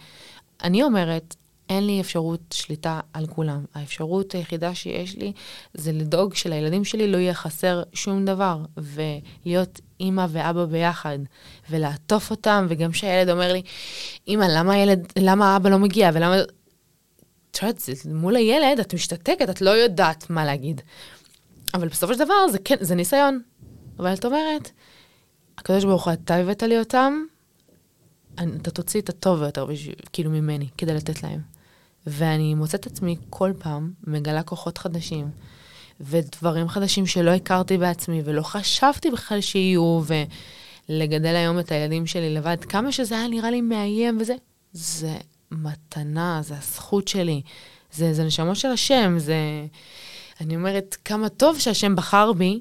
אני 0.65 0.83
אומרת, 0.83 1.35
אין 1.69 1.87
לי 1.87 2.01
אפשרות 2.01 2.41
שליטה 2.55 3.01
על 3.13 3.27
כולם. 3.27 3.65
האפשרות 3.75 4.33
היחידה 4.33 4.75
שיש 4.75 5.17
לי 5.17 5.33
זה 5.75 5.93
לדאוג 5.93 6.35
שלילדים 6.35 6.85
שלי 6.85 7.09
לא 7.09 7.17
יהיה 7.17 7.35
חסר 7.35 7.83
שום 7.93 8.25
דבר, 8.25 8.59
ולהיות 8.77 9.81
אימא 10.01 10.27
ואבא 10.29 10.65
ביחד, 10.65 11.19
ולעטוף 11.71 12.31
אותם, 12.31 12.67
וגם 12.69 12.91
כשהילד 12.91 13.31
אומר 13.31 13.53
לי, 13.53 13.63
אימא, 14.27 14.45
למה 14.45 14.73
הילד, 14.73 15.13
למה 15.19 15.55
האבא 15.55 15.71
לא 15.71 15.79
מגיע, 15.79 16.11
ולמה... 16.15 16.37
את 17.51 17.59
יודעת, 17.63 17.79
זה 17.79 17.93
מול 18.05 18.37
הילד, 18.37 18.81
את 18.81 18.95
משתתקת, 18.95 19.51
את 19.51 19.61
לא 19.61 19.71
יודעת 19.71 20.31
מה 20.31 20.45
להגיד. 20.45 20.81
אבל 21.75 21.89
בסופו 21.89 22.15
של 22.15 22.25
דבר 22.25 22.49
זה 22.53 22.59
כן, 22.59 22.77
זה 22.81 22.95
ניסיון. 22.95 23.43
אבל 23.99 24.15
את 24.15 24.25
אומרת, 24.25 24.71
הקדוש 25.59 25.85
ברוך 25.85 26.05
הוא, 26.05 26.13
אתה 26.13 26.37
הבאת 26.37 26.63
לי 26.63 26.79
אותם, 26.79 27.25
אתה 28.35 28.71
תוציא 28.71 29.01
את 29.01 29.09
הטוב 29.09 29.39
ביותר, 29.39 29.67
כאילו 30.13 30.31
ממני, 30.31 30.69
כדי 30.79 30.95
לתת 30.95 31.23
להם. 31.23 31.41
ואני 32.07 32.55
מוצאת 32.55 32.81
את 32.81 32.87
עצמי 32.87 33.17
כל 33.31 33.53
פעם 33.59 33.93
מגלה 34.07 34.43
כוחות 34.43 34.79
חדשים, 34.79 35.31
ודברים 36.01 36.69
חדשים 36.69 37.07
שלא 37.07 37.31
הכרתי 37.31 37.79
בעצמי, 37.79 38.23
ולא 38.25 38.43
חשבתי 38.43 39.11
בכלל 39.11 39.41
שיהיו, 39.41 40.01
ולגדל 40.89 41.37
היום 41.37 41.59
את 41.59 41.73
הילדים 41.73 42.07
שלי 42.07 42.35
לבד, 42.35 42.65
כמה 42.65 42.93
שזה 42.93 43.19
היה 43.19 43.29
נראה 43.29 43.51
לי 43.51 43.61
מאיים 43.61 44.19
וזה, 44.21 44.35
זה 44.73 45.17
מתנה, 45.51 46.41
זה 46.43 46.55
הזכות 46.59 47.09
שלי. 47.09 47.43
זה, 47.93 48.15
זה 48.15 48.25
נשמות 48.25 48.57
של 48.57 48.69
השם, 48.69 49.15
זה... 49.19 49.37
אני 50.41 50.57
אומרת, 50.57 50.97
כמה 51.05 51.29
טוב 51.29 51.59
שהשם 51.59 51.97
בחר 51.97 52.33
בי, 52.33 52.61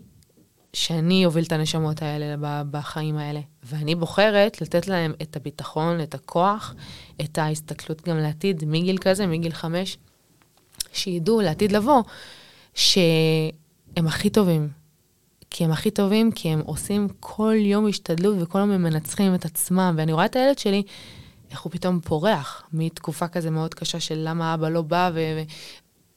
שאני 0.73 1.25
אוביל 1.25 1.43
את 1.43 1.51
הנשמות 1.51 2.01
האלה 2.01 2.35
בחיים 2.71 3.17
האלה. 3.17 3.39
ואני 3.63 3.95
בוחרת 3.95 4.61
לתת 4.61 4.87
להם 4.87 5.13
את 5.21 5.35
הביטחון, 5.35 6.01
את 6.01 6.15
הכוח, 6.15 6.75
את 7.21 7.37
ההסתכלות 7.37 8.07
גם 8.07 8.17
לעתיד, 8.17 8.63
מגיל 8.65 8.97
כזה, 8.97 9.27
מגיל 9.27 9.51
חמש, 9.51 9.97
שידעו 10.93 11.41
לעתיד 11.41 11.71
לבוא, 11.71 12.03
שהם 12.73 14.07
הכי 14.07 14.29
טובים. 14.29 14.69
כי 15.49 15.63
הם 15.63 15.71
הכי 15.71 15.91
טובים, 15.91 16.31
כי 16.31 16.49
הם 16.49 16.61
עושים 16.65 17.07
כל 17.19 17.55
יום 17.57 17.87
השתדלות 17.87 18.35
וכל 18.39 18.59
יום 18.59 18.71
הם 18.71 18.83
מנצחים 18.83 19.35
את 19.35 19.45
עצמם. 19.45 19.95
ואני 19.97 20.13
רואה 20.13 20.25
את 20.25 20.35
הילד 20.35 20.59
שלי, 20.59 20.83
איך 21.51 21.61
הוא 21.61 21.71
פתאום 21.71 21.99
פורח 21.99 22.63
מתקופה 22.73 23.27
כזה 23.27 23.49
מאוד 23.49 23.73
קשה 23.73 23.99
של 23.99 24.15
למה 24.17 24.53
אבא 24.53 24.69
לא 24.69 24.81
בא 24.81 25.11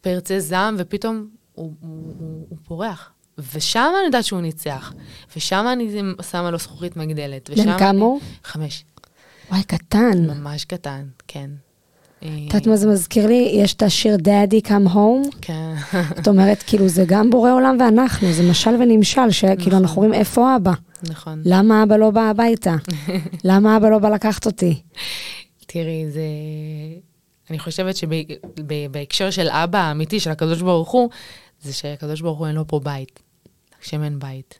ופרצי 0.00 0.40
זעם, 0.40 0.74
ופתאום 0.78 1.28
הוא, 1.54 1.72
הוא, 1.80 2.14
הוא, 2.18 2.46
הוא 2.48 2.58
פורח. 2.64 3.10
ושם 3.54 3.92
אני 3.98 4.06
יודעת 4.06 4.24
שהוא 4.24 4.40
ניצח. 4.40 4.92
ושם 5.36 5.66
אני 5.72 6.02
שמה 6.30 6.50
לו 6.50 6.58
זכוכית 6.58 6.96
מגדלת. 6.96 7.50
בן 7.50 7.78
כמה 7.78 8.00
הוא? 8.00 8.20
חמש. 8.44 8.84
וואי, 9.50 9.62
קטן. 9.62 10.26
ממש 10.26 10.64
קטן, 10.64 11.04
כן. 11.28 11.50
את 12.18 12.24
יודעת 12.24 12.66
מה 12.66 12.76
זה 12.76 12.88
מזכיר 12.88 13.26
לי? 13.26 13.52
יש 13.54 13.74
את 13.74 13.82
השיר 13.82 14.16
Daddy 14.16 14.66
Come 14.66 14.94
Home. 14.94 15.36
כן. 15.40 15.74
זאת 16.16 16.28
אומרת, 16.28 16.62
כאילו, 16.66 16.88
זה 16.88 17.04
גם 17.06 17.30
בורא 17.30 17.52
עולם 17.52 17.76
ואנחנו, 17.80 18.32
זה 18.32 18.50
משל 18.50 18.70
ונמשל, 18.70 19.30
שכאילו 19.40 19.76
אנחנו 19.78 20.02
אומרים, 20.02 20.20
איפה 20.20 20.56
אבא? 20.56 20.72
נכון. 21.02 21.42
למה 21.44 21.82
אבא 21.82 21.96
לא 21.96 22.10
בא 22.10 22.20
הביתה? 22.20 22.76
למה 23.44 23.76
אבא 23.76 23.88
לא 23.88 23.98
בא 23.98 24.08
לקחת 24.08 24.46
אותי? 24.46 24.82
תראי, 25.66 26.10
זה... 26.10 26.22
אני 27.50 27.58
חושבת 27.58 27.94
שבהקשר 27.96 29.30
של 29.30 29.48
אבא 29.48 29.78
האמיתי, 29.78 30.20
של 30.20 30.30
הקדוש 30.30 30.62
ברוך 30.62 30.90
הוא, 30.90 31.10
זה 31.62 31.72
שהקדוש 31.72 32.20
ברוך 32.20 32.38
הוא 32.38 32.46
אין 32.46 32.54
לו 32.54 32.66
פה 32.66 32.80
בית. 32.80 33.22
השם 33.82 34.02
אין 34.02 34.18
בית. 34.18 34.58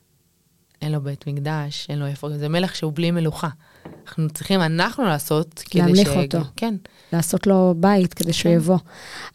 אין 0.83 0.93
לו 0.93 1.01
בית 1.01 1.27
מקדש, 1.27 1.87
אין 1.91 1.99
לו 1.99 2.07
איפה, 2.07 2.31
זה 2.31 2.49
מלך 2.49 2.77
שהוא 2.77 2.93
בלי 2.95 3.11
מלוכה. 3.11 3.49
אנחנו 4.11 4.31
צריכים, 4.31 4.61
אנחנו 4.61 5.05
לעשות 5.05 5.63
כדי 5.71 5.83
להמליך 5.83 6.09
אותו. 6.09 6.39
כן, 6.57 6.75
לעשות 7.13 7.47
לו 7.47 7.75
בית 7.77 8.15
כדי 8.15 8.33
שהוא 8.33 8.53
יבוא. 8.53 8.79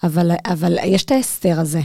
אבל, 0.04 0.32
אבל 0.46 0.78
יש 0.86 1.04
את 1.04 1.12
ההסתר 1.12 1.60
הזה. 1.60 1.82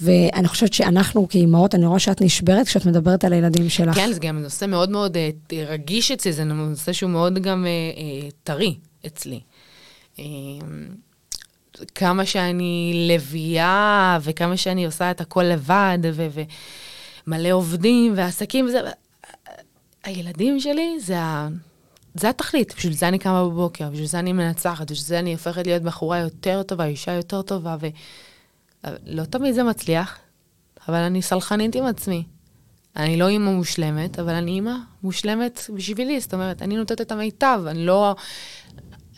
ואני 0.00 0.48
חושבת 0.48 0.72
שאנחנו 0.72 1.28
כאימהות, 1.28 1.74
אני 1.74 1.86
רואה 1.86 1.98
שאת 1.98 2.22
נשברת 2.22 2.66
כשאת 2.66 2.86
מדברת 2.86 3.24
על 3.24 3.32
הילדים 3.32 3.68
שלך. 3.68 3.94
כן, 3.94 4.12
זה 4.12 4.20
גם 4.20 4.38
נושא 4.38 4.64
מאוד 4.64 4.90
מאוד 4.90 5.16
אה, 5.16 5.30
רגיש 5.66 6.10
אצלי, 6.10 6.32
זה 6.32 6.44
נושא 6.44 6.92
שהוא 6.92 7.10
מאוד 7.10 7.38
גם 7.38 7.66
אה, 7.66 7.70
אה, 7.70 8.28
טרי 8.44 8.76
אצלי. 9.06 9.40
אה, 10.18 10.24
כמה 11.94 12.26
שאני 12.26 13.06
לביאה, 13.08 14.18
וכמה 14.22 14.56
שאני 14.56 14.86
עושה 14.86 15.10
את 15.10 15.20
הכל 15.20 15.42
לבד, 15.42 15.98
ומלא 17.26 17.52
עובדים 17.52 18.12
ועסקים 18.16 18.66
וזה, 18.66 18.80
הילדים 20.04 20.60
שלי 20.60 21.00
זה, 21.00 21.18
ה... 21.18 21.48
זה 22.20 22.28
התכלית, 22.28 22.74
בשביל 22.76 22.92
זה 22.92 23.08
אני 23.08 23.18
קמה 23.18 23.44
בבוקר, 23.44 23.90
בשביל 23.90 24.06
זה 24.06 24.18
אני 24.18 24.32
מנצחת, 24.32 24.90
בשביל 24.90 25.06
זה 25.06 25.18
אני 25.18 25.32
הופכת 25.32 25.66
להיות 25.66 25.82
בחורה 25.82 26.18
יותר 26.18 26.62
טובה, 26.62 26.84
אישה 26.84 27.12
יותר 27.12 27.42
טובה, 27.42 27.76
ולא 28.84 29.24
תמיד 29.24 29.54
זה 29.54 29.62
מצליח, 29.62 30.18
אבל 30.88 30.96
אני 30.96 31.22
סלחנית 31.22 31.74
עם 31.74 31.84
עצמי. 31.84 32.24
אני 32.96 33.16
לא 33.16 33.28
אימא 33.28 33.50
מושלמת, 33.50 34.18
אבל 34.18 34.34
אני 34.34 34.50
אימא 34.50 34.74
מושלמת 35.02 35.60
בשבילי, 35.74 36.20
זאת 36.20 36.34
אומרת, 36.34 36.62
אני 36.62 36.76
נותנת 36.76 37.00
את 37.00 37.12
המיטב, 37.12 37.60
אני 37.66 37.86
לא, 37.86 38.14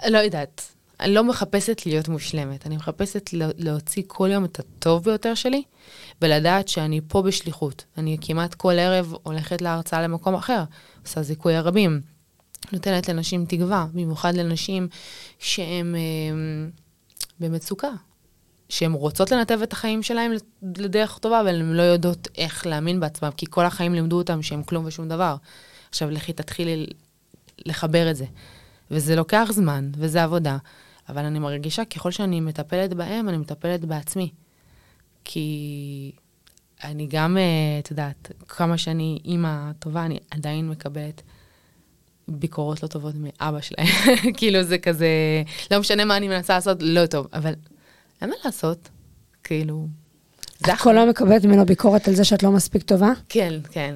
לא 0.08 0.18
יודעת, 0.18 0.62
אני 1.00 1.14
לא 1.14 1.24
מחפשת 1.24 1.82
להיות 1.86 2.08
מושלמת, 2.08 2.66
אני 2.66 2.76
מחפשת 2.76 3.32
לה- 3.32 3.48
להוציא 3.56 4.02
כל 4.06 4.28
יום 4.32 4.44
את 4.44 4.58
הטוב 4.58 5.04
ביותר 5.04 5.34
שלי, 5.34 5.62
ולדעת 6.22 6.68
שאני 6.68 7.00
פה 7.08 7.22
בשליחות. 7.22 7.84
אני 7.98 8.16
כמעט 8.20 8.54
כל 8.54 8.72
ערב 8.78 9.14
הולכת 9.22 9.62
להרצאה 9.62 10.02
למקום 10.02 10.34
אחר, 10.34 10.64
עושה 11.04 11.22
זיכוי 11.22 11.54
הרבים, 11.54 12.00
נותנת 12.72 13.08
לנשים 13.08 13.44
תקווה, 13.44 13.86
במיוחד 13.92 14.34
לנשים 14.34 14.88
שהן 15.38 15.94
אה, 15.94 16.00
במצוקה, 17.40 17.90
שהן 18.68 18.92
רוצות 18.92 19.30
לנתב 19.30 19.58
את 19.62 19.72
החיים 19.72 20.02
שלהן 20.02 20.32
לדרך 20.76 21.18
טובה, 21.18 21.40
אבל 21.40 21.60
הן 21.60 21.72
לא 21.72 21.82
יודעות 21.82 22.28
איך 22.36 22.66
להאמין 22.66 23.00
בעצמם, 23.00 23.30
כי 23.36 23.46
כל 23.50 23.64
החיים 23.64 23.94
לימדו 23.94 24.18
אותם 24.18 24.42
שהם 24.42 24.62
כלום 24.62 24.84
ושום 24.84 25.08
דבר. 25.08 25.36
עכשיו 25.88 26.10
לכי 26.10 26.32
תתחילי 26.32 26.86
לחבר 27.66 28.10
את 28.10 28.16
זה. 28.16 28.24
וזה 28.90 29.16
לוקח 29.16 29.48
זמן, 29.52 29.90
וזה 29.96 30.22
עבודה, 30.22 30.56
אבל 31.08 31.24
אני 31.24 31.38
מרגישה 31.38 31.84
ככל 31.84 32.10
שאני 32.10 32.40
מטפלת 32.40 32.94
בהם, 32.94 33.28
אני 33.28 33.36
מטפלת 33.36 33.84
בעצמי. 33.84 34.30
כי 35.24 36.12
אני 36.84 37.06
גם, 37.10 37.36
אה, 37.36 37.78
את 37.78 37.90
יודעת, 37.90 38.32
כמה 38.48 38.78
שאני 38.78 39.18
אימא 39.24 39.72
טובה, 39.78 40.04
אני 40.04 40.18
עדיין 40.30 40.68
מקבלת 40.68 41.22
ביקורות 42.28 42.82
לא 42.82 42.88
טובות 42.88 43.14
מאבא 43.16 43.60
שלהם. 43.60 43.86
כאילו 44.36 44.62
זה 44.62 44.78
כזה, 44.78 45.08
לא 45.70 45.80
משנה 45.80 46.04
מה 46.04 46.16
אני 46.16 46.28
מנסה 46.28 46.54
לעשות, 46.54 46.78
לא 46.80 47.06
טוב, 47.06 47.26
אבל 47.32 47.52
אין 48.20 48.30
מה 48.30 48.36
לעשות, 48.44 48.88
כאילו... 49.44 49.86
את 50.60 50.70
כל 50.78 50.98
היום 50.98 51.08
מקבלת 51.08 51.44
ממנו 51.44 51.66
ביקורת 51.66 52.08
על 52.08 52.14
זה 52.14 52.24
שאת 52.24 52.42
לא 52.42 52.50
מספיק 52.50 52.82
טובה? 52.82 53.12
כן, 53.28 53.54
כן. 53.70 53.94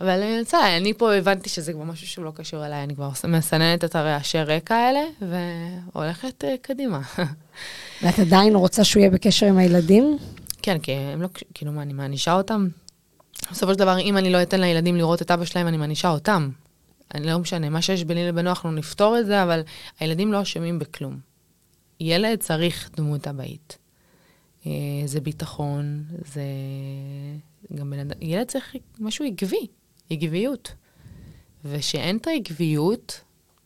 אבל 0.00 0.22
אני 0.22 0.40
רוצה, 0.40 0.76
אני 0.76 0.94
פה 0.94 1.14
הבנתי 1.14 1.48
שזה 1.48 1.72
כבר 1.72 1.82
משהו 1.84 2.06
שהוא 2.06 2.24
לא 2.24 2.32
קשור 2.34 2.66
אליי, 2.66 2.82
אני 2.82 2.94
כבר 2.94 3.10
מסננת 3.28 3.84
את 3.84 3.96
הרעשי 3.96 4.38
רקע 4.38 4.74
האלה, 4.74 5.00
והולכת 5.22 6.44
uh, 6.44 6.46
קדימה. 6.62 7.00
ואת 8.02 8.18
עדיין 8.18 8.56
רוצה 8.56 8.84
שהוא 8.84 9.00
יהיה 9.00 9.10
בקשר 9.10 9.46
עם 9.46 9.58
הילדים? 9.58 10.18
כן, 10.62 10.78
כי 10.78 10.92
הם 10.92 11.22
לא, 11.22 11.28
כאילו 11.54 11.72
מה, 11.72 11.82
אני 11.82 11.92
מענישה 11.92 12.32
אותם? 12.32 12.68
בסופו 13.52 13.72
של 13.72 13.78
דבר, 13.78 13.98
אם 13.98 14.16
אני 14.16 14.30
לא 14.30 14.42
אתן 14.42 14.60
לילדים 14.60 14.96
לראות 14.96 15.22
את 15.22 15.30
אבא 15.30 15.44
שלהם, 15.44 15.66
אני 15.66 15.76
מענישה 15.76 16.10
אותם. 16.10 16.50
אני 17.14 17.26
לא 17.26 17.38
משנה, 17.38 17.70
מה 17.70 17.82
שיש 17.82 18.04
ביני 18.04 18.28
לבינו, 18.28 18.48
אנחנו 18.48 18.72
נפתור 18.72 19.18
את 19.18 19.26
זה, 19.26 19.42
אבל 19.42 19.60
הילדים 20.00 20.32
לא 20.32 20.42
אשמים 20.42 20.78
בכלום. 20.78 21.18
ילד 22.00 22.38
צריך 22.40 22.90
דמות 22.96 23.28
אבאית. 23.28 23.78
אה, 24.66 24.72
זה 25.04 25.20
ביטחון, 25.20 26.04
זה 26.24 26.42
גם 27.74 27.90
בן 27.90 27.98
אדם, 27.98 28.16
ילד 28.20 28.46
צריך 28.46 28.76
משהו 28.98 29.24
עקבי, 29.24 29.66
עקביות. 30.10 30.74
ושאין 31.64 32.16
את 32.16 32.26
העקביות, 32.26 33.20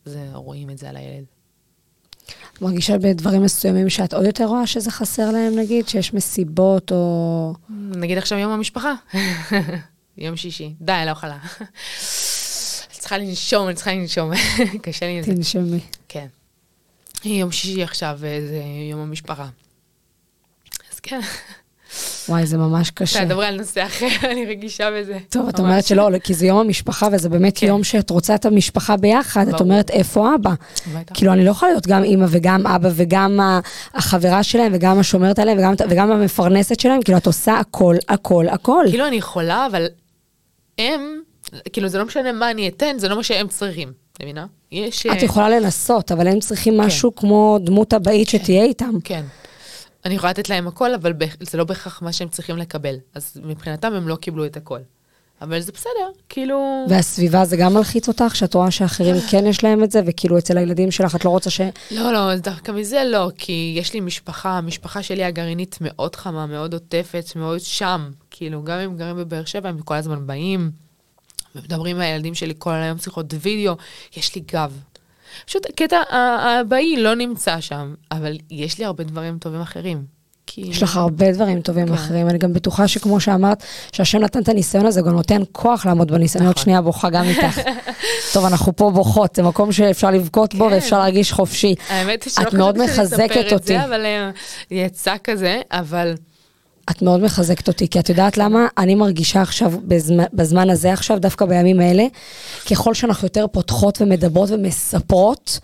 זה, 0.04 0.28
רואים 0.32 0.70
את 0.70 0.78
זה 0.78 0.88
על 0.88 0.96
הילד. 0.96 1.24
את 2.52 2.62
מרגישה 2.62 2.98
בדברים 2.98 3.42
מסוימים 3.42 3.90
שאת 3.90 4.14
עוד 4.14 4.24
יותר 4.24 4.44
רואה 4.44 4.66
שזה 4.66 4.90
חסר 4.90 5.30
להם, 5.30 5.58
נגיד, 5.58 5.88
שיש 5.88 6.14
מסיבות 6.14 6.92
או... 6.92 7.54
נגיד 7.70 8.18
עכשיו 8.18 8.38
יום 8.38 8.52
המשפחה, 8.52 8.94
יום 10.18 10.36
שישי, 10.36 10.74
די, 10.80 11.02
לא 11.06 11.10
יכולה. 11.10 11.38
צריכה 13.08 13.18
לנשום, 13.18 13.66
אני 13.66 13.74
צריכה 13.74 13.92
לנשום, 13.92 14.30
קשה 14.82 15.06
לי 15.06 15.18
עם 15.18 15.22
זה. 15.22 15.34
תנשמי. 15.34 15.80
כן. 16.08 16.26
יום 17.24 17.52
שישי 17.52 17.82
עכשיו, 17.82 18.18
אה, 18.24 18.40
זה 18.48 18.62
יום 18.90 19.00
המשפחה. 19.00 19.46
אז 20.92 21.00
כן. 21.00 21.20
וואי, 22.28 22.46
זה 22.46 22.58
ממש 22.58 22.90
קשה. 22.90 23.24
תדברי 23.24 23.46
על 23.46 23.56
נושא 23.56 23.86
אחר, 23.86 24.06
אני 24.30 24.46
רגישה 24.46 24.90
בזה. 24.90 25.18
טוב, 25.28 25.48
את 25.48 25.58
אומרת 25.58 25.84
שלא, 25.84 26.10
כי 26.24 26.34
זה 26.34 26.46
יום 26.46 26.58
המשפחה, 26.58 27.08
וזה 27.12 27.28
באמת 27.28 27.58
כן. 27.58 27.66
יום 27.66 27.84
שאת 27.84 28.10
רוצה 28.10 28.34
את 28.34 28.46
המשפחה 28.46 28.96
ביחד, 28.96 29.48
את. 29.48 29.60
אומרת, 29.60 29.90
איפה 29.90 30.34
אבא? 30.34 30.50
כאילו, 31.14 31.32
אני 31.32 31.44
לא 31.44 31.50
יכולה 31.50 31.72
להיות 31.72 31.86
גם 31.86 32.04
אימא 32.04 32.26
וגם 32.28 32.66
אבא 32.66 32.88
וגם 32.94 33.40
החברה 33.94 34.42
שלהם 34.42 34.72
וגם 34.74 34.98
השומרת 34.98 35.38
עליהם 35.38 35.58
וגם, 35.58 35.74
וגם 35.90 36.10
המפרנסת 36.10 36.80
שלהם, 36.80 37.02
כאילו, 37.02 37.18
את 37.18 37.26
עושה 37.26 37.58
הכל, 37.58 37.96
הכל, 38.08 38.48
הכל. 38.48 38.84
כאילו 38.88 39.06
אני 39.06 39.16
יכולה, 39.16 39.66
אבל 39.66 39.86
הם, 40.78 41.20
כאילו 41.72 41.88
זה 41.88 41.98
לא 41.98 42.04
משנה 42.04 42.32
מה 42.32 42.50
אני 42.50 42.68
אתן, 42.68 42.98
זה 42.98 43.08
לא 43.08 43.16
מה 43.16 43.22
שהם 43.22 43.48
צריכים, 43.48 43.92
את 44.12 44.22
מבינה? 44.22 44.46
יש... 44.72 45.06
את 45.06 45.12
אה, 45.12 45.24
יכולה 45.24 45.48
לנסות, 45.48 46.12
אבל 46.12 46.28
הם 46.28 46.40
צריכים 46.40 46.76
משהו 46.76 47.14
כמו 47.14 47.58
דמות 47.62 47.94
אבאית 47.94 48.28
שתהיה 48.28 48.64
איתם. 48.64 48.94
כן. 49.04 49.24
אני 50.04 50.14
יכולה 50.14 50.30
לתת 50.30 50.48
להם 50.48 50.68
הכל, 50.68 50.94
אבל 50.94 51.12
זה 51.40 51.58
לא 51.58 51.64
בהכרח 51.64 52.02
מה 52.02 52.12
שהם 52.12 52.28
צריכים 52.28 52.56
לקבל. 52.56 52.94
אז 53.14 53.40
מבחינתם 53.44 53.92
הם 53.92 54.08
לא 54.08 54.16
קיבלו 54.16 54.46
את 54.46 54.56
הכל. 54.56 54.78
אבל 55.42 55.60
זה 55.60 55.72
בסדר, 55.72 56.10
כאילו... 56.28 56.86
והסביבה 56.88 57.44
זה 57.44 57.56
גם 57.56 57.74
מלחיץ 57.74 58.08
אותך, 58.08 58.36
שאת 58.36 58.54
רואה 58.54 58.70
שאחרים 58.70 59.16
כן 59.30 59.46
יש 59.46 59.64
להם 59.64 59.84
את 59.84 59.90
זה, 59.90 60.00
וכאילו 60.06 60.38
אצל 60.38 60.58
הילדים 60.58 60.90
שלך 60.90 61.16
את 61.16 61.24
לא 61.24 61.30
רוצה 61.30 61.50
ש... 61.50 61.60
לא, 61.90 62.12
לא, 62.12 62.36
דווקא 62.36 62.72
מזה 62.72 63.02
לא, 63.06 63.30
כי 63.38 63.74
יש 63.78 63.94
לי 63.94 64.00
משפחה, 64.00 64.50
המשפחה 64.50 65.02
שלי 65.02 65.24
הגרעינית 65.24 65.78
מאוד 65.80 66.16
חמה, 66.16 66.46
מאוד 66.46 66.74
עוטפת, 66.74 67.24
מאוד 67.36 67.60
שם. 67.60 68.10
כאילו, 68.30 68.62
גם 68.62 68.78
אם 68.78 68.96
גרים 68.96 69.16
בבאר 69.16 69.44
שבע, 69.44 69.68
הם 69.68 69.80
כל 69.80 69.94
הזמן 69.94 70.26
באים, 70.26 70.70
ומדברים 71.54 71.96
עם 71.96 72.02
הילדים 72.02 72.34
שלי 72.34 72.54
כל 72.58 72.72
היום 72.72 72.98
שיחות 72.98 73.34
וידאו, 73.40 73.74
יש 74.16 74.34
לי 74.34 74.42
גב. 74.52 74.72
פשוט 75.46 75.66
הקטע 75.66 75.96
הבאי 76.10 76.96
לא 76.96 77.14
נמצא 77.14 77.60
שם, 77.60 77.94
אבל 78.12 78.36
יש 78.50 78.78
לי 78.78 78.84
הרבה 78.84 79.04
דברים 79.04 79.38
טובים 79.38 79.60
אחרים. 79.60 80.18
כאילו... 80.46 80.70
יש 80.70 80.82
לך 80.82 80.96
הרבה 80.96 81.32
דברים 81.32 81.60
טובים 81.60 81.86
כן. 81.86 81.94
אחרים. 81.94 82.28
אני 82.28 82.38
גם 82.38 82.52
בטוחה 82.52 82.88
שכמו 82.88 83.20
שאמרת, 83.20 83.62
שהשם 83.92 84.18
נתן 84.18 84.42
את 84.42 84.48
הניסיון 84.48 84.86
הזה, 84.86 85.00
גם 85.00 85.12
נותן 85.12 85.42
כוח 85.52 85.86
לעמוד 85.86 86.12
בניסיון. 86.12 86.42
אני 86.42 86.46
עוד 86.46 86.54
נכון. 86.54 86.64
שנייה 86.64 86.82
בוכה 86.82 87.10
גם 87.10 87.24
איתך. 87.24 87.60
טוב, 88.32 88.44
אנחנו 88.44 88.76
פה 88.76 88.90
בוכות, 88.90 89.36
זה 89.36 89.42
מקום 89.42 89.72
שאפשר 89.72 90.10
לבכות 90.10 90.54
בו 90.54 90.68
כן. 90.68 90.74
ואפשר 90.74 90.98
להרגיש 90.98 91.32
חופשי. 91.32 91.74
האמת 91.88 92.22
היא 92.22 92.32
שלא 92.32 92.44
חשבתי 92.44 92.94
שאני 92.94 93.04
אספר 93.04 93.56
את. 93.56 93.64
זה, 93.64 93.84
אבל 93.84 94.04
אה, 94.04 94.30
יצא 94.70 95.14
כזה, 95.24 95.60
אבל 95.70 96.14
את 96.90 97.02
מאוד 97.02 97.20
מחזקת 97.20 97.68
אותי, 97.68 97.88
כי 97.88 98.00
את 98.00 98.08
יודעת 98.08 98.38
למה? 98.38 98.66
אני 98.78 98.94
מרגישה 98.94 99.42
עכשיו, 99.42 99.72
בזמן, 99.84 100.24
בזמן 100.32 100.70
הזה 100.70 100.92
עכשיו, 100.92 101.18
דווקא 101.18 101.46
בימים 101.46 101.80
האלה, 101.80 102.06
ככל 102.70 102.94
שאנחנו 102.94 103.26
יותר 103.26 103.46
פותחות 103.52 104.02
ומדברות 104.02 104.50
ומספרות, 104.50 105.58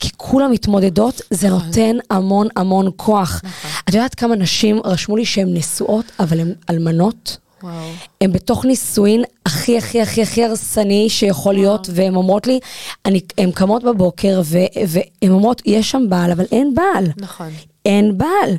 כי 0.00 0.08
כולם 0.16 0.52
מתמודדות, 0.52 1.20
זה 1.30 1.48
נותן 1.48 1.96
המון 2.10 2.48
המון 2.56 2.90
כוח. 2.96 3.42
את 3.88 3.94
יודעת 3.94 4.14
כמה 4.14 4.36
נשים 4.36 4.80
רשמו 4.84 5.16
לי 5.16 5.24
שהן 5.24 5.54
נשואות, 5.54 6.04
אבל 6.20 6.40
הן 6.40 6.52
אלמנות? 6.70 7.36
וואו. 7.62 7.72
הן 8.20 8.32
בתוך 8.32 8.64
נישואין 8.64 9.24
הכי 9.46 9.78
הכי 9.78 10.02
הכי 10.02 10.22
הכי 10.22 10.44
הרסני 10.44 11.10
שיכול 11.10 11.54
להיות, 11.54 11.88
והן 11.92 12.14
אומרות 12.14 12.46
לי, 12.46 12.60
אני, 13.06 13.20
הן 13.38 13.50
קמות 13.50 13.84
בבוקר 13.84 14.42
והן 14.86 15.30
אומרות, 15.30 15.62
יש 15.66 15.90
שם 15.90 16.02
בעל, 16.08 16.32
אבל 16.32 16.44
אין 16.52 16.74
בעל. 16.74 17.04
נכון. 17.16 17.50
אין 17.86 18.18
בעל. 18.18 18.56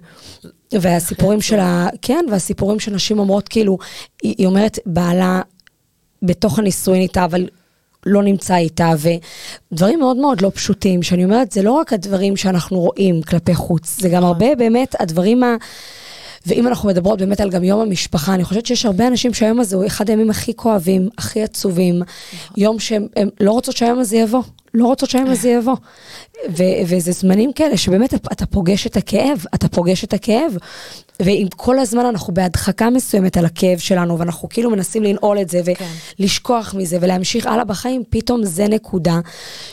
והסיפורים 0.81 1.41
של 1.41 1.59
ה... 1.59 1.87
כן, 2.01 2.25
והסיפורים 2.31 2.79
של 2.79 2.91
נשים 2.91 3.19
אומרות, 3.19 3.47
כאילו, 3.47 3.77
היא, 4.23 4.35
היא 4.37 4.47
אומרת, 4.47 4.79
בעלה 4.85 5.41
בתוך 6.23 6.59
הנישואין 6.59 7.01
איתה, 7.01 7.25
אבל 7.25 7.47
לא 8.05 8.23
נמצא 8.23 8.55
איתה, 8.55 8.91
ודברים 9.71 9.99
מאוד 9.99 10.17
מאוד 10.17 10.41
לא 10.41 10.51
פשוטים, 10.55 11.03
שאני 11.03 11.23
אומרת, 11.23 11.51
זה 11.51 11.61
לא 11.61 11.71
רק 11.71 11.93
הדברים 11.93 12.37
שאנחנו 12.37 12.79
רואים 12.79 13.21
כלפי 13.21 13.55
חוץ, 13.55 13.99
זה 13.99 14.09
גם 14.09 14.23
הרבה 14.23 14.55
באמת 14.55 14.95
הדברים 14.99 15.43
ה... 15.43 15.55
ואם 16.47 16.67
אנחנו 16.67 16.89
מדברות 16.89 17.19
באמת 17.19 17.41
על 17.41 17.49
גם 17.49 17.63
יום 17.63 17.79
המשפחה, 17.81 18.33
אני 18.33 18.43
חושבת 18.43 18.65
שיש 18.65 18.85
הרבה 18.85 19.07
אנשים 19.07 19.33
שהיום 19.33 19.59
הזה 19.59 19.75
הוא 19.75 19.85
אחד 19.85 20.09
הימים 20.09 20.29
הכי 20.29 20.53
כואבים, 20.53 21.09
הכי 21.17 21.43
עצובים, 21.43 22.01
יום 22.57 22.79
שהם 22.79 23.07
הם 23.15 23.29
לא 23.39 23.51
רוצות 23.51 23.77
שהיום 23.77 23.99
הזה 23.99 24.17
יבוא, 24.17 24.41
לא 24.73 24.85
רוצות 24.85 25.09
שהיום 25.09 25.29
הזה 25.29 25.49
יבוא. 25.49 25.75
ו- 26.49 26.81
וזה 26.87 27.11
זמנים 27.11 27.53
כאלה 27.53 27.77
שבאמת 27.77 28.13
אתה 28.13 28.45
פוגש 28.45 28.87
את 28.87 28.97
הכאב, 28.97 29.45
אתה 29.55 29.67
פוגש 29.67 30.03
את 30.03 30.13
הכאב. 30.13 30.57
ואם 31.19 31.47
כל 31.55 31.79
הזמן 31.79 32.05
אנחנו 32.05 32.33
בהדחקה 32.33 32.89
מסוימת 32.89 33.37
על 33.37 33.45
הכאב 33.45 33.77
שלנו, 33.77 34.19
ואנחנו 34.19 34.49
כאילו 34.49 34.69
מנסים 34.69 35.03
לנעול 35.03 35.41
את 35.41 35.49
זה 35.49 35.61
ולשכוח 36.19 36.73
מזה 36.77 36.97
ולהמשיך 37.01 37.47
הלאה 37.47 37.63
בחיים, 37.63 38.03
פתאום 38.09 38.45
זה 38.45 38.67
נקודה 38.67 39.19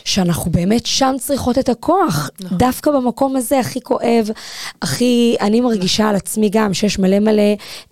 שאנחנו 0.05 0.51
באמת 0.51 0.87
שם 0.87 1.15
צריכות 1.21 1.59
את 1.59 1.69
הכוח. 1.69 2.31
נכון. 2.41 2.59
דווקא 2.59 2.91
במקום 2.91 3.37
הזה 3.37 3.59
הכי 3.59 3.81
כואב, 3.81 4.31
הכי, 4.83 5.37
אני 5.41 5.61
מרגישה 5.61 6.09
על 6.09 6.17
עצמי 6.17 6.49
גם 6.53 6.75
שיש 6.75 6.99
מלא 6.99 7.19
מלא 7.19 7.43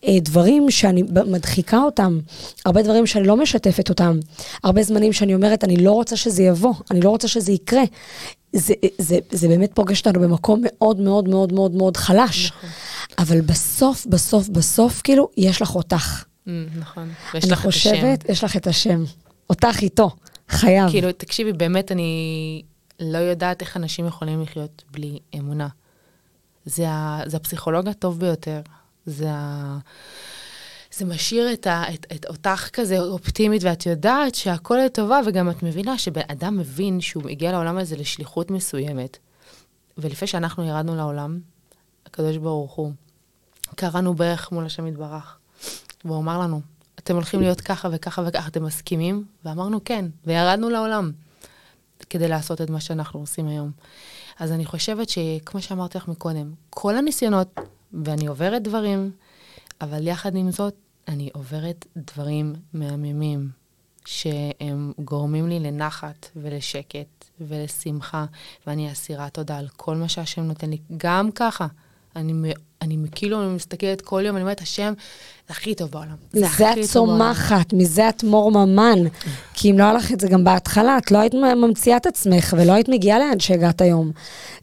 אה, 0.07 0.19
דברים 0.21 0.71
שאני 0.71 1.03
מדחיקה 1.27 1.79
אותם, 1.79 2.19
הרבה 2.65 2.83
דברים 2.83 3.07
שאני 3.07 3.27
לא 3.27 3.37
משתפת 3.37 3.89
אותם, 3.89 4.19
הרבה 4.65 4.83
זמנים 4.83 5.13
שאני 5.13 5.35
אומרת, 5.35 5.65
אני 5.65 5.77
לא 5.77 5.93
רוצה 5.93 6.17
שזה 6.17 6.43
יבוא, 6.43 6.75
אני 6.91 7.01
לא 7.01 7.11
רוצה 7.11 7.29
שזה 7.29 7.53
יקרה. 7.53 7.83
זה, 8.53 8.75
זה, 8.99 9.19
זה 9.31 9.49
באמת 9.49 9.71
פוגש 9.75 10.07
אותנו 10.07 10.21
במקום 10.21 10.61
מאוד 10.65 11.01
מאוד 11.01 11.29
מאוד 11.29 11.53
מאוד 11.53 11.73
מאוד 11.75 11.97
חלש. 11.97 12.47
נכון. 12.47 12.71
אבל 13.19 13.41
בסוף, 13.41 14.07
בסוף, 14.07 14.49
בסוף, 14.49 15.01
כאילו, 15.03 15.29
יש 15.37 15.63
לך 15.63 15.75
אותך. 15.75 16.25
Mm, 16.47 16.51
נכון. 16.79 17.09
ויש 17.35 17.45
אני 17.45 17.53
לך 17.53 17.63
את 17.63 17.67
השם. 17.67 17.91
חושבת, 17.91 18.29
יש 18.29 18.45
לך 18.45 18.57
את 18.57 18.67
השם. 18.67 19.05
אותך 19.51 19.77
איתו, 19.83 20.11
חייב. 20.49 20.91
כאילו, 20.91 21.13
תקשיבי, 21.13 21.53
באמת, 21.53 21.93
אני 21.93 22.63
לא 23.01 23.19
יודעת 23.19 23.61
איך 23.61 23.77
אנשים 23.77 24.07
יכולים 24.07 24.43
לחיות 24.43 24.85
בלי 24.91 25.19
אמונה. 25.39 25.69
זה, 26.65 26.89
ה, 26.91 27.21
זה 27.27 27.37
הפסיכולוג 27.37 27.89
הטוב 27.89 28.21
ביותר. 28.21 28.61
זה, 29.07 29.27
ה, 29.31 29.79
זה 31.01 31.07
משאיר 31.07 31.53
את, 31.53 31.67
ה, 31.67 31.85
את, 31.95 32.07
את 32.13 32.27
אותך 32.27 32.69
כזה 32.73 33.01
אופטימית, 33.01 33.63
ואת 33.65 33.87
יודעת 33.87 34.35
שהכל 34.35 34.79
לטובה, 34.87 35.21
וגם 35.27 35.51
את 35.51 35.63
מבינה 35.63 35.99
שבן 35.99 36.21
אדם 36.29 36.59
מבין 36.59 37.01
שהוא 37.01 37.29
הגיע 37.29 37.53
לעולם 37.53 37.79
הזה 37.79 37.97
לשליחות 37.97 38.51
מסוימת. 38.51 39.19
ולפני 39.99 40.29
שאנחנו 40.29 40.65
ירדנו 40.65 40.97
לעולם, 40.97 41.41
הקדוש 42.07 42.37
ברוך 42.37 42.73
הוא, 42.73 42.93
קראנו 43.75 44.15
ברך 44.15 44.53
מול 44.53 44.67
השם 44.67 44.87
יתברך, 44.87 45.39
והוא 46.05 46.19
אמר 46.19 46.39
לנו, 46.39 46.61
אתם 46.99 47.15
הולכים 47.15 47.41
להיות 47.41 47.61
ככה 47.61 47.89
וככה 47.93 48.23
וככה, 48.27 48.49
אתם 48.49 48.65
מסכימים? 48.65 49.25
ואמרנו 49.45 49.81
כן, 49.85 50.05
וירדנו 50.27 50.71
לעולם 50.71 51.13
כדי 52.11 52.29
לעשות 52.29 52.61
את 52.61 52.71
מה 52.71 52.81
שאנחנו 52.81 53.21
עושים 53.21 53.49
היום. 53.49 53.71
אז 54.39 54.53
אני 54.53 54.65
חושבת 54.65 55.09
שכמו 55.09 55.63
שאמרתי 55.63 55.99
לך 55.99 56.09
מקודם, 56.09 56.53
כל 56.71 56.97
הניסיונות, 56.97 57.61
ואני 58.05 58.27
עוברת 58.27 58.63
דברים, 58.63 59.11
אבל 59.81 60.07
יחד 60.07 60.37
עם 60.37 60.51
זאת, 60.51 60.75
אני 61.11 61.31
עוברת 61.33 61.87
דברים 61.97 62.55
מהממים, 62.73 63.51
שהם 64.05 64.93
גורמים 64.99 65.49
לי 65.49 65.61
לנחת 65.61 66.29
ולשקט 66.37 67.25
ולשמחה, 67.41 68.27
ואני 68.67 68.93
אסירה 68.93 69.31
תודה 69.31 69.59
על 69.59 69.69
כל 69.77 69.97
מה 69.97 70.09
שהשם 70.09 70.43
נותן 70.43 70.71
לי. 70.71 70.79
גם 70.97 71.31
ככה, 71.35 71.67
אני 72.17 72.33
אני 72.83 72.97
כאילו 73.12 73.51
מסתכלת 73.51 74.01
כל 74.01 74.22
יום, 74.26 74.37
אני 74.37 74.43
אומרת, 74.43 74.61
השם, 74.61 74.93
זה 75.49 75.55
הכי 75.55 75.74
טוב 75.74 75.91
בעולם. 75.91 76.14
מזה 76.35 76.47
הכי 76.47 76.64
את 76.64 76.93
טוב 76.93 77.07
בעולם." 77.07 77.35
צומחת, 77.35 77.72
מזה 77.72 78.09
את 78.09 78.24
מורממן. 78.24 78.99
כי 79.55 79.70
אם 79.70 79.78
לא 79.78 79.85
היה 79.85 79.93
לך 79.93 80.12
את 80.12 80.20
זה 80.20 80.28
גם 80.28 80.45
בהתחלה, 80.45 80.99
את 80.99 81.11
לא 81.11 81.18
היית 81.18 81.35
ממציאה 81.35 81.97
את 81.97 82.07
עצמך 82.07 82.55
ולא 82.59 82.72
היית 82.72 82.89
מגיעה 82.89 83.18
לאן 83.18 83.41
שהגעת 83.41 83.81
היום. 83.81 84.11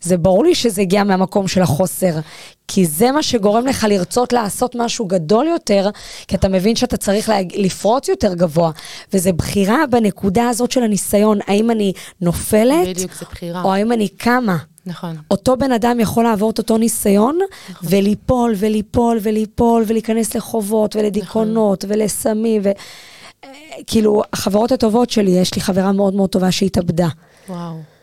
זה 0.02 0.18
ברור 0.18 0.44
לי 0.44 0.56
שזה 0.56 0.82
הגיע 0.82 1.04
מהמקום 1.04 1.48
של 1.48 1.62
החוסר, 1.62 2.20
כי 2.68 2.86
זה 2.86 3.12
מה 3.12 3.24
שגורם 3.24 3.66
לך 3.66 3.86
לרצות 3.90 4.34
לעשות 4.34 4.76
משהו 4.76 5.06
גדול 5.06 5.48
יותר, 5.48 5.90
כי 6.28 6.36
אתה 6.36 6.50
מבין 6.50 6.76
שאתה 6.76 6.98
צריך 6.98 7.30
להג... 7.30 7.54
לפרוץ 7.56 8.08
יותר 8.08 8.34
גבוה. 8.34 8.72
וזה 9.14 9.34
בחירה 9.34 9.78
בנקודה 9.90 10.50
הזאת 10.50 10.72
של 10.72 10.84
הניסיון, 10.84 11.40
האם 11.48 11.72
אני 11.72 11.94
נופלת, 12.22 12.88
בדיוק, 12.88 13.14
זה 13.14 13.26
בחירה. 13.32 13.64
או 13.64 13.74
האם 13.74 13.92
אני 13.92 14.08
קמה. 14.08 14.58
נכון. 14.88 15.16
אותו 15.32 15.58
בן 15.58 15.72
אדם 15.72 16.00
יכול 16.00 16.24
לעבור 16.24 16.50
את 16.50 16.58
אותו 16.58 16.78
ניסיון, 16.78 17.40
נכון. 17.70 17.90
וליפול 17.92 18.54
וליפול 18.58 19.20
וליפול 19.22 19.84
ולהיכנס 19.88 20.36
לחובות 20.36 20.96
ולדיכאונות 20.96 21.86
נכון. 21.86 21.98
ולסמים, 22.00 22.62
ו... 22.66 22.70
אה, 23.44 23.50
כאילו, 23.88 24.22
החברות 24.34 24.72
הטובות 24.72 25.10
שלי, 25.10 25.32
יש 25.32 25.56
לי 25.56 25.62
חברה 25.62 25.92
מאוד 25.92 26.14
מאוד 26.14 26.30
טובה 26.30 26.52
שהתאבדה. 26.52 27.08
וואו. 27.50 27.97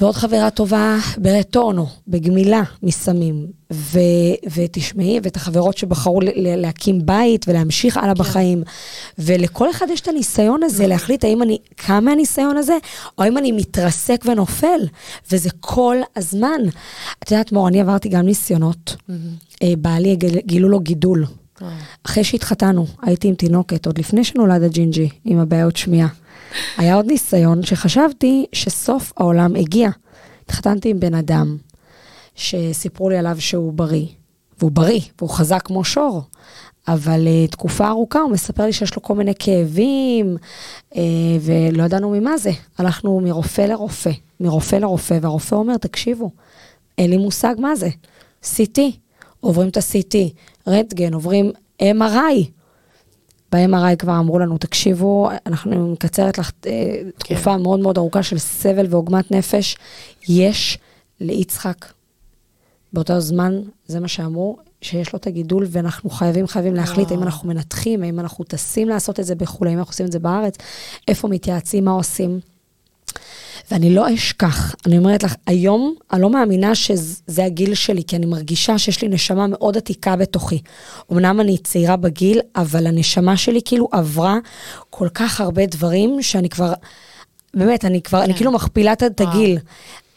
ועוד 0.00 0.14
חברה 0.14 0.50
טובה 0.50 0.96
ברטורנו, 1.18 1.86
בגמילה 2.08 2.62
מסמים. 2.82 3.46
ו- 3.72 3.98
ותשמעי, 4.54 5.20
ואת 5.22 5.36
החברות 5.36 5.78
שבחרו 5.78 6.20
להקים 6.36 7.06
בית 7.06 7.44
ולהמשיך 7.48 7.96
הלאה 7.96 8.14
בחיים. 8.14 8.62
ולכל 9.18 9.70
אחד 9.70 9.86
יש 9.92 10.00
את 10.00 10.08
הניסיון 10.08 10.62
הזה, 10.62 10.86
להחליט 10.86 11.24
האם 11.24 11.42
אני 11.42 11.58
קם 11.76 12.04
מהניסיון 12.04 12.56
הזה, 12.56 12.76
או 13.18 13.24
האם 13.24 13.38
אני 13.38 13.52
מתרסק 13.52 14.24
ונופל. 14.26 14.80
וזה 15.32 15.48
כל 15.60 15.96
הזמן. 16.16 16.60
את 17.22 17.30
יודעת, 17.30 17.52
מור, 17.52 17.68
אני 17.68 17.80
עברתי 17.80 18.08
גם 18.08 18.26
ניסיונות. 18.26 18.96
אה, 19.62 19.72
בעלי 19.78 20.16
גיל- 20.16 20.40
גילו 20.46 20.68
לו 20.68 20.80
גידול. 20.80 21.24
וואו. 21.60 21.70
אחרי 22.06 22.24
שהתחתנו, 22.24 22.86
הייתי 23.02 23.28
עם 23.28 23.34
תינוקת, 23.34 23.86
עוד 23.86 23.98
לפני 23.98 24.24
שנולד 24.24 24.62
הג'ינג'י, 24.62 25.08
עם 25.24 25.38
הבעיות 25.38 25.76
שמיעה. 25.76 26.08
היה 26.76 26.94
עוד 26.94 27.06
ניסיון 27.06 27.62
שחשבתי 27.62 28.46
שסוף 28.52 29.12
העולם 29.16 29.56
הגיע. 29.56 29.90
התחתנתי 30.44 30.90
עם 30.90 31.00
בן 31.00 31.14
אדם 31.14 31.56
שסיפרו 32.34 33.10
לי 33.10 33.18
עליו 33.18 33.36
שהוא 33.40 33.72
בריא, 33.72 34.06
והוא 34.58 34.70
בריא, 34.70 35.00
והוא 35.18 35.30
חזק 35.30 35.62
כמו 35.64 35.84
שור. 35.84 36.22
אבל 36.88 37.26
uh, 37.26 37.50
תקופה 37.50 37.88
ארוכה 37.88 38.20
הוא 38.20 38.30
מספר 38.30 38.64
לי 38.64 38.72
שיש 38.72 38.96
לו 38.96 39.02
כל 39.02 39.14
מיני 39.14 39.32
כאבים, 39.38 40.36
uh, 40.92 40.96
ולא 41.40 41.82
ידענו 41.82 42.10
ממה 42.10 42.36
זה. 42.36 42.50
הלכנו 42.78 43.20
מרופא 43.20 43.62
לרופא, 43.62 44.10
מרופא 44.40 44.76
לרופא, 44.76 45.18
והרופא 45.22 45.54
אומר, 45.54 45.76
תקשיבו, 45.76 46.30
אין 46.98 47.10
לי 47.10 47.16
מושג 47.16 47.54
מה 47.58 47.76
זה. 47.76 47.88
CT, 48.42 48.80
עוברים 49.40 49.68
את 49.68 49.76
ה-CT, 49.76 50.16
רנטגן, 50.68 51.14
עוברים 51.14 51.52
MRI. 51.82 52.63
ב-MRI 53.54 53.96
כבר 53.98 54.18
אמרו 54.18 54.38
לנו, 54.38 54.58
תקשיבו, 54.58 55.30
אנחנו 55.46 55.92
מקצרת 55.92 56.38
לך 56.38 56.50
אה, 56.66 56.72
תקופה 57.18 57.56
מאוד 57.56 57.80
מאוד 57.80 57.98
ארוכה 57.98 58.22
של 58.22 58.38
סבל 58.38 58.86
ועוגמת 58.90 59.30
נפש. 59.30 59.76
יש 60.28 60.78
ליצחק, 61.20 61.86
באותו 62.92 63.20
זמן, 63.20 63.60
זה 63.86 64.00
מה 64.00 64.08
שאמרו, 64.08 64.56
שיש 64.80 65.12
לו 65.12 65.18
את 65.18 65.26
הגידול, 65.26 65.66
ואנחנו 65.68 66.10
חייבים, 66.10 66.46
חייבים 66.46 66.74
להחליט 66.74 67.10
האם 67.10 67.18
וואו. 67.18 67.28
אנחנו 67.28 67.48
מנתחים, 67.48 68.02
האם 68.02 68.20
אנחנו 68.20 68.44
טסים 68.44 68.88
לעשות 68.88 69.20
את 69.20 69.24
זה 69.24 69.34
בחו"ל, 69.34 69.68
האם 69.68 69.78
אנחנו 69.78 69.90
עושים 69.90 70.06
את 70.06 70.12
זה 70.12 70.18
בארץ, 70.18 70.56
איפה 71.08 71.28
מתייעצים, 71.28 71.84
מה 71.84 71.90
עושים. 71.90 72.40
ואני 73.70 73.94
לא 73.94 74.14
אשכח, 74.14 74.74
אני 74.86 74.98
אומרת 74.98 75.22
לך, 75.22 75.34
היום 75.46 75.94
אני 76.12 76.22
לא 76.22 76.30
מאמינה 76.30 76.74
שזה 76.74 77.44
הגיל 77.44 77.74
שלי, 77.74 78.04
כי 78.04 78.16
אני 78.16 78.26
מרגישה 78.26 78.78
שיש 78.78 79.02
לי 79.02 79.08
נשמה 79.08 79.46
מאוד 79.46 79.76
עתיקה 79.76 80.16
בתוכי. 80.16 80.60
אמנם 81.12 81.40
אני 81.40 81.58
צעירה 81.58 81.96
בגיל, 81.96 82.40
אבל 82.56 82.86
הנשמה 82.86 83.36
שלי 83.36 83.60
כאילו 83.64 83.88
עברה 83.92 84.38
כל 84.90 85.08
כך 85.14 85.40
הרבה 85.40 85.66
דברים, 85.66 86.22
שאני 86.22 86.48
כבר, 86.48 86.72
באמת, 87.54 87.84
אני 87.84 88.02
כבר, 88.02 88.24
אני 88.24 88.32
כן. 88.32 88.38
כאילו 88.38 88.52
מכפילה 88.52 88.92
את. 88.92 89.20
הגיל. 89.20 89.58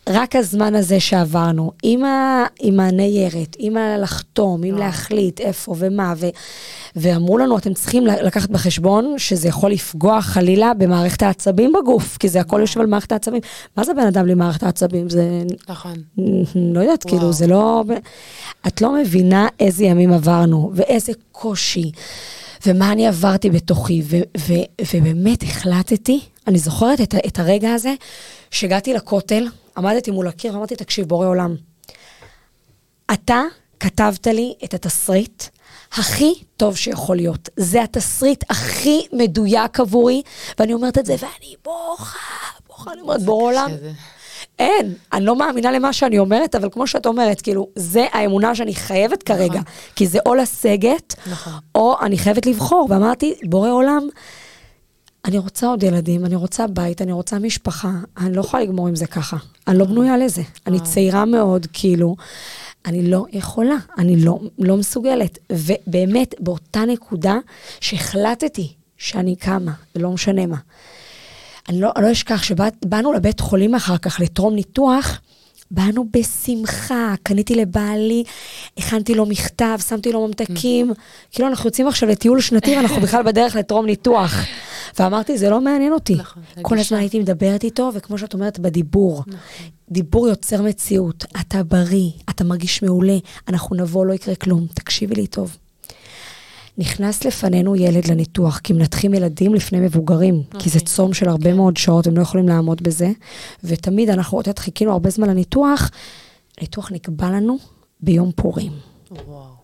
רק 0.09 0.35
הזמן 0.35 0.75
הזה 0.75 0.99
שעברנו, 0.99 1.71
עם, 1.83 2.03
ה, 2.05 2.45
עם 2.59 2.79
הניירת, 2.79 3.55
עם 3.59 3.77
הלחתום, 3.77 4.63
עם 4.63 4.69
וואו. 4.69 4.85
להחליט 4.85 5.39
איפה 5.41 5.75
ומה, 5.77 6.13
ו, 6.17 6.27
ואמרו 6.95 7.37
לנו, 7.37 7.57
אתם 7.57 7.73
צריכים 7.73 8.05
לקחת 8.05 8.49
בחשבון 8.49 9.13
שזה 9.17 9.47
יכול 9.47 9.71
לפגוע 9.71 10.21
חלילה 10.21 10.73
במערכת 10.73 11.21
העצבים 11.21 11.73
בגוף, 11.81 12.17
כי 12.17 12.29
זה 12.29 12.39
הכל 12.39 12.57
יושב 12.61 12.79
על 12.79 12.85
מערכת 12.85 13.11
העצבים. 13.11 13.41
מה 13.77 13.83
זה 13.83 13.93
בן 13.93 14.07
אדם 14.07 14.23
בלי 14.23 14.33
מערכת 14.33 14.63
העצבים? 14.63 15.09
זה, 15.09 15.43
נכון. 15.69 15.93
לא 16.55 16.79
יודעת, 16.79 17.05
וואו. 17.05 17.17
כאילו, 17.17 17.33
זה 17.33 17.47
לא... 17.47 17.83
את 18.67 18.81
לא 18.81 18.93
מבינה 18.93 19.47
איזה 19.59 19.83
ימים 19.85 20.13
עברנו, 20.13 20.71
ואיזה 20.73 21.11
קושי, 21.31 21.91
ומה 22.65 22.91
אני 22.91 23.07
עברתי 23.07 23.49
בתוכי, 23.49 24.01
ו, 24.05 24.17
ו, 24.37 24.53
ובאמת 24.93 25.43
החלטתי, 25.43 26.19
אני 26.47 26.57
זוכרת 26.59 27.01
את, 27.01 27.13
ה- 27.13 27.27
את 27.27 27.39
הרגע 27.39 27.73
הזה, 27.73 27.93
שהגעתי 28.51 28.93
לכותל, 28.93 29.47
עמדתי 29.78 30.11
מול 30.11 30.28
הקיר 30.28 30.53
ואמרתי, 30.53 30.75
תקשיב, 30.75 31.05
בורא 31.07 31.28
עולם, 31.28 31.55
אתה 33.13 33.41
כתבת 33.80 34.28
לי 34.28 34.53
את 34.63 34.73
התסריט 34.73 35.43
הכי 35.91 36.34
טוב 36.57 36.78
שיכול 36.78 37.15
להיות. 37.15 37.49
זה 37.57 37.84
התסריט 37.84 38.43
הכי 38.49 39.07
מדויק 39.13 39.80
עבורי, 39.80 40.21
ואני 40.59 40.73
אומרת 40.73 40.97
את 40.97 41.05
זה, 41.05 41.15
ואני 41.19 41.55
בוכה, 41.63 42.17
בוכה, 42.67 42.91
אני 42.93 43.01
אומרת, 43.01 43.21
בורא 43.23 43.43
עולם, 43.43 43.69
שזה- 43.78 43.91
אין, 44.59 44.93
אני 45.13 45.25
לא 45.25 45.36
מאמינה 45.36 45.71
למה 45.71 45.93
שאני 45.93 46.19
אומרת, 46.19 46.55
אבל 46.55 46.69
כמו 46.71 46.88
שאת 46.88 47.05
אומרת, 47.05 47.41
כאילו, 47.41 47.67
זה 47.75 48.05
האמונה 48.11 48.55
שאני 48.55 48.75
חייבת 48.75 49.23
כרגע, 49.23 49.59
כי 49.95 50.07
זה 50.07 50.19
או 50.25 50.36
לסגת, 50.36 51.15
נכון. 51.32 51.53
או 51.75 51.95
אני 52.01 52.17
חייבת 52.17 52.45
לבחור. 52.45 52.88
ואמרתי, 52.89 53.34
בורא 53.43 53.69
עולם, 53.69 54.07
אני 55.25 55.38
רוצה 55.38 55.67
עוד 55.67 55.84
ילדים, 55.84 56.25
אני 56.25 56.36
רוצה 56.36 56.67
בית, 56.67 57.01
אני 57.01 57.11
רוצה 57.11 57.39
משפחה, 57.39 57.89
אני 58.17 58.34
לא 58.36 58.41
יכולה 58.41 58.63
לגמור 58.63 58.88
עם 58.88 58.95
זה 58.95 59.07
ככה. 59.07 59.38
אני 59.68 59.78
לא 59.78 59.86
בנויה 59.86 60.18
לזה. 60.18 60.41
אני 60.68 60.80
צעירה 60.80 61.26
מאוד, 61.26 61.68
כאילו, 61.74 62.15
אני 62.86 63.09
לא 63.11 63.26
יכולה, 63.34 63.76
אני 63.97 64.15
לא, 64.15 64.39
לא 64.59 64.78
מסוגלת. 64.78 65.38
ובאמת, 65.51 66.36
באותה 66.39 66.86
נקודה 66.86 67.38
שהחלטתי 67.80 68.74
שאני 68.97 69.36
קמה, 69.36 69.72
ולא 69.95 70.11
משנה 70.11 70.45
מה. 70.45 70.57
אני 71.70 71.82
לא, 71.82 71.91
אני 71.95 72.05
לא 72.05 72.11
אשכח 72.11 72.43
שבאנו 72.43 73.13
לבית 73.13 73.39
חולים 73.39 73.76
אחר 73.76 73.97
כך 73.97 74.20
לתרום 74.20 74.55
ניתוח, 74.55 75.22
באנו 75.72 76.05
בשמחה, 76.13 77.13
קניתי 77.24 77.55
לבעלי, 77.55 78.24
הכנתי 78.78 79.15
לו 79.15 79.26
מכתב, 79.26 79.78
שמתי 79.88 80.11
לו 80.11 80.28
ממתקים, 80.28 80.93
כאילו 81.32 81.47
אנחנו 81.47 81.68
יוצאים 81.68 81.88
עכשיו 81.88 82.09
לטיול 82.09 82.41
שנתי 82.41 82.78
ואנחנו 82.78 83.01
בכלל 83.01 83.24
בדרך 83.24 83.55
לתרום 83.55 83.86
ניתוח. 83.86 84.34
ואמרתי, 84.99 85.37
זה 85.37 85.49
לא 85.49 85.61
מעניין 85.61 85.93
אותי. 85.93 86.15
נכון, 86.15 86.43
כל. 86.61 86.79
הזמן 86.79 86.97
הייתי 86.97 87.19
מדברת 87.19 87.63
איתו, 87.63 87.91
וכמו 87.93 88.17
שאת 88.17 88.33
אומרת, 88.33 88.59
בדיבור. 88.59 89.23
דיבור 89.91 90.27
יוצר 90.27 90.61
מציאות. 90.61 91.25
אתה 91.41 91.63
בריא, 91.63 92.11
אתה 92.29 92.43
מרגיש 92.43 92.83
מעולה, 92.83 93.17
אנחנו 93.47 93.75
נבוא, 93.75 94.05
לא 94.05 94.13
יקרה 94.13 94.35
כלום. 94.35 94.67
תקשיבי 94.73 95.15
לי 95.15 95.27
טוב. 95.27 95.57
נכנס 96.77 97.25
לפנינו 97.25 97.75
ילד 97.75 98.07
לניתוח, 98.07 98.59
כי 98.59 98.73
מנתחים 98.73 99.13
ילדים 99.13 99.53
לפני 99.53 99.79
מבוגרים, 99.79 100.43
okay. 100.51 100.59
כי 100.59 100.69
זה 100.69 100.79
אוקיי. 100.79 100.93
צום 100.93 101.13
של 101.13 101.29
הרבה 101.29 101.53
מאוד 101.53 101.77
שעות, 101.77 102.07
הם 102.07 102.17
לא 102.17 102.21
יכולים 102.21 102.47
לעמוד 102.47 102.83
בזה. 102.83 103.11
ותמיד 103.63 104.09
אנחנו, 104.09 104.41
את 104.41 104.47
יודעת, 104.47 104.59
חיכינו 104.59 104.91
הרבה 104.91 105.09
זמן 105.09 105.29
לניתוח, 105.29 105.91
הניתוח 106.57 106.91
נקבע 106.91 107.29
לנו 107.29 107.57
ביום 107.99 108.31
פורים. 108.35 108.71
וואו. 109.11 109.56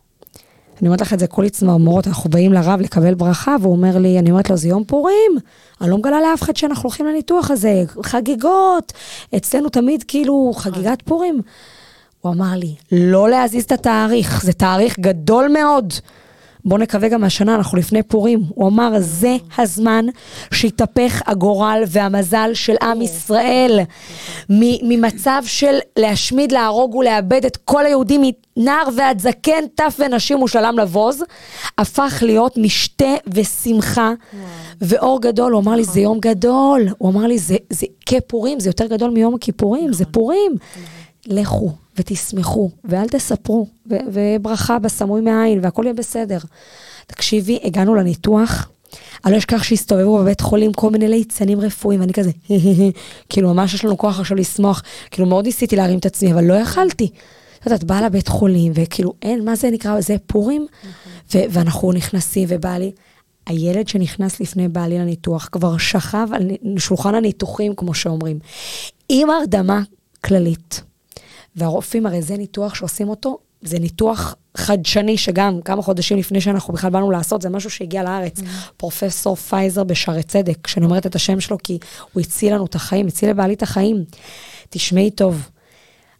אני 0.82 0.88
אומרת 0.88 1.02
לך 1.02 1.14
את 1.14 1.20
זה 1.20 1.28
כולי 1.28 1.50
צמרמורות, 1.50 2.08
אנחנו 2.08 2.30
באים 2.30 2.54
לרב 2.54 2.82
לקבל 2.82 3.14
ברכה, 3.14 3.56
והוא 3.62 3.76
אומר 3.76 3.98
לי, 3.98 4.20
אני 4.20 4.32
אומרת 4.32 4.50
לו, 4.50 4.58
זה 4.58 4.68
יום 4.68 4.84
פורים, 4.84 5.32
אני 5.82 5.90
לא 5.90 5.98
מגלה 5.98 6.22
לאף 6.22 6.42
אחד 6.42 6.56
שאנחנו 6.56 6.84
הולכים 6.84 7.06
לניתוח 7.06 7.52
הזה, 7.52 7.84
חגיגות, 8.04 8.94
אצלנו 9.36 9.70
תמיד 9.70 10.04
כאילו 10.08 10.52
חגיגת 10.56 11.02
פורים. 11.02 11.42
הוא 12.22 12.34
אמר 12.34 12.56
לי, 12.56 12.76
לא 12.92 13.30
להזיז 13.30 13.64
את 13.64 13.72
התאריך, 13.72 14.44
זה 14.44 14.54
תאריך 14.54 15.00
גדול 15.00 15.48
מאוד. 15.54 15.94
בוא 16.66 16.78
נקווה 16.78 17.10
גם 17.10 17.24
השנה, 17.24 17.56
אנחנו 17.56 17.78
לפני 17.78 18.04
פורים. 18.04 18.44
הוא 18.50 18.68
אמר, 18.68 18.92
זה 19.00 19.36
הזמן 19.58 20.06
שהתהפך 20.54 21.22
הגורל 21.26 21.84
והמזל 21.88 22.52
של 22.54 22.76
עם 22.82 23.02
ישראל. 23.02 23.80
מ- 24.50 24.90
ממצב 24.90 25.44
של 25.46 25.78
להשמיד, 26.00 26.52
להרוג 26.52 26.96
ולאבד 26.96 27.46
את 27.46 27.58
כל 27.58 27.86
היהודים, 27.86 28.22
מנער 28.58 28.84
ועד 28.98 29.22
זקן, 29.22 29.68
טף 29.76 29.96
ונשים 30.00 30.44
ושלם 30.44 30.80
לבוז, 30.80 31.24
הפך 31.78 32.20
להיות 32.26 32.58
משתה 32.58 33.14
ושמחה 33.28 34.12
ואור 34.82 35.22
גדול. 35.22 35.52
הוא 35.54 35.62
אמר 35.62 35.76
לי, 35.76 35.84
זה 35.84 36.00
יום 36.00 36.20
גדול. 36.20 36.88
הוא 36.98 37.10
אמר 37.12 37.28
לי, 37.28 37.38
זה, 37.38 37.56
זה 37.70 37.86
כפורים, 38.06 38.60
זה 38.60 38.70
יותר 38.70 38.88
גדול 38.88 39.10
מיום 39.10 39.36
הכיפורים, 39.36 39.94
זה 39.94 40.06
פורים. 40.06 40.52
לכו 41.26 41.72
ותשמחו, 41.98 42.70
ואל 42.84 43.08
תספרו, 43.08 43.68
ו- 43.92 43.96
וברכה 44.12 44.80
בסמוי 44.80 45.22
מהעין, 45.22 45.60
והכל 45.64 45.84
יהיה 45.84 45.94
בסדר. 45.94 46.38
תקשיבי, 47.08 47.60
הגענו 47.64 47.96
לניתוח, 47.96 48.70
אני 49.26 49.34
לא 49.34 49.38
אשכח 49.38 49.64
שהסתובבו 49.64 50.18
בבית 50.18 50.42
חולים 50.42 50.74
כל 50.74 50.90
מיני 50.90 51.08
ליצנים 51.08 51.60
רפואיים, 51.60 52.02
ואני 52.02 52.14
כזה, 52.14 52.32
כאילו 53.30 53.54
ממש 53.54 53.74
יש 53.74 53.86
לנו 53.86 53.98
כוח 53.98 54.20
עכשיו 54.20 54.38
לשמוח, 54.38 54.84
כאילו 55.12 55.28
מאוד 55.28 55.46
ניסיתי 55.46 55.76
להרים 55.76 56.00
את 56.00 56.06
עצמי, 56.06 56.34
אבל 56.34 56.44
לא 56.44 56.54
יכלתי. 56.54 57.10
את 57.60 57.66
יודעת, 57.66 57.84
באה 57.84 58.02
לבית 58.02 58.28
חולים, 58.28 58.72
וכאילו, 58.76 59.14
אין, 59.22 59.46
מה 59.46 59.56
זה 59.56 59.72
נקרא, 59.72 60.02
זה 60.02 60.16
פורים? 60.28 60.68
ו- 61.34 61.44
ואנחנו 61.50 61.92
נכנסים, 61.94 62.48
ובא 62.52 62.78
לי, 62.78 62.92
הילד 63.48 63.88
שנכנס 63.88 64.40
לפני 64.40 64.68
בעלי 64.68 65.00
לניתוח 65.00 65.50
כבר 65.52 65.78
שכב 65.78 66.28
על 66.32 66.52
שולחן 66.78 67.16
הניתוחים, 67.16 67.76
כמו 67.76 67.94
שאומרים, 67.94 68.40
עם 69.10 69.30
הרדמה 69.30 69.82
כללית. 70.26 70.82
והרופאים, 71.56 72.06
הרי 72.06 72.22
זה 72.22 72.38
ניתוח 72.38 72.76
שעושים 72.76 73.10
אותו, 73.10 73.38
זה 73.62 73.80
ניתוח 73.80 74.36
חדשני, 74.58 75.18
שגם 75.18 75.62
כמה 75.62 75.82
חודשים 75.82 76.18
לפני 76.18 76.42
שאנחנו 76.42 76.74
בכלל 76.74 76.90
באנו 76.90 77.12
לעשות, 77.12 77.42
זה 77.42 77.50
משהו 77.50 77.70
שהגיע 77.70 78.04
לארץ. 78.04 78.40
פרופסור 78.78 79.36
פייזר 79.36 79.84
בשערי 79.84 80.24
צדק, 80.24 80.58
כשאני 80.64 80.86
אומרת 80.86 81.06
את 81.06 81.16
השם 81.16 81.40
שלו, 81.40 81.58
כי 81.64 81.78
הוא 82.14 82.22
הציל 82.22 82.54
לנו 82.54 82.66
את 82.66 82.76
החיים, 82.76 83.08
הציל 83.08 83.30
לבעלי 83.30 83.54
את 83.54 83.64
החיים. 83.64 84.04
תשמעי 84.70 85.12
טוב, 85.12 85.50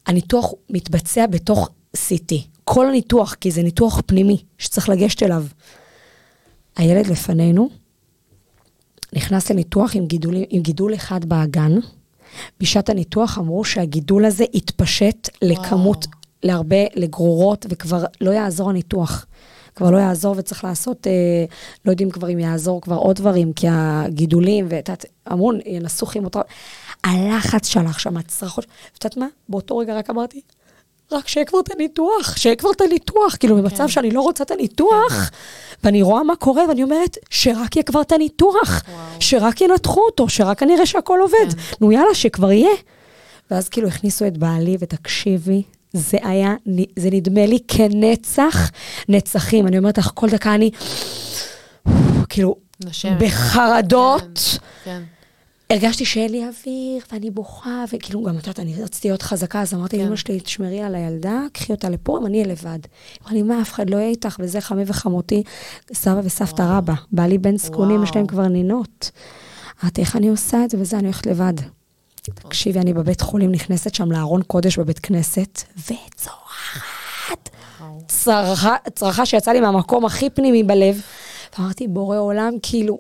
הניתוח 0.08 0.54
מתבצע 0.70 1.28
בתוך 1.28 1.70
CT. 1.98 2.34
כל 2.64 2.88
הניתוח, 2.88 3.34
כי 3.34 3.52
זה 3.52 3.64
ניתוח 3.64 4.02
פנימי 4.06 4.44
שצריך 4.58 4.90
לגשת 4.90 5.24
אליו. 5.24 5.46
הילד 6.76 7.08
לפנינו 7.08 7.70
נכנס 9.14 9.52
לניתוח 9.52 9.96
עם, 9.96 10.08
גידול, 10.08 10.36
עם 10.50 10.62
גידול 10.62 10.94
אחד 10.96 11.26
באגן. 11.26 11.72
בשעת 12.60 12.90
הניתוח 12.90 13.38
אמרו 13.38 13.64
שהגידול 13.64 14.26
הזה 14.26 14.46
יתפשט 14.54 15.30
לכמות, 15.42 16.08
להרבה, 16.44 16.86
לגרורות, 16.96 17.66
וכבר 17.70 18.04
לא 18.22 18.32
יעזור 18.32 18.70
הניתוח. 18.70 19.26
כבר 19.76 19.92
לא 19.92 19.98
יעזור 19.98 20.36
וצריך 20.38 20.64
לעשות, 20.64 21.08
אה, 21.08 21.46
לא 21.86 21.92
יודעים 21.92 22.12
כבר 22.12 22.30
אם 22.30 22.40
יעזור 22.40 22.82
כבר 22.82 22.96
עוד 22.96 23.16
דברים, 23.16 23.54
כי 23.54 23.68
הגידולים, 23.70 24.66
ואת 24.70 24.90
יודעת, 24.90 25.06
אמרו, 25.32 25.52
ינסו 25.66 26.06
כימותרפיה. 26.06 26.56
הלחץ 27.04 27.68
שלך 27.68 28.00
שם, 28.00 28.18
הצרחות, 28.18 28.66
ואת 28.94 29.04
יודעת 29.04 29.18
מה? 29.18 29.28
באותו 29.50 29.78
רגע 29.78 29.98
רק 29.98 30.10
אמרתי, 30.10 30.42
רק 31.14 31.28
שיהיה 31.28 31.46
כבר 31.46 31.60
את 31.60 31.72
הניתוח, 31.72 32.38
שיהיה 32.38 32.56
כבר 32.56 32.72
את 32.72 32.82
הניתוח. 32.82 33.36
כאילו, 33.40 33.56
במצב 33.56 33.88
שאני 33.88 34.12
לא 34.12 34.22
רוצה 34.22 34.44
את 34.44 34.52
הניתוח, 34.52 35.30
ואני 35.84 36.02
רואה 36.02 36.24
מה 36.24 36.36
קורה, 36.36 36.64
ואני 36.70 36.84
אומרת, 36.84 37.18
שרק 37.30 37.76
יהיה 37.76 37.84
כבר 37.84 38.02
את 38.02 38.12
הניתוח, 38.12 38.84
שרק 39.20 39.62
ינתחו 39.62 40.02
אותו, 40.02 40.30
שרק 40.30 40.64
אני 40.64 40.76
אראה 40.76 40.86
שהכל 40.86 41.20
עובד. 41.22 41.54
נו 41.82 41.92
יאללה, 41.92 42.14
שכבר 42.16 42.52
יהיה. 42.52 42.76
ואז 43.52 43.70
כאילו 43.70 43.88
הכניסו 43.88 44.28
את 44.28 44.38
בעלי, 44.38 44.78
ותקשיבי, 44.80 45.64
זה 45.94 46.18
היה, 46.24 46.54
זה 46.96 47.10
נדמה 47.12 47.46
לי 47.46 47.60
כנצח 47.68 48.72
נצחים. 49.10 49.68
אני 49.68 49.78
אומרת 49.78 49.98
לך, 49.98 50.12
כל 50.14 50.30
דקה 50.30 50.56
אני, 50.56 50.72
כאילו, 52.30 52.56
נושמת. 52.86 53.18
בחרדות. 53.20 54.58
כן. 54.84 55.02
הרגשתי 55.74 56.06
שאין 56.06 56.32
לי 56.32 56.48
אוויר, 56.48 57.04
ואני 57.12 57.30
בוכה, 57.30 57.84
וכאילו, 57.94 58.24
גם 58.24 58.38
את 58.38 58.48
יודעת, 58.48 58.60
אני 58.60 58.84
רציתי 58.84 59.08
להיות 59.08 59.22
חזקה, 59.22 59.62
אז 59.62 59.74
אמרתי 59.74 59.98
כן. 59.98 60.04
לאמא 60.04 60.16
שלי, 60.16 60.40
תשמרי 60.40 60.82
על 60.82 60.96
הילדה, 60.96 61.42
קחי 61.54 61.74
אותה 61.74 61.90
לפורים, 61.90 62.26
אני 62.26 62.38
אהיה 62.38 62.48
לבד. 62.48 62.80
אמרה 63.22 63.34
לי, 63.34 63.42
מה, 63.42 63.62
אף 63.62 63.74
אחד 63.74 63.90
לא 63.90 63.98
יהיה 63.98 64.10
איתך, 64.10 64.36
וזה 64.40 64.62
חמי 64.62 64.84
וחמותי, 64.88 65.44
סבא 65.94 66.22
וסבתא 66.24 66.62
רבא. 66.62 66.94
בעלי 67.12 67.38
בן 67.38 67.58
זקונים, 67.58 68.04
יש 68.04 68.16
להם. 68.16 68.28
כבר 68.28 68.48
נינות. 68.48 69.12
אמרתי, 69.84 70.02
איך 70.02 70.16
אני 70.16 70.30
עושה 70.30 70.64
את 70.66 70.70
זה, 70.70 70.78
וזה, 70.80 70.98
אני 70.98 71.06
הולכת 71.06 71.26
לבד. 71.26 71.54
תקשיבי, 72.22 72.80
אני 72.80 72.94
בבית 72.94 73.22
חולים, 73.22 73.52
נכנסת 73.52 73.94
שם 73.94 74.12
לארון 74.12 74.44
קודש 74.44 74.80
בבית 74.80 75.00
כנסת, 75.00 75.62
וצורחת. 75.78 77.50
צרחה 78.96 79.26
שיצאה 79.26 79.54
לי 79.54 79.60
מהמקום 79.60 80.06
הכי 80.06 80.30
פנימי 80.30 80.64
בלב. 80.64 81.02
ואמרתי, 81.58 81.88
בורא 81.88 82.18
עולם, 82.18 82.54
כאילו, 82.62 83.00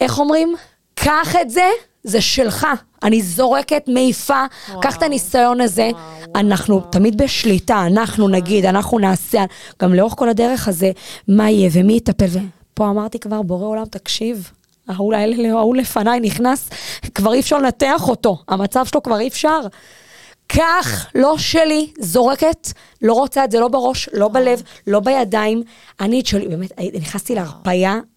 איך 0.00 0.18
אומרים? 0.18 0.54
קח 1.00 1.36
את 1.40 1.50
זה, 1.50 1.68
זה 2.04 2.20
שלך. 2.20 2.66
אני 3.02 3.22
זורקת, 3.22 3.84
מעיפה. 3.88 4.44
קח 4.82 4.96
את 4.96 5.02
הניסיון 5.02 5.60
הזה. 5.60 5.90
וואו, 5.92 6.32
אנחנו 6.34 6.76
וואו. 6.76 6.90
תמיד 6.90 7.22
בשליטה, 7.22 7.86
אנחנו 7.86 8.28
נגיד, 8.28 8.64
אנחנו 8.64 8.98
נעשה, 8.98 9.44
גם 9.82 9.94
לאורך 9.94 10.14
כל 10.16 10.28
הדרך 10.28 10.68
הזה, 10.68 10.90
מה 11.28 11.50
יהיה 11.50 11.70
ומי 11.72 11.92
יטפל. 11.96 12.26
ופה 12.72 12.88
אמרתי 12.90 13.18
כבר, 13.18 13.42
בורא 13.42 13.66
עולם, 13.66 13.84
תקשיב. 13.84 14.50
ההוא 14.88 15.14
ההוא 15.58 15.76
לפניי 15.76 16.20
נכנס, 16.20 16.70
כבר 17.14 17.32
אי 17.32 17.40
אפשר 17.40 17.58
לנתח 17.58 18.08
אותו, 18.08 18.38
המצב 18.48 18.86
שלו 18.86 19.02
כבר 19.02 19.18
אי 19.20 19.28
אפשר. 19.28 19.60
כך, 20.48 21.06
לא 21.14 21.38
שלי, 21.38 21.92
זורקת, 21.98 22.68
לא 23.02 23.12
רוצה 23.12 23.44
את 23.44 23.50
זה 23.50 23.60
לא 23.60 23.68
בראש, 23.68 24.08
לא 24.12 24.28
בלב, 24.28 24.62
לא 24.86 25.00
בידיים. 25.00 25.62
אני 26.00 26.20
את 26.20 26.26
שלי, 26.26 26.48
באמת, 26.48 26.70
נכנסתי 26.94 27.34
להרפייה, 27.34 27.94
ל- 27.94 27.98
ל- 27.98 28.00
ל- 28.00 28.00
ל- 28.00 28.15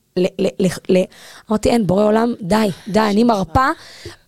אמרתי, 1.50 1.70
אין, 1.70 1.88
בורא 1.88 2.04
עולם, 2.04 2.34
די, 2.42 2.70
די, 2.88 3.00
אני 3.00 3.24
מרפה, 3.24 3.68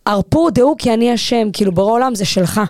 הרפו 0.05 0.49
דעו 0.49 0.75
כי 0.77 0.93
אני 0.93 1.15
אשם, 1.15 1.49
כאילו, 1.53 1.71
בורא 1.71 1.91
עולם 1.91 2.15
זה 2.15 2.25
שלך. 2.25 2.61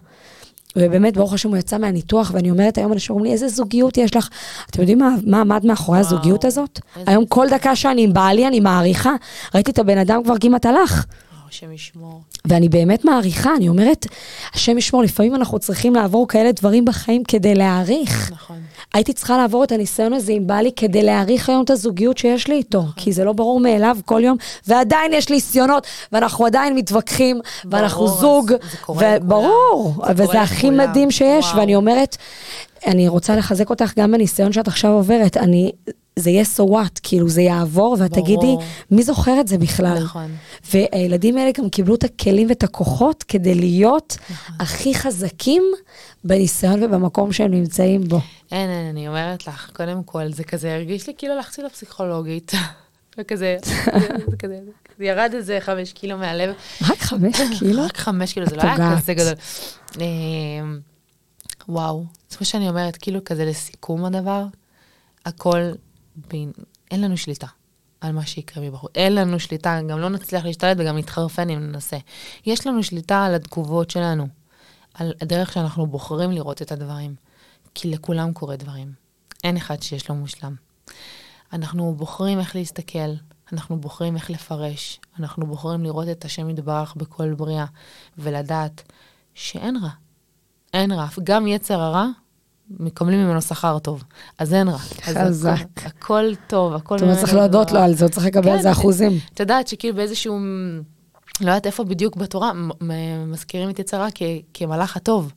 ובאמת, 0.75 1.17
ברוך 1.17 1.33
השם, 1.33 1.49
הוא 1.49 1.57
יצא 1.57 1.77
מהניתוח, 1.77 2.31
ואני 2.33 2.51
אומרת, 2.51 2.77
היום 2.77 2.93
אנשים 2.93 3.13
אומרים 3.13 3.25
לי, 3.25 3.33
איזה 3.33 3.47
זוגיות 3.47 3.97
יש 3.97 4.15
לך. 4.15 4.29
אתם 4.69 4.81
יודעים 4.81 4.99
מה, 4.99 5.09
מה 5.25 5.41
עמד 5.41 5.65
מאחורי 5.65 5.99
וואו, 5.99 6.07
הזוגיות 6.07 6.45
הזאת? 6.45 6.79
היום 7.05 7.25
כל 7.25 7.47
דקה 7.49 7.75
שאני 7.75 8.03
עם 8.03 8.13
בעלי, 8.13 8.47
אני 8.47 8.59
מעריכה. 8.59 9.11
ראיתי 9.55 9.71
את 9.71 9.79
הבן 9.79 9.97
אדם 9.97 10.23
כבר 10.23 10.35
כמעט 10.39 10.65
הלך. 10.65 11.05
השם 11.51 11.71
ישמור. 11.71 12.21
ואני 12.45 12.69
באמת 12.69 13.05
מעריכה, 13.05 13.55
אני 13.55 13.69
אומרת, 13.69 14.05
השם 14.53 14.77
ישמור, 14.77 15.03
לפעמים 15.03 15.35
אנחנו 15.35 15.59
צריכים 15.59 15.95
לעבור 15.95 16.27
כאלה 16.27 16.51
דברים 16.51 16.85
בחיים 16.85 17.23
כדי 17.23 17.55
להעריך. 17.55 18.31
נכון. 18.31 18.59
הייתי 18.93 19.13
צריכה 19.13 19.37
לעבור 19.37 19.63
את 19.63 19.71
הניסיון 19.71 20.13
הזה 20.13 20.31
עם 20.31 20.47
בעלי 20.47 20.71
כדי 20.75 21.03
להעריך 21.03 21.49
היום 21.49 21.63
את 21.63 21.69
הזוגיות 21.69 22.17
שיש 22.17 22.47
לי 22.47 22.55
איתו, 22.55 22.83
כי 22.95 23.13
זה 23.13 23.23
לא 23.23 23.33
ברור 23.33 23.59
מאליו 23.59 23.97
כל 24.05 24.21
יום, 24.23 24.37
ועדיין 24.67 25.13
יש 25.13 25.29
לי 25.29 25.35
ניסיונות, 25.35 25.87
ואנחנו 26.11 26.45
עדיין 26.45 26.75
מתווכחים, 26.75 27.39
ואנחנו 27.65 28.05
ברור, 28.05 28.19
זוג, 28.19 28.51
קורה 28.81 29.15
לכולם. 29.15 29.27
וברור, 29.27 29.95
וזה 30.15 30.41
הכי 30.41 30.67
לכולם. 30.67 30.89
מדהים 30.89 31.11
שיש, 31.11 31.45
וואו. 31.45 31.57
ואני 31.57 31.75
אומרת, 31.75 32.17
אני 32.87 33.07
רוצה 33.07 33.35
לחזק 33.35 33.69
אותך 33.69 33.93
גם 33.97 34.11
בניסיון 34.11 34.53
שאת 34.53 34.67
עכשיו 34.67 34.91
עוברת, 34.91 35.37
אני, 35.37 35.71
זה 36.19 36.29
יהיה 36.29 36.43
so 36.57 36.61
what, 36.61 36.99
כאילו 37.03 37.29
זה 37.29 37.41
יעבור, 37.41 37.97
ואת 37.99 38.11
ברור. 38.11 38.23
תגידי, 38.23 38.55
מי 38.91 39.03
זוכר 39.03 39.39
את 39.41 39.47
זה 39.47 39.57
בכלל? 39.57 40.03
נכון. 40.03 40.31
והילדים 40.73 41.37
האלה 41.37 41.51
גם 41.57 41.69
קיבלו 41.69 41.95
את 41.95 42.03
הכלים 42.03 42.49
ואת 42.49 42.63
הכוחות 42.63 43.23
כדי 43.23 43.55
להיות 43.55 44.17
נכון. 44.29 44.55
הכי 44.59 44.95
חזקים 44.95 45.63
בניסיון 46.23 46.83
ובמקום 46.83 47.33
שהם 47.33 47.51
נמצאים 47.51 48.03
בו. 48.03 48.19
אין, 48.51 48.69
אין, 48.69 48.89
אני 48.89 49.07
אומרת 49.07 49.47
לך, 49.47 49.71
קודם 49.73 50.03
כל, 50.03 50.31
זה 50.31 50.43
כזה 50.43 50.75
הרגיש 50.75 51.07
לי 51.07 51.13
כאילו 51.17 51.33
הלכתי 51.33 51.61
לפסיכולוגית. 51.61 52.51
וכזה, 53.17 53.57
זה 54.31 54.37
כזה, 54.39 54.59
זה 54.97 55.05
ירד 55.05 55.31
איזה 55.33 55.57
חמש 55.61 55.93
קילו 55.93 56.17
מהלב. 56.17 56.53
רק 56.81 56.99
חמש 56.99 57.35
קילו? 57.59 57.83
רק 57.83 57.97
חמש 57.97 58.33
קילו, 58.33 58.45
זה 58.45 58.55
לא 58.55 58.61
היה. 58.61 58.97
כזה 59.01 59.13
גדול. 59.13 59.33
אמ, 59.99 60.79
וואו, 61.69 62.03
זה 62.29 62.37
מה 62.39 62.45
שאני 62.45 62.69
אומרת, 62.69 62.97
כאילו 62.97 63.23
כזה 63.25 63.45
לסיכום 63.45 64.05
הדבר, 64.05 64.45
הכל, 65.25 65.71
בין- 66.15 66.51
אין 66.91 67.01
לנו 67.01 67.17
שליטה 67.17 67.47
על 68.01 68.11
מה 68.11 68.25
שיקרה 68.25 68.63
מבחוץ. 68.63 68.91
אין 68.95 69.15
לנו 69.15 69.39
שליטה, 69.39 69.79
גם 69.89 69.99
לא 69.99 70.09
נצליח 70.09 70.45
להשתלט 70.45 70.77
וגם 70.79 70.97
נתחרפן 70.97 71.49
אם 71.49 71.59
ננסה. 71.59 71.97
יש 72.45 72.67
לנו 72.67 72.83
שליטה 72.83 73.25
על 73.25 73.35
התגובות 73.35 73.89
שלנו, 73.89 74.27
על 74.93 75.13
הדרך 75.21 75.53
שאנחנו 75.53 75.87
בוחרים 75.87 76.31
לראות 76.31 76.61
את 76.61 76.71
הדברים. 76.71 77.15
כי 77.75 77.91
לכולם 77.91 78.33
קורה 78.33 78.55
דברים. 78.55 78.93
אין 79.43 79.57
אחד 79.57 79.81
שיש 79.81 80.09
לו 80.09 80.15
מושלם. 80.15 80.55
אנחנו 81.53 81.95
בוחרים 81.95 82.39
איך 82.39 82.55
להסתכל, 82.55 83.13
אנחנו 83.53 83.77
בוחרים 83.81 84.15
איך 84.15 84.29
לפרש, 84.29 84.99
אנחנו 85.19 85.47
בוחרים 85.47 85.83
לראות 85.83 86.07
את 86.09 86.25
השם 86.25 86.49
יתברך 86.49 86.95
בכל 86.95 87.33
בריאה, 87.33 87.65
ולדעת 88.17 88.91
שאין 89.33 89.77
רע. 89.83 89.89
אין 90.73 90.91
רע. 90.91 91.07
גם 91.23 91.47
יצר 91.47 91.81
הרע, 91.81 92.07
מקבלים 92.79 93.19
ממנו 93.19 93.41
שכר 93.41 93.79
טוב. 93.79 94.03
אז 94.37 94.53
אין 94.53 94.67
רע. 94.67 94.77
חזק. 94.77 95.55
הכל, 95.75 95.85
הכל 95.85 96.31
טוב, 96.47 96.73
הכל 96.73 96.97
זאת 96.97 97.03
אומרת, 97.03 97.19
צריך 97.19 97.33
להודות 97.33 97.71
לו 97.71 97.79
על 97.79 97.93
זה, 97.93 98.05
הוא 98.05 98.11
צריך 98.11 98.25
לקבל 98.25 98.49
על 98.49 98.57
זה 98.57 98.63
כן. 98.63 98.69
אחוזים. 98.69 99.19
את 99.33 99.39
יודעת 99.39 99.67
שכאילו 99.67 99.95
באיזשהו, 99.95 100.39
לא 101.41 101.49
יודעת 101.49 101.65
איפה 101.65 101.83
בדיוק 101.83 102.15
בתורה, 102.15 102.51
מזכירים 103.27 103.69
את 103.69 103.79
יצרה 103.79 104.07
כמלאך 104.53 104.97
הטוב. 104.97 105.31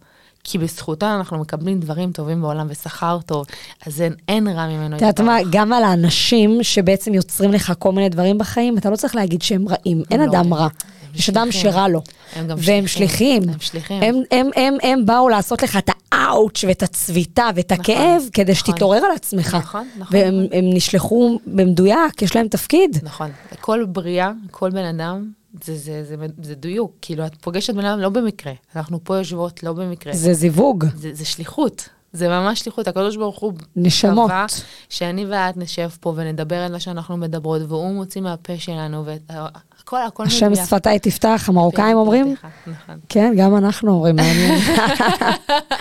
כי 0.47 0.59
בזכותה 0.59 1.15
אנחנו 1.15 1.39
מקבלים 1.39 1.81
דברים 1.81 2.13
טובים 2.13 2.43
בעולם 2.43 2.67
ושכר 2.71 3.19
טוב, 3.27 3.47
אז 3.87 4.01
אין, 4.01 4.15
אין 4.29 4.49
רע 4.49 4.67
ממנו. 4.67 4.97
את 4.97 5.01
יודעת. 5.01 5.21
מה, 5.21 5.37
גם 5.51 5.73
על 5.73 5.85
האנשים 5.85 6.63
שבעצם 6.63 7.15
יוצרים 7.15 7.53
לך 7.53 7.73
כל 7.79 7.93
מיני 7.93 8.09
דברים 8.09 8.39
בחיים, 8.39 8.79
אתה 8.79 8.91
לא 8.91 8.97
צריך 8.97 9.15
להגיד 9.15 9.43
שהם 9.43 9.65
רעים, 9.69 10.03
אין 10.11 10.21
לא. 10.21 10.25
אדם 10.25 10.55
רע. 10.55 10.69
יש 11.15 11.29
אדם. 11.29 11.53
שרע 11.53 11.89
לו. 11.89 12.03
הם 12.37 12.47
גם 12.47 12.57
והם 12.61 12.87
שליחים. 12.87 13.43
הם 13.43 13.61
שליחים. 13.61 14.03
הם, 14.03 14.15
הם, 14.31 14.51
הם, 14.57 14.75
הם 14.83 15.07
באו 15.07 15.29
לעשות 15.29 15.63
לך 15.63 15.77
את 15.77 15.91
האאוץ' 16.13 16.65
ואת 16.69 16.83
הצביטה 16.83 17.51
ואת 17.55 17.73
נכון, 17.73 17.85
הכאב, 17.85 18.23
כדי 18.33 18.53
נכון. 18.53 18.73
שתתעורר 18.75 18.99
על 18.99 19.17
עצמך. 19.17 19.55
נכון, 19.55 19.89
נכון. 19.99 20.17
והם 20.17 20.35
הם 20.53 20.65
נשלחו 20.75 21.39
במדויק, 21.47 22.23
יש 22.23 22.37
להם 22.37 22.49
תפקיד. 22.49 22.99
נכון. 23.03 23.31
כל 23.61 23.85
בריאה, 23.85 24.33
כל 24.51 24.71
בן 24.71 24.85
אדם, 24.85 25.31
זה, 25.65 25.77
זה, 25.77 26.05
זה, 26.05 26.15
זה 26.43 26.55
דיוק. 26.55 26.93
כאילו, 27.03 27.27
את 27.27 27.35
פוגשת 27.41 27.75
בן 27.75 27.85
אדם 27.85 28.01
לא 28.01 28.09
במקרה. 28.09 28.53
אנחנו 28.77 29.05
פה 29.05 29.17
יושבות 29.17 29.63
לא 29.63 29.73
במקרה. 29.73 30.13
זה 30.13 30.35
זיווג. 30.35 30.85
זה, 30.97 31.11
זה 31.13 31.25
שליחות. 31.25 31.89
זה 32.15 32.29
ממש 32.29 32.61
שליחות, 32.61 32.89
הקדוש 32.89 33.17
ברוך 33.17 33.39
הוא 33.39 33.53
נשמות. 33.77 34.31
קבע 34.31 34.47
שאני 34.89 35.27
ואת 35.27 35.57
נשב 35.57 35.89
פה 36.01 36.13
ונדבר 36.17 36.57
על 36.57 36.73
מה 36.73 36.81
שאנחנו 36.81 37.17
מדברות, 37.17 37.63
והוא 37.69 37.95
מוציא 37.95 38.21
מהפה 38.21 38.53
שלנו, 38.59 39.05
והכל, 39.05 39.97
הכל 40.07 40.23
השם 40.23 40.51
מדויק. 40.53 40.67
שפתיי 40.67 40.99
תפתח, 40.99 41.45
המרוקאים 41.49 41.97
אומרים? 41.97 42.35
נכון. 42.67 42.99
כן, 43.09 43.35
גם 43.37 43.57
אנחנו 43.57 43.93
אומרים, 43.93 44.17
מעניין. 44.17 44.61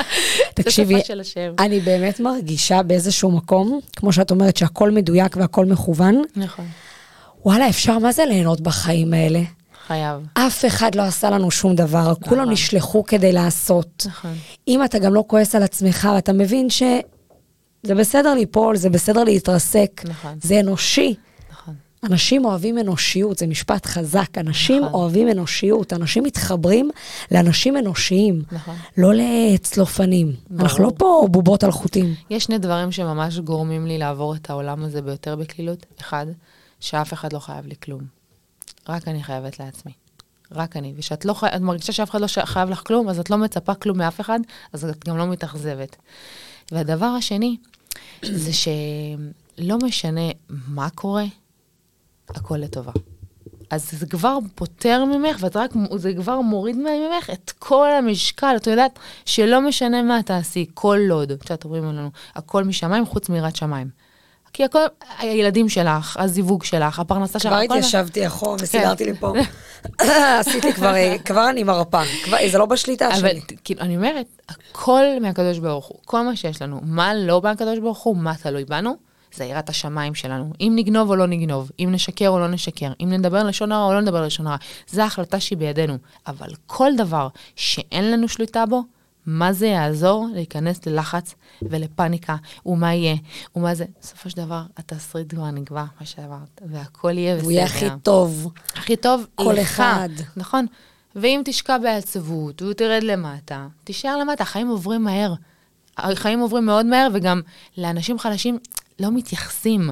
תקשיבי, 0.56 1.02
השם. 1.22 1.54
אני 1.60 1.80
באמת 1.80 2.20
מרגישה 2.20 2.84
באיזשהו 2.84 3.32
מקום, 3.32 3.80
כמו 3.96 4.14
שאת 4.14 4.32
אומרת, 4.32 4.58
שהכל 4.58 4.92
מדויק 4.92 5.38
והכל 5.38 5.66
מכוון. 5.66 6.22
נכון, 6.36 6.66
וואלה, 7.46 7.70
אפשר 7.70 8.00
מה 8.00 8.12
זה 8.12 8.26
ליהנות 8.26 8.62
בחיים 8.62 9.14
האלה? 9.14 9.42
חייב. 9.88 10.22
אף 10.34 10.66
אחד 10.66 10.96
לא 10.96 11.02
עשה 11.02 11.30
לנו 11.30 11.52
שום 11.52 11.76
דבר, 11.76 12.14
כולם 12.28 12.50
נשלחו 12.50 13.04
כדי 13.04 13.32
לעשות. 13.32 14.06
נכון. 14.08 14.34
אם 14.68 14.84
אתה 14.84 15.00
גם 15.00 15.14
לא 15.14 15.24
כועס 15.28 15.56
על 15.56 15.64
עצמך, 15.64 16.10
ואתה 16.16 16.34
מבין 16.34 16.70
שזה 16.70 17.96
בסדר 17.96 18.34
ליפול, 18.34 18.76
זה 18.76 18.90
בסדר 18.90 19.24
להתרסק, 19.24 20.02
נכון. 20.06 20.38
זה 20.42 20.60
אנושי. 20.60 21.16
נכון. 21.52 21.74
אנשים 22.04 22.46
אוהבים 22.46 22.78
אנושיות, 22.78 23.38
זה 23.38 23.48
משפט 23.48 23.86
חזק. 23.86 24.38
אנשים 24.38 24.82
נכון. 24.84 24.94
אוהבים 24.94 25.30
אנושיות, 25.30 25.94
אנשים 25.94 26.24
מתחברים 26.24 26.90
לאנשים 27.32 27.78
אנושיים, 27.78 28.42
נכון. 28.52 28.76
לא 28.98 29.10
לצלופנים. 29.14 30.34
ברור. 30.50 30.62
אנחנו 30.62 30.84
לא 30.84 30.92
פה 30.98 31.28
בובות 31.32 31.64
על 31.64 31.72
חוטים. 31.72 32.16
יש 32.30 32.44
שני 32.44 32.58
דברים 32.58 32.92
שממש 32.92 33.38
גורמים 33.38 33.88
לי 33.88 33.98
לעבור 33.98 34.36
את 34.36 34.50
העולם 34.50 34.84
הזה 34.84 35.02
ביותר 35.02 35.36
בקלילות. 35.36 35.86
אחד, 36.02 36.26
שאף 36.80 37.14
אחד 37.14 37.34
לא 37.34 37.40
חייב 37.40 37.68
לי 37.68 37.76
כלום. 37.84 38.23
רק 38.90 39.08
אני 39.08 39.24
חייבת 39.24 39.60
לעצמי. 39.60 39.92
רק 40.52 40.78
אני. 40.78 40.94
וכשאת 40.98 41.26
לא 41.26 41.34
חי... 41.34 41.48
את 41.56 41.62
מרגישה 41.62 41.94
שאף 41.94 42.10
אחד 42.10 42.22
לא 42.22 42.28
חייב 42.28 42.70
לך 42.70 42.82
כלום, 42.88 43.10
אז 43.10 43.20
את 43.20 43.30
לא 43.30 43.38
מצפה 43.38 43.76
כלום 43.76 43.98
מאף 43.98 44.22
אחד, 44.22 44.40
אז 44.74 44.86
את 44.86 45.08
גם 45.08 45.18
לא 45.18 45.28
מתאכזבת. 45.28 45.96
והדבר 46.72 47.06
השני, 47.06 47.58
זה 48.22 48.52
שלא 48.54 49.78
משנה 49.78 50.30
מה 50.50 50.90
קורה, 50.90 51.26
הכל 52.30 52.58
לטובה. 52.58 52.92
אז 53.70 53.92
זה 53.92 54.06
כבר 54.06 54.38
פותר 54.56 55.06
ממך, 55.06 55.38
ואת 55.40 55.56
רק, 55.56 55.72
זה 55.96 56.14
כבר 56.14 56.42
מוריד 56.42 56.76
ממך 56.76 57.30
את 57.34 57.52
כל 57.60 57.90
המשקל. 57.92 58.54
את 58.56 58.68
יודעת 58.68 59.00
שלא 59.26 59.62
משנה 59.62 60.02
מה 60.02 60.24
תעשי, 60.24 60.66
כל 60.74 61.00
לוד, 61.08 61.32
את 61.32 61.44
יודעת, 61.44 61.66
אומרים 61.66 61.84
לנו, 61.84 62.10
הכל 62.36 62.64
משמיים 62.64 63.06
חוץ 63.06 63.30
מיראת 63.30 63.56
שמיים. 63.56 63.90
כי 64.54 64.64
הכל, 64.64 64.80
הילדים 65.20 65.70
שלך, 65.70 66.18
הזיווג 66.20 66.64
שלך, 66.64 67.00
הפרנסה 67.00 67.40
שלך, 67.40 67.52
כבר 67.52 67.62
הכל... 67.62 67.78
התיישבתי 67.78 68.28
אחורה 68.28 68.56
וסידרתי 68.60 69.06
לי 69.06 69.14
פה. 69.14 69.34
עשיתי 70.40 70.74
כבר, 70.74 70.94
כבר 71.26 71.50
אני 71.50 71.64
מרפה. 71.64 72.02
כבר- 72.24 72.38
זה 72.52 72.58
לא 72.58 72.66
בשליטה 72.66 73.08
אבל 73.08 73.16
שלי. 73.20 73.42
כאילו, 73.64 73.82
אני 73.82 73.96
אומרת, 73.96 74.26
הכל 74.50 75.04
מהקדוש 75.22 75.60
ברוך 75.60 75.86
הוא, 75.86 75.98
כל 76.06 76.22
מה 76.22 76.36
שיש 76.36 76.62
לנו, 76.62 76.80
מה 76.84 77.14
לא 77.14 77.42
מהקדוש 77.44 77.80
ברוך 77.80 78.00
הוא, 78.00 78.18
מה 78.18 78.36
תלוי 78.36 78.66
בנו, 78.66 78.96
זה 79.36 79.46
יראת 79.46 79.70
השמיים 79.70 80.16
שלנו. 80.16 80.52
אם 80.62 80.74
נגנוב 80.76 81.10
או 81.10 81.16
לא 81.16 81.28
נגנוב, 81.28 81.72
אם 81.80 81.90
נשקר 81.92 82.30
או 82.30 82.40
לא 82.40 82.48
נשקר, 82.48 82.92
אם 83.02 83.10
נדבר 83.14 83.44
לשון 83.44 83.72
הרע 83.72 83.86
או 83.86 83.94
לא 83.94 84.02
נדבר 84.02 84.26
לשון 84.26 84.48
הרע, 84.48 84.58
זו 84.92 85.02
החלטה 85.02 85.40
שהיא 85.40 85.58
בידינו. 85.58 85.98
אבל 86.28 86.48
כל 86.68 86.92
דבר 86.98 87.28
שאין 87.56 88.12
לנו 88.12 88.28
שליטה 88.28 88.66
בו, 88.66 88.82
מה 89.26 89.54
זה 89.54 89.68
יעזור 89.68 90.28
להיכנס 90.34 90.86
ללחץ 90.86 91.36
ולפאניקה, 91.62 92.36
ומה 92.66 92.94
יהיה, 92.94 93.16
ומה 93.56 93.76
זה, 93.76 93.86
בסופו 94.02 94.30
של 94.30 94.38
דבר, 94.38 94.62
התסריט 94.78 95.34
כבר 95.34 95.52
נקבע, 95.52 95.86
מה 96.00 96.06
שאמרת, 96.06 96.62
והכל 96.66 97.18
יהיה 97.18 97.36
בסדר. 97.36 97.46
הוא 97.46 97.52
יהיה 97.52 97.66
הכי 97.66 97.86
טוב. 98.04 98.52
הכי 98.76 98.96
טוב 98.96 99.28
כל 99.36 99.54
לך. 99.58 99.62
אחד. 99.62 100.10
נכון. 100.36 100.66
ואם 101.16 101.42
תשקע 101.46 101.78
בעצבות 101.78 102.62
ותרד 102.62 103.04
למטה, 103.04 103.68
תישאר 103.84 104.18
למטה, 104.18 104.44
החיים 104.44 104.68
עוברים 104.68 105.04
מהר. 105.04 105.34
החיים 105.98 106.40
עוברים 106.40 106.66
מאוד 106.66 106.86
מהר, 106.86 107.08
וגם 107.14 107.42
לאנשים 107.78 108.20
חלשים 108.20 108.60
לא 109.00 109.12
מתייחסים. 109.12 109.90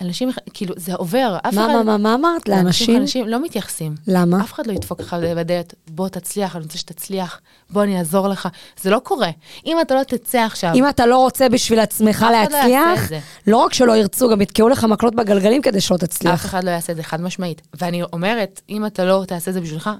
אנשים, 0.00 0.30
כאילו, 0.54 0.74
זה 0.78 0.94
עובר. 0.94 1.36
אף 1.42 1.54
מה, 1.54 1.66
אחד... 1.66 1.74
מה, 1.74 1.82
מה, 1.82 1.96
מה 1.96 2.14
אמרת? 2.14 2.48
לאנשים? 2.48 3.00
חלשים 3.00 3.28
לא 3.28 3.42
מתייחסים. 3.44 3.94
למה? 4.06 4.40
אף 4.40 4.52
אחד 4.52 4.66
לא 4.66 4.72
ידפוק 4.72 5.00
לך 5.00 5.16
בדלת, 5.36 5.74
בוא 5.90 6.08
תצליח, 6.08 6.56
אני 6.56 6.64
רוצה 6.64 6.78
שתצליח, 6.78 7.40
בוא 7.70 7.82
אני 7.82 7.98
אעזור 7.98 8.28
לך. 8.28 8.48
זה 8.82 8.90
לא 8.90 8.98
קורה. 8.98 9.30
אם 9.66 9.76
אתה 9.80 9.94
לא 9.94 10.02
תצא 10.02 10.38
עכשיו... 10.38 10.74
אם 10.74 10.88
אתה 10.88 11.06
לא 11.06 11.18
רוצה 11.18 11.48
בשביל 11.48 11.78
עצמך 11.80 12.16
אחד 12.16 12.30
לא 12.32 12.42
להצליח, 12.58 13.08
זה. 13.08 13.20
לא 13.46 13.56
רק 13.56 13.74
שלא 13.74 13.96
ירצו, 13.96 14.28
גם 14.30 14.40
יתקעו 14.40 14.68
לך 14.68 14.84
מקלות 14.84 15.14
בגלגלים 15.14 15.62
כדי 15.62 15.80
שלא 15.80 15.96
אף 15.96 16.00
תצליח. 16.04 16.44
אחד 16.44 16.64
לא 16.64 16.70
יעשה 16.70 16.92
את 16.92 16.96
זה, 16.96 17.02
חד 17.02 17.20
משמעית. 17.20 17.62
ואני 17.80 18.02
אומרת, 18.12 18.60
אם 18.68 18.86
אתה 18.86 19.04
לא 19.04 19.24
תעשה 19.28 19.50
את 19.50 19.54
זה 19.54 19.60
בשבילך, 19.60 19.90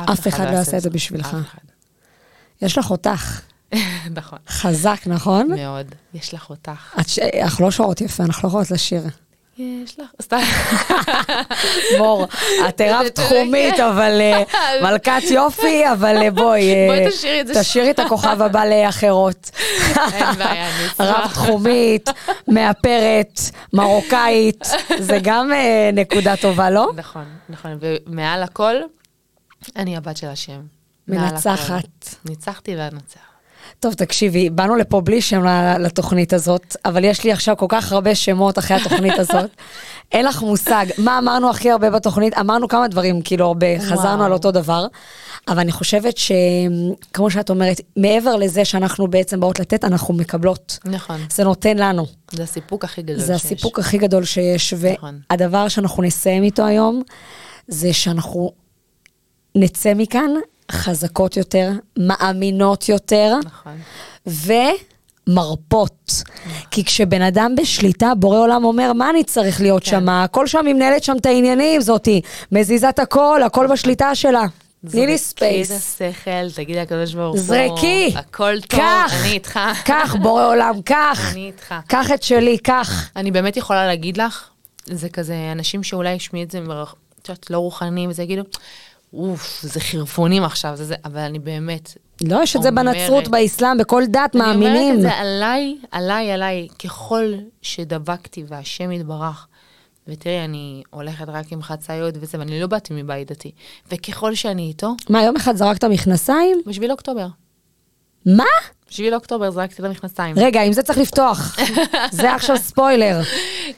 אף 0.00 0.28
אחד 0.28 0.44
לא 0.44 0.56
יעשה 0.56 0.76
את 0.76 0.82
זה 0.82 0.90
בשבילך. 0.90 1.26
אף 1.26 1.32
אחד. 1.46 1.58
יש 2.62 2.78
לך 2.78 2.90
אותך. 2.90 3.40
נכון. 4.14 4.38
חזק, 4.48 5.00
נכון? 5.06 5.46
מאוד. 5.52 5.86
יש 6.14 6.34
לך 6.34 6.50
אותך. 6.50 6.94
את 7.00 7.08
ש- 7.08 7.18
אנחנו 7.18 7.64
לא 7.64 7.70
שרות 7.70 8.00
יפה, 8.00 8.22
אנחנו 8.24 8.46
לא 8.46 8.48
יכולות 8.48 8.70
לשיר. 8.70 9.02
יש 9.58 10.00
לך, 10.00 10.06
סתם. 10.22 10.40
מור, 11.98 12.26
את 12.68 12.80
הרבת 12.80 13.14
תחומית, 13.14 13.80
אבל 13.80 14.20
אה, 14.20 14.42
מלכת 14.90 15.22
יופי, 15.30 15.90
אבל 15.92 16.16
אה, 16.22 16.30
בואי, 16.30 16.74
אה, 16.74 16.86
בואי 16.88 17.10
תשאירי 17.10 17.40
את 17.40 17.46
זה 17.46 17.60
תשאירי 17.60 17.90
את 17.90 17.98
הכוכב 17.98 18.42
הבא 18.42 18.64
לאחרות. 18.64 19.50
אין 20.12 20.34
בעיה, 20.38 20.76
אני 20.76 20.86
אשמח. 20.86 21.00
רב 21.00 21.30
תחומית, 21.32 22.10
מאפרת, 22.48 23.40
מרוקאית, 23.72 24.64
זה 24.98 25.18
גם 25.22 25.50
נקודה 25.92 26.36
טובה, 26.36 26.70
לא? 26.70 26.90
נכון, 26.96 27.24
נכון. 27.48 27.78
ומעל 27.80 28.42
הכל, 28.42 28.74
אני 29.76 29.96
הבת 29.96 30.16
של 30.16 30.26
השם. 30.26 30.60
מנצחת. 31.08 32.14
ניצחתי 32.24 32.76
ואנצח. 32.76 33.31
טוב, 33.82 33.94
תקשיבי, 33.94 34.50
באנו 34.50 34.76
לפה 34.76 35.00
בלי 35.00 35.22
שם 35.22 35.44
לתוכנית 35.78 36.32
הזאת, 36.32 36.76
אבל 36.84 37.04
יש 37.04 37.24
לי 37.24 37.32
עכשיו 37.32 37.56
כל 37.56 37.66
כך 37.68 37.92
הרבה 37.92 38.14
שמות 38.14 38.58
אחרי 38.58 38.76
התוכנית 38.76 39.18
הזאת. 39.18 39.50
אין 40.12 40.24
לך 40.24 40.42
מושג. 40.42 40.86
מה 40.98 41.18
אמרנו 41.18 41.50
הכי 41.50 41.70
הרבה 41.70 41.90
בתוכנית? 41.90 42.38
אמרנו 42.38 42.68
כמה 42.68 42.88
דברים, 42.88 43.22
כאילו 43.22 43.46
הרבה, 43.46 43.80
חזרנו 43.80 44.14
וואו. 44.14 44.24
על 44.24 44.32
אותו 44.32 44.50
דבר. 44.50 44.86
אבל 45.48 45.58
אני 45.58 45.72
חושבת 45.72 46.14
שכמו 46.18 47.30
שאת 47.30 47.50
אומרת, 47.50 47.80
מעבר 47.96 48.36
לזה 48.36 48.64
שאנחנו 48.64 49.08
בעצם 49.08 49.40
באות 49.40 49.60
לתת, 49.60 49.84
אנחנו 49.84 50.14
מקבלות. 50.14 50.78
נכון. 50.84 51.20
זה 51.30 51.44
נותן 51.44 51.76
לנו. 51.76 52.06
זה 52.30 52.42
הסיפוק 52.42 52.84
הכי 52.84 53.02
גדול 53.02 53.18
זה 53.18 53.38
שיש. 53.38 53.44
הסיפוק 53.44 53.78
הכי 53.78 53.98
גדול 53.98 54.24
שיש. 54.24 54.74
נכון. 54.74 55.20
והדבר 55.30 55.68
שאנחנו 55.68 56.02
נסיים 56.02 56.42
איתו 56.42 56.66
היום, 56.66 57.02
זה 57.68 57.92
שאנחנו 57.92 58.52
נצא 59.54 59.94
מכאן 59.94 60.30
חזקות 60.70 61.36
יותר, 61.36 61.70
מאמינות 61.98 62.88
יותר, 62.88 63.34
נכון. 63.44 63.78
ומרפות. 65.28 66.22
כי 66.70 66.84
כשבן 66.84 67.22
אדם 67.22 67.54
בשליטה, 67.56 68.14
בורא 68.14 68.38
עולם 68.38 68.64
אומר, 68.64 68.92
מה 68.92 69.10
אני 69.10 69.24
צריך 69.24 69.60
להיות 69.60 69.84
כן. 69.84 69.90
שם? 69.90 70.08
הכל 70.08 70.46
שם, 70.46 70.66
היא 70.66 70.74
מנהלת 70.74 71.04
שם 71.04 71.16
את 71.20 71.26
העניינים, 71.26 71.80
זאתי 71.80 72.20
מזיזה 72.52 72.88
את 72.88 72.98
הכל, 72.98 73.42
הכל 73.46 73.66
בשליטה 73.66 74.14
שלה. 74.14 74.46
תני 74.90 75.06
לי 75.06 75.06
זרקי 75.06 75.14
את 75.14 75.70
השכל, 75.70 76.50
תגידי 76.54 76.80
לקדוש 76.80 77.14
ברוך 77.14 77.34
הוא. 77.34 77.42
זרקי. 77.42 78.14
הכל 78.16 78.60
טוב, 78.60 78.80
קח. 78.80 79.12
אני 79.20 79.32
איתך. 79.32 79.60
קח, 79.84 80.16
בורא 80.22 80.46
עולם, 80.46 80.82
קח. 80.84 81.32
אני 81.32 81.46
איתך. 81.46 81.74
קח 81.88 82.10
את 82.14 82.22
שלי, 82.22 82.58
קח. 82.58 83.10
אני 83.16 83.30
באמת 83.30 83.56
יכולה 83.56 83.86
להגיד 83.86 84.16
לך, 84.16 84.48
זה 84.86 85.08
כזה 85.08 85.34
אנשים 85.52 85.82
שאולי 85.82 86.12
ישמיעו 86.12 86.44
את 86.46 86.50
זה, 86.50 86.58
את 87.22 87.28
יודעת, 87.28 87.50
לא 87.50 87.58
רוחניים, 87.58 88.10
וזה 88.10 88.22
יגידו, 88.22 88.42
אוף, 89.12 89.60
זה 89.62 89.80
חירפונים 89.80 90.44
עכשיו, 90.44 90.76
זה 90.76 90.84
זה, 90.84 90.94
אבל 91.04 91.20
אני 91.20 91.38
באמת... 91.38 91.96
לא, 92.24 92.42
יש 92.42 92.56
את 92.56 92.62
זה 92.62 92.70
בנצרות, 92.70 93.28
באסלאם, 93.28 93.78
בכל 93.78 94.02
דת 94.06 94.36
אני 94.36 94.42
אומרת 94.42 94.56
מאמינים. 94.56 94.94
את 94.94 95.00
זה 95.00 95.12
עליי, 95.12 95.76
עליי, 95.90 96.32
עליי, 96.32 96.68
ככל 96.84 97.32
שדבקתי 97.62 98.44
והשם 98.48 98.92
יתברך, 98.92 99.46
ותראי, 100.08 100.44
אני 100.44 100.82
הולכת 100.90 101.28
רק 101.28 101.52
עם 101.52 101.62
חצאיות 101.62 102.14
וזה, 102.20 102.38
ואני 102.38 102.60
לא 102.60 102.66
באתי 102.66 102.94
מבית 102.94 103.32
דתי, 103.32 103.50
וככל 103.92 104.34
שאני 104.34 104.62
איתו, 104.62 104.94
מה, 105.10 105.22
יום 105.22 105.36
אחד 105.36 105.56
זרקת 105.56 105.84
מכנסיים? 105.84 106.62
בשביל 106.66 106.90
אוקטובר. 106.90 107.26
מה? 108.26 108.44
בשביל 108.90 109.14
אוקטובר 109.14 109.50
זרקתי 109.50 109.82
את 109.82 109.86
המכנסיים. 109.86 110.36
רגע, 110.38 110.62
עם 110.62 110.72
זה 110.72 110.82
צריך 110.82 110.98
לפתוח. 110.98 111.56
זה 112.10 112.34
עכשיו 112.34 112.56
ספוילר. 112.56 113.20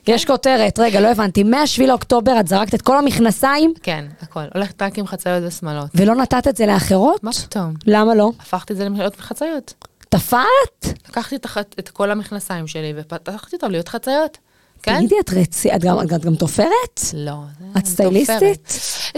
יש 0.07 0.25
כותרת, 0.25 0.79
רגע, 0.79 1.01
לא 1.01 1.09
הבנתי. 1.09 1.43
מ-7 1.43 1.83
לאוקטובר 1.87 2.41
את 2.41 2.49
זרקת 2.49 2.75
את 2.75 2.83
כל 2.83 2.99
המכנסיים, 2.99 3.75
כן, 3.83 4.05
הכל. 4.23 4.41
הולכת 4.55 4.83
רק 4.83 4.99
עם 4.99 5.07
חצאיות 5.07 5.45
ושמאלות. 5.47 5.91
ולא 5.95 6.15
נתת 6.15 6.49
את 6.49 6.57
זה 6.57 6.67
לאחרות? 6.67 7.25
מה 7.25 7.33
פתאום? 7.33 7.75
למה 7.87 8.15
לא? 8.15 8.31
הפכתי 8.41 8.73
את 8.73 8.79
זה 8.79 8.89
להיות 8.89 9.21
חצאיות. 9.21 9.75
תפרת? 10.09 10.99
לקחתי 11.09 11.37
את, 11.79 11.89
כל 11.89 12.11
המכנסיים 12.11 12.67
שלי 12.67 12.93
ופתחתי 12.97 13.57
אותם 13.57 13.71
להיות 13.71 13.89
חצאיות. 13.89 14.39
כן? 14.83 14.97
תגידי, 14.99 15.15
את 15.21 15.31
רצי... 15.31 15.75
את 15.75 15.81
גם- 15.85 16.01
את 16.01 16.25
גם 16.25 16.35
תופרת? 16.35 17.01
לא. 17.15 17.35
את 17.79 17.87
סטייליסטית? 17.87 18.69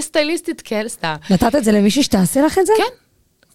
סטייליסטית, 0.00 0.62
כן, 0.64 0.84
סתם. 0.88 1.14
נתת 1.30 1.54
את 1.54 1.64
זה 1.64 1.72
למישהי 1.72 2.02
שתעשה 2.02 2.42
לך 2.42 2.58
את 2.58 2.66
זה? 2.66 2.72
כן, 2.76 2.84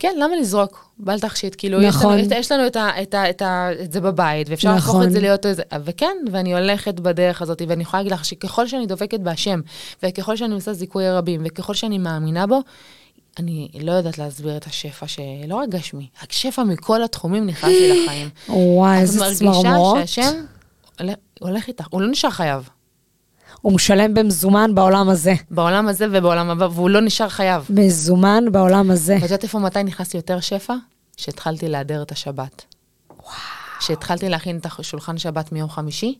כן, 0.02 0.16
למה 0.20 0.36
לזרוק? 0.36 0.86
בל 0.99 1.20
תכשיט, 1.20 1.56
כאילו, 1.58 1.80
נכון. 1.82 2.20
יש 2.20 2.26
לנו, 2.26 2.39
יש 2.39 2.52
לנו 2.52 2.68
את, 2.68 2.76
ה, 2.76 3.02
את, 3.02 3.14
ה, 3.14 3.30
את, 3.30 3.41
ה, 3.41 3.70
את 3.84 3.91
זה 3.91 4.02
בבית, 4.02 4.49
ואפשר 4.49 4.74
להפוך 4.74 4.89
נכון. 4.89 5.04
את 5.04 5.12
זה 5.12 5.20
להיות 5.20 5.45
איזה, 5.45 5.64
וכן, 5.84 6.18
ואני 6.32 6.54
הולכת 6.54 6.99
בדרך 6.99 7.41
הזאת, 7.41 7.62
ואני 7.68 7.84
יכולה 7.84 8.04
להגיד 8.04 8.14
לך 8.14 8.26
שככל 8.26 8.68
שאני 8.68 8.86
דופקת 8.86 9.20
בהשם, 9.20 9.60
וככל 10.04 10.36
שאני 10.36 10.54
עושה 10.54 10.74
זיכוי 10.74 11.10
רבים, 11.10 11.41
וככל 11.45 11.74
שאני 11.74 11.97
מאמינה 11.97 12.47
בו, 12.47 12.60
אני 13.39 13.70
לא 13.82 13.91
יודעת 13.91 14.18
להסביר 14.18 14.58
את 14.58 14.66
השפע 14.66 15.08
שלא 15.08 15.56
רק 15.56 15.70
גשמי, 15.70 16.08
רק 16.24 16.32
שפע 16.32 16.64
מכל 16.64 17.04
התחומים 17.04 17.45
נכנס 17.45 17.70
לי 17.70 18.04
לחיים. 18.04 18.30
וואי, 18.49 18.97
איזה 18.97 19.28
את 19.28 19.34
צמרמורות. 19.34 19.95
מרגישה 19.95 20.22
שהשם 20.22 21.16
הולך 21.39 21.68
איתך, 21.68 21.88
הוא 21.89 22.02
לא 22.02 22.08
נשאר 22.08 22.30
חייב. 22.30 22.70
הוא 23.62 23.74
משלם 23.74 24.14
במזומן 24.14 24.76
בעולם 24.76 25.09
הזה. 25.09 25.34
בעולם 25.51 25.88
הזה 25.88 26.05
ובעולם 26.12 26.49
הבא, 26.49 26.68
והוא 26.72 26.89
לא 26.89 27.01
נשאר 27.01 27.30
חייב. 27.30 27.68
מזומן 27.70 28.43
בעולם 28.51 28.91
הזה. 28.91 29.14
ואת 29.14 29.24
יודעת 29.24 29.43
איפה 29.43 29.59
מתי 29.59 29.84
נכנס 29.84 30.14
לי 30.14 30.18
יותר 30.18 30.39
שפע? 30.39 30.74
שהתחלתי 31.18 31.68
להדר 31.68 32.01
את 32.01 32.12
השבת. 32.12 32.66
וואו. 33.09 33.32
שהתחלתי 33.80 34.30
להכין 34.30 34.57
את 34.57 34.66
השולחן 34.80 35.18
שבת 35.18 35.51
מיום 35.51 35.70
חמישי. 35.70 36.16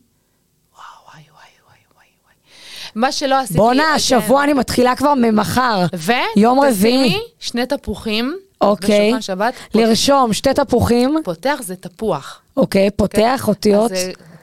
מה 2.94 3.12
שלא 3.12 3.40
עשיתי... 3.40 3.58
בואנה, 3.58 3.82
כן. 3.82 3.94
השבוע 3.94 4.44
אני 4.44 4.52
מתחילה 4.52 4.96
כבר 4.96 5.14
ממחר. 5.14 5.86
ו... 5.96 6.12
יום 6.36 6.60
רביעי. 6.60 7.18
שני 7.38 7.66
תפוחים. 7.66 8.36
אוקיי. 8.60 9.08
בשולחן 9.08 9.22
שבת. 9.22 9.54
לרשום 9.74 10.32
שתי 10.32 10.54
תפוחים. 10.54 11.16
פותח 11.24 11.60
זה 11.62 11.76
תפוח. 11.76 12.40
אוקיי, 12.56 12.90
פותח 12.90 13.44
אותיות. 13.48 13.92
אז 13.92 13.98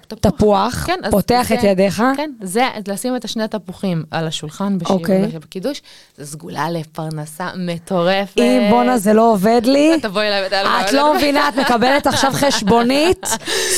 זה 0.09 0.15
תפוח, 0.15 0.83
כן, 0.87 0.99
פותח 1.11 1.45
זה- 1.49 1.55
את 1.55 1.63
ידיך. 1.63 2.03
כן, 2.17 2.31
זה 2.41 2.61
לשים 2.87 3.15
את 3.15 3.25
השני 3.25 3.43
התפוחים 3.43 4.03
על 4.11 4.27
השולחן 4.27 4.77
בש... 4.77 4.87
אוקיי. 4.89 5.27
בקידוש, 5.27 5.81
זה 6.17 6.25
סגולה 6.25 6.69
לפרנסה 6.69 7.49
מטורפת. 7.55 8.37
אם 8.37 8.61
בואנה 8.69 8.97
זה 8.97 9.13
לא 9.13 9.31
עובד 9.31 9.61
לי, 9.65 9.99
תבואי 10.01 10.27
אליי 10.27 10.47
ותעלה. 10.47 10.81
את 10.81 10.93
לא 10.93 11.13
מבינה, 11.15 11.49
את 11.49 11.55
מקבלת 11.55 12.07
עכשיו 12.07 12.31
חשבונית, 12.33 13.25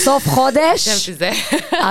סוף 0.04 0.28
חודש. 0.30 1.10
זה. 1.10 1.32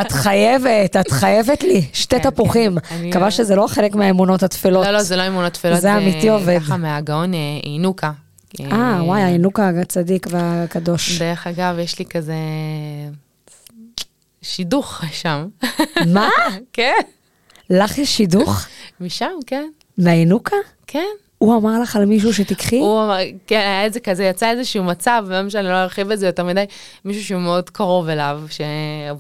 את 0.01 0.12
חייבת, 0.12 0.97
את 1.01 1.11
חייבת 1.11 1.62
לי, 1.62 1.84
שתי 1.93 2.20
כן, 2.20 2.30
תפוחים. 2.30 2.78
כן. 2.80 2.97
מקווה 3.03 3.30
שזה 3.30 3.57
לא 3.57 3.66
חלק 3.66 3.95
מהאמונות 3.95 4.43
התפלות. 4.43 4.86
לא, 4.86 4.93
לא, 4.93 5.03
זה 5.03 5.16
לא 5.16 5.26
אמונות 5.26 5.53
תפלות. 5.53 5.80
זה 5.80 5.97
אמיתי 5.97 6.28
עובד. 6.28 6.59
ככה 6.59 6.76
מהגאון 6.76 7.34
אה, 7.34 7.38
אינוקה. 7.64 8.11
אה, 8.61 8.99
וואי, 9.05 9.22
הינוקה 9.22 9.70
הצדיק 9.82 10.26
והקדוש. 10.30 11.18
דרך 11.18 11.47
אגב, 11.47 11.78
יש 11.78 11.99
לי 11.99 12.05
כזה 12.05 12.34
שידוך 14.43 15.03
שם. 15.12 15.49
מה? 16.07 16.28
כן. 16.72 17.01
לך 17.70 17.99
יש 17.99 18.16
שידוך? 18.16 18.66
משם, 19.01 19.32
כן. 19.47 19.70
מהינוקה? 19.99 20.57
כן. 20.86 21.07
הוא 21.43 21.57
אמר 21.57 21.80
לך 21.80 21.97
על 21.97 22.05
מישהו 22.05 22.34
שתיקחי? 22.34 22.78
הוא 22.78 23.05
אמר, 23.05 23.16
כן, 23.47 23.57
היה 23.59 23.84
איזה 23.84 24.01
כזה, 24.01 24.24
יצא 24.24 24.51
איזשהו 24.51 24.84
מצב, 24.84 25.24
לא 25.28 25.43
משנה, 25.43 25.62
לא 25.62 25.82
ארחיב 25.82 26.11
את 26.11 26.18
זה 26.18 26.26
יותר 26.26 26.45
מדי, 26.45 26.64
מישהו 27.05 27.24
שהוא 27.24 27.41
מאוד 27.41 27.70
קרוב 27.70 28.09
אליו, 28.09 28.41
ש... 28.51 28.61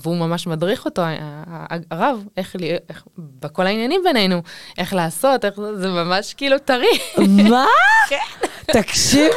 והוא 0.02 0.16
ממש 0.16 0.46
מדריך 0.46 0.84
אותו, 0.84 1.02
ה- 1.02 1.16
ה- 1.50 1.76
הרב, 1.90 2.24
איך, 2.36 2.56
לי- 2.56 2.76
איך, 2.88 3.04
בכל 3.40 3.66
העניינים 3.66 4.00
בינינו, 4.04 4.42
איך 4.78 4.94
לעשות, 4.94 5.44
איך 5.44 5.54
זה, 5.74 5.88
ממש 5.88 6.34
כאילו 6.34 6.58
טרי. 6.58 6.98
מה? 7.50 7.66
תקשיבי. 8.72 9.30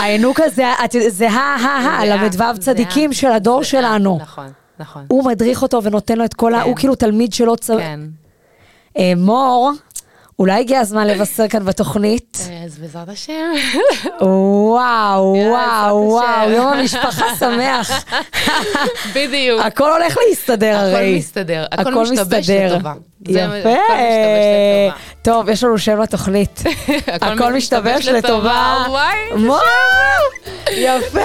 הינוקה 0.00 0.48
זה, 0.48 0.72
את 0.84 0.94
יודעת, 0.94 1.12
זה 1.12 1.30
ה-ה-ה, 1.30 2.04
ל"ו 2.06 2.58
צדיקים 2.60 3.12
של 3.12 3.28
הדור 3.32 3.62
שלנו. 3.62 4.18
נכון, 4.22 4.46
נכון. 4.78 5.04
הוא 5.08 5.24
מדריך 5.24 5.62
אותו 5.62 5.82
ונותן 5.82 6.18
לו 6.18 6.24
את 6.24 6.34
כל 6.34 6.54
ה... 6.54 6.60
כן. 6.60 6.64
הוא 6.68 6.76
כאילו 6.76 6.94
תלמיד 6.94 7.32
שלו 7.32 7.56
צ... 7.56 7.70
כן. 7.70 8.00
אה, 8.98 9.12
מור, 9.16 9.70
אולי 10.38 10.60
הגיע 10.60 10.80
הזמן 10.80 11.06
לבשר 11.06 11.48
כאן 11.48 11.64
בתוכנית. 11.64 12.48
אז 12.64 12.78
בעזרת 12.78 13.08
השם. 13.08 13.52
וואו, 14.20 15.34
וואו, 15.36 15.96
וואו. 15.96 16.50
יום 16.50 16.66
המשפחה 16.66 17.26
שמח. 17.38 18.04
בדיוק. 19.14 19.60
הכל 19.64 19.92
הולך 19.92 20.16
להסתדר 20.28 20.76
הרי. 20.76 20.94
הכל 20.94 21.18
מסתדר, 21.18 21.64
הכל 21.72 22.02
משתבש 22.02 22.50
לטובה. 22.50 22.92
יפה. 23.28 23.70
טוב, 25.22 25.48
יש 25.48 25.64
לנו 25.64 25.78
שם 25.78 26.00
לתוכנית. 26.00 26.62
הכל 27.22 27.52
משתבש 27.52 28.06
לטובה. 28.06 28.84
וואי, 28.88 29.16
יפה. 30.72 31.20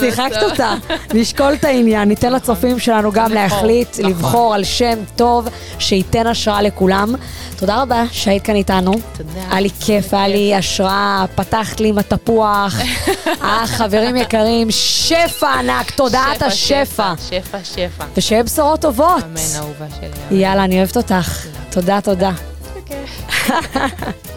שיחקת. 0.00 0.42
אותה. 0.42 0.74
נשקול 1.14 1.52
את 1.54 1.64
העניין, 1.64 2.08
ניתן 2.08 2.32
לצופים 2.32 2.78
שלנו 2.78 3.12
גם 3.12 3.32
להחליט, 3.32 3.98
נכון. 3.98 4.10
לבחור 4.10 4.54
על 4.54 4.64
שם 4.64 4.98
טוב, 5.16 5.48
שייתן 5.78 6.26
השראה 6.26 6.62
לכולם. 6.62 7.14
תודה 7.56 7.82
רבה 7.82 8.04
שהיית 8.12 8.42
כאן 8.42 8.54
איתנו. 8.54 8.92
תודה. 9.16 9.30
היה 9.50 9.60
לי 9.60 9.70
כיף, 9.80 10.14
היה 10.14 10.28
לי 10.28 10.54
השראה, 10.54 11.24
פתחת 11.34 11.80
לי 11.80 11.88
עם 11.88 11.98
התפוח. 11.98 12.80
אה, 13.42 13.66
חברים 13.66 14.16
יקרים, 14.16 14.70
שפע 14.70 15.48
ענק, 15.58 15.90
תודעת 15.90 16.36
שפע, 16.36 16.46
השפע. 16.46 17.12
שפע, 17.28 17.58
שפע. 17.64 18.04
ושיהיה 18.16 18.42
בשורות 18.42 18.80
טובות. 18.80 19.24
אמן, 19.24 19.58
אהובה 19.58 19.86
שלי. 20.00 20.38
יאללה, 20.38 20.64
אני 20.64 20.75
אוהבת 20.78 20.96
אותך. 20.96 21.46
תודה, 21.70 22.00
תודה. 22.00 22.32
אוקיי. 22.76 23.04